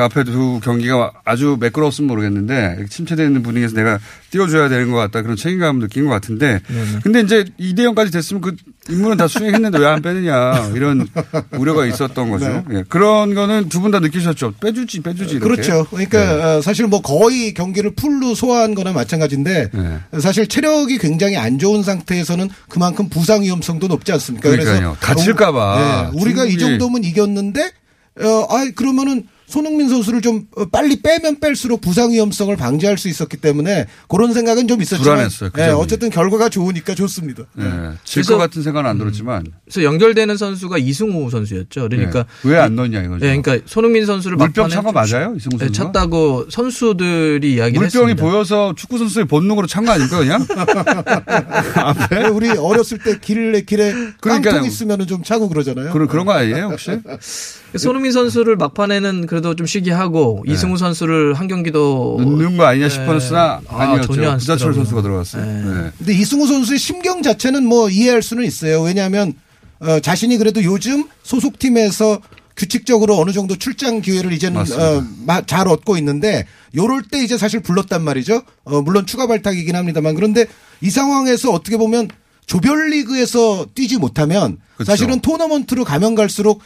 그 0.00 0.04
앞에 0.04 0.24
두 0.24 0.60
경기가 0.64 1.12
아주 1.26 1.58
매끄러웠으면 1.60 2.08
모르겠는데 2.08 2.74
이렇게 2.78 2.88
침체되는 2.88 3.42
분위기에서 3.42 3.74
내가 3.74 3.98
띄워줘야 4.30 4.70
되는 4.70 4.90
것 4.90 4.96
같다 4.96 5.20
그런 5.20 5.36
책임감을 5.36 5.80
느낀 5.82 6.06
것 6.06 6.10
같은데 6.12 6.60
근데 7.02 7.20
이제 7.20 7.44
2대 7.60 7.80
0까지 7.80 8.10
됐으면 8.12 8.40
그 8.40 8.56
임무는 8.88 9.18
다 9.18 9.28
수행했는데 9.28 9.78
왜 9.78 9.86
안 9.90 10.00
빼느냐 10.02 10.70
이런 10.74 11.06
우려가 11.52 11.84
있었던 11.86 12.30
거죠. 12.30 12.64
예, 12.72 12.84
그런 12.88 13.34
거는 13.34 13.68
두 13.68 13.80
분 13.80 13.90
다 13.90 13.98
느끼셨죠. 13.98 14.54
빼주지 14.60 15.00
빼주지 15.00 15.36
이렇게. 15.36 15.48
그렇죠. 15.48 15.84
그러니까 15.90 16.58
어, 16.58 16.62
사실 16.62 16.86
뭐 16.86 17.00
거의 17.02 17.52
경기를 17.54 17.90
풀로 17.94 18.34
소화한 18.34 18.74
거나 18.76 18.92
마찬가지인데 18.92 19.70
사실 20.20 20.46
체력이 20.46 20.98
굉장히 20.98 21.36
안 21.36 21.58
좋은 21.58 21.82
상태에서는 21.82 22.48
그만큼 22.68 23.08
부상 23.08 23.42
위험성도 23.42 23.88
높지 23.88 24.12
않습니까? 24.12 24.48
그러니까요. 24.48 24.96
다칠까 25.00 25.50
봐. 25.52 26.10
네, 26.14 26.20
우리가 26.20 26.44
이. 26.46 26.56
정도면 26.58 27.02
이겼는데 27.04 27.70
어, 28.20 28.46
아 28.50 28.64
그러면은 28.76 29.24
손흥민 29.50 29.88
선수를 29.88 30.20
좀 30.22 30.46
어, 30.56 30.64
빨리 30.66 31.02
빼면 31.02 31.40
뺄수록 31.40 31.80
부상 31.80 32.12
위험성을 32.12 32.56
방지할 32.56 32.96
수 32.96 33.08
있었기 33.08 33.36
때문에 33.38 33.86
그런 34.08 34.32
생각은 34.32 34.68
좀 34.68 34.80
있었지만 34.80 35.02
불안했어요, 35.14 35.50
그 35.52 35.60
네. 35.60 35.68
어쨌든 35.70 36.08
결과가 36.10 36.48
좋으니까 36.48 36.94
좋습니다. 36.94 37.42
예, 37.58 37.62
그래서- 37.62 37.96
질것 38.04 38.38
같은 38.38 38.62
생각은 38.62 38.88
안 38.88 38.98
들었지만 38.98 39.44
그래서 39.64 39.82
연결되는 39.82 40.36
선수가 40.36 40.78
이승우 40.78 41.30
선수였죠. 41.30 41.88
그러니까 41.88 42.24
왜안 42.44 42.76
넣냐 42.76 43.00
이거죠. 43.02 43.26
예, 43.26 43.36
그러니까 43.36 43.58
손흥민 43.66 44.06
선수를 44.06 44.36
물병 44.36 44.68
찬거 44.68 44.88
좀 44.90 44.94
맞아요? 44.94 45.34
이승우 45.36 45.54
예, 45.60 45.66
선수가? 45.66 45.72
찼다고 45.72 46.46
선수들이 46.50 47.54
이야기를 47.54 47.80
물병이 47.80 48.10
했습니다. 48.12 48.22
보여서 48.22 48.74
축구 48.76 48.98
선수의 48.98 49.26
본능으로 49.26 49.66
찬 49.66 49.84
거 49.84 49.92
아닙니까 49.92 50.18
그냥? 50.18 50.46
네, 52.10 52.26
우리 52.28 52.50
어렸을 52.50 52.98
때 52.98 53.18
길에 53.18 53.62
길에 53.62 53.92
그러니까요. 54.20 54.52
깡통 54.54 54.64
있으면은 54.66 55.06
좀 55.06 55.22
차고 55.22 55.48
그러잖아요. 55.48 55.92
그런 55.92 56.06
그런 56.08 56.26
거 56.26 56.32
아니에요 56.32 56.66
혹시? 56.70 56.90
손흥민 57.76 58.12
선수를 58.12 58.56
막판에는 58.56 59.26
그래도 59.26 59.54
좀 59.54 59.66
쉬게 59.66 59.90
하고 59.92 60.42
이승우 60.46 60.76
선수를 60.76 61.34
한 61.34 61.46
경기도 61.48 62.16
넣는 62.20 62.56
거 62.56 62.64
아니냐 62.64 62.88
싶었으나 62.88 63.60
아, 63.68 63.82
아니었죠. 63.82 64.14
전혀 64.14 64.30
안 64.30 64.38
구자철 64.38 64.58
쓰더라고요. 64.58 64.74
선수가 64.84 65.02
들어갔어요. 65.02 65.44
네. 65.44 65.90
근데 65.98 66.12
이승우 66.14 66.46
선수의 66.46 66.78
심경 66.78 67.22
자체는 67.22 67.64
뭐 67.64 67.88
이해할 67.88 68.22
수는 68.22 68.44
있어요. 68.44 68.82
왜냐하면 68.82 69.34
어, 69.80 69.98
자신이 70.00 70.36
그래도 70.38 70.62
요즘 70.64 71.04
소속팀에서 71.22 72.20
규칙적으로 72.56 73.16
어느 73.18 73.30
정도 73.32 73.56
출장 73.56 74.00
기회를 74.02 74.32
이제는. 74.32 74.60
어, 74.60 75.04
마- 75.24 75.40
잘 75.42 75.66
얻고 75.68 75.96
있는데 75.98 76.46
요럴 76.76 77.04
때 77.10 77.22
이제 77.22 77.38
사실 77.38 77.60
불렀단 77.60 78.02
말이죠. 78.02 78.42
어, 78.64 78.82
물론 78.82 79.06
추가 79.06 79.26
발탁이긴 79.26 79.74
합니다만 79.76 80.14
그런데 80.14 80.46
이 80.82 80.90
상황에서 80.90 81.50
어떻게 81.52 81.76
보면 81.78 82.08
조별리그에서 82.46 83.66
뛰지 83.74 83.98
못하면 83.98 84.58
그렇죠. 84.74 84.90
사실은 84.92 85.20
토너먼트로 85.20 85.84
가면 85.84 86.14
갈수록 86.14 86.60
어, 86.60 86.62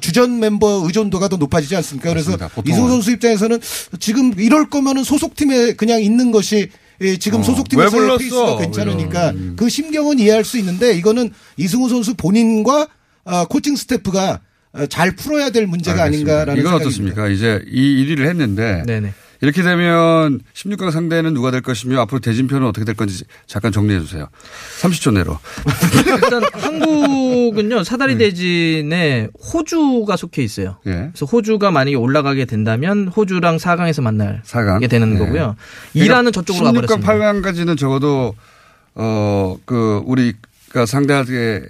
주전 0.00 0.40
멤버 0.40 0.82
의존도가 0.86 1.28
더 1.28 1.36
높아지지 1.36 1.76
않습니까? 1.76 2.10
그래서. 2.10 2.36
이승우 2.66 2.88
선수 2.88 3.10
입장에서는 3.12 3.60
지금 4.00 4.32
이럴 4.38 4.68
거면은 4.70 5.04
소속팀에 5.04 5.74
그냥 5.74 6.02
있는 6.02 6.32
것이 6.32 6.70
예, 7.00 7.16
지금 7.16 7.38
어, 7.38 7.40
왜 7.40 7.46
소속팀에서의? 7.46 8.18
페이스가 8.18 8.58
괜찮으니까 8.58 9.30
이런. 9.30 9.54
그 9.56 9.68
심경은 9.68 10.18
이해할 10.18 10.44
수 10.44 10.58
있는데 10.58 10.94
이거는 10.96 11.30
이승우 11.56 11.88
선수 11.88 12.14
본인과 12.14 12.88
어, 13.24 13.44
코칭 13.46 13.76
스태프가 13.76 14.40
어, 14.72 14.86
잘 14.86 15.14
풀어야 15.14 15.50
될 15.50 15.66
문제가 15.66 16.02
알겠습니다. 16.04 16.32
아닌가라는 16.32 16.60
이건 16.60 16.72
생각이 16.72 16.84
어떻습니까? 16.86 17.28
이제 17.28 17.62
이 17.70 18.04
1위를 18.04 18.28
했는데 18.28 18.82
네네. 18.86 19.12
이렇게 19.40 19.62
되면 19.62 20.40
16강 20.54 20.90
상대는 20.90 21.32
누가 21.34 21.50
될 21.50 21.60
것이며 21.60 22.00
앞으로 22.00 22.18
대진표는 22.18 22.66
어떻게 22.66 22.84
될 22.84 22.96
건지 22.96 23.24
잠깐 23.46 23.70
정리해 23.70 24.00
주세요. 24.00 24.28
30초 24.80 25.12
내로. 25.14 25.38
일단 26.06 26.42
한국은요 26.52 27.84
사다리 27.84 28.18
대진에 28.18 29.28
호주가 29.52 30.16
속해 30.16 30.42
있어요. 30.42 30.78
예. 30.86 31.10
그래서 31.12 31.26
호주가 31.26 31.70
만약에 31.70 31.94
올라가게 31.96 32.46
된다면 32.46 33.08
호주랑 33.08 33.58
4강에서 33.58 34.02
만날 34.02 34.42
4강. 34.44 34.80
게 34.80 34.88
되는 34.88 35.12
네. 35.14 35.18
거고요. 35.20 35.54
이란은 35.94 36.32
저쪽으로 36.32 36.66
16강, 36.70 36.74
가버렸습니다. 37.02 37.12
8강까지는 37.12 37.78
적어도 37.78 38.34
어그 38.94 40.02
우리가 40.04 40.84
상대하게 40.86 41.62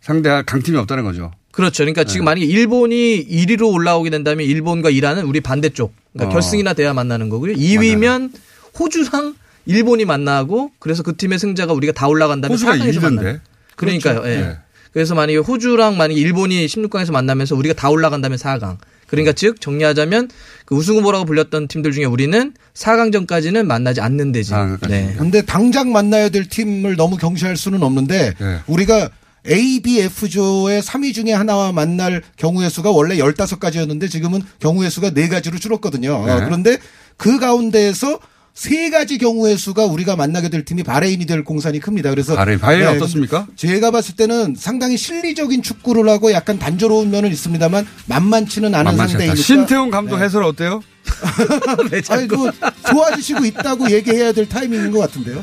상대할 0.00 0.44
강팀이 0.44 0.78
없다는 0.78 1.04
거죠. 1.04 1.32
그렇죠. 1.50 1.82
그러니까 1.82 2.04
지금 2.04 2.24
만약에 2.26 2.46
일본이 2.46 3.26
1위로 3.26 3.72
올라오게 3.74 4.10
된다면 4.10 4.46
일본과 4.46 4.90
이란은 4.90 5.24
우리 5.24 5.40
반대쪽. 5.40 5.92
그러니까 6.12 6.30
어. 6.30 6.32
결승이나 6.32 6.74
돼야 6.74 6.92
만나는 6.92 7.28
거고요. 7.28 7.54
2위면 7.54 8.32
호주랑 8.78 9.34
일본이 9.66 10.04
만나고 10.04 10.72
그래서 10.78 11.02
그 11.02 11.16
팀의 11.16 11.38
승자가 11.38 11.72
우리가 11.72 11.92
다 11.92 12.08
올라간다면 12.08 12.54
호주가 12.54 12.76
4강에서 12.76 12.98
2위던데. 12.98 13.14
만나요. 13.14 13.38
그러니까요. 13.76 14.20
그렇죠. 14.22 14.30
예. 14.30 14.40
네. 14.40 14.58
그래서 14.92 15.14
만약에 15.14 15.38
호주랑 15.38 15.96
만약에 15.96 16.18
일본이 16.18 16.66
16강에서 16.66 17.12
만나면서 17.12 17.54
우리가 17.54 17.74
다 17.74 17.90
올라간다면 17.90 18.38
4강. 18.38 18.78
그러니까 19.06 19.32
즉 19.32 19.60
정리하자면 19.60 20.30
그 20.66 20.74
우승 20.74 20.96
후보라고 20.96 21.24
불렸던 21.24 21.68
팀들 21.68 21.92
중에 21.92 22.04
우리는 22.04 22.52
4강전까지는 22.74 23.64
만나지 23.64 24.00
않는 24.00 24.32
데지. 24.32 24.52
네. 24.88 25.14
근데 25.18 25.42
당장 25.42 25.92
만나야 25.92 26.28
될 26.28 26.48
팀을 26.48 26.96
너무 26.96 27.16
경시할 27.16 27.56
수는 27.56 27.82
없는데 27.82 28.34
네. 28.38 28.58
우리가 28.66 29.10
A, 29.48 29.80
B, 29.80 30.00
F조의 30.00 30.82
3위 30.82 31.14
중에 31.14 31.32
하나와 31.32 31.72
만날 31.72 32.22
경우의 32.36 32.70
수가 32.70 32.90
원래 32.90 33.16
15가지였는데 33.16 34.10
지금은 34.10 34.42
경우의 34.60 34.90
수가 34.90 35.10
4가지로 35.10 35.60
줄었거든요. 35.60 36.26
네. 36.26 36.32
어, 36.32 36.44
그런데 36.44 36.78
그 37.16 37.38
가운데에서 37.38 38.18
세 38.52 38.90
가지 38.90 39.16
경우의 39.16 39.56
수가 39.56 39.86
우리가 39.86 40.16
만나게 40.16 40.48
될 40.48 40.64
팀이 40.64 40.82
바레인이 40.82 41.24
될 41.24 41.44
공산이 41.44 41.80
큽니다. 41.80 42.10
그래서 42.10 42.34
바레인, 42.34 42.58
바레인 42.58 42.82
네, 42.82 42.96
어떻습니까? 42.96 43.46
제가 43.56 43.90
봤을 43.90 44.16
때는 44.16 44.54
상당히 44.58 44.96
실리적인 44.98 45.62
축구를 45.62 46.08
하고 46.08 46.32
약간 46.32 46.58
단조로운 46.58 47.10
면은 47.10 47.30
있습니다,만 47.30 47.86
만만치는 48.06 48.74
않은 48.74 48.84
만만치. 48.84 49.12
상대이니까. 49.12 49.42
신태용 49.42 49.90
감독 49.90 50.18
해설 50.18 50.42
어때요? 50.42 50.82
아니, 52.10 52.28
그 52.28 52.50
좋아지시고 52.90 53.44
있다고 53.46 53.90
얘기해야 53.90 54.32
될 54.32 54.48
타이밍인 54.48 54.90
것 54.90 54.98
같은데요. 54.98 55.42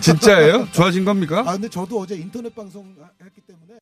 진짜예요? 0.00 0.68
좋아진 0.72 1.04
겁니까? 1.04 1.44
아, 1.46 1.52
근데 1.52 1.68
저도 1.68 2.00
어제 2.00 2.14
인터넷 2.16 2.54
방송 2.54 2.94
했기 3.22 3.40
때문에. 3.40 3.73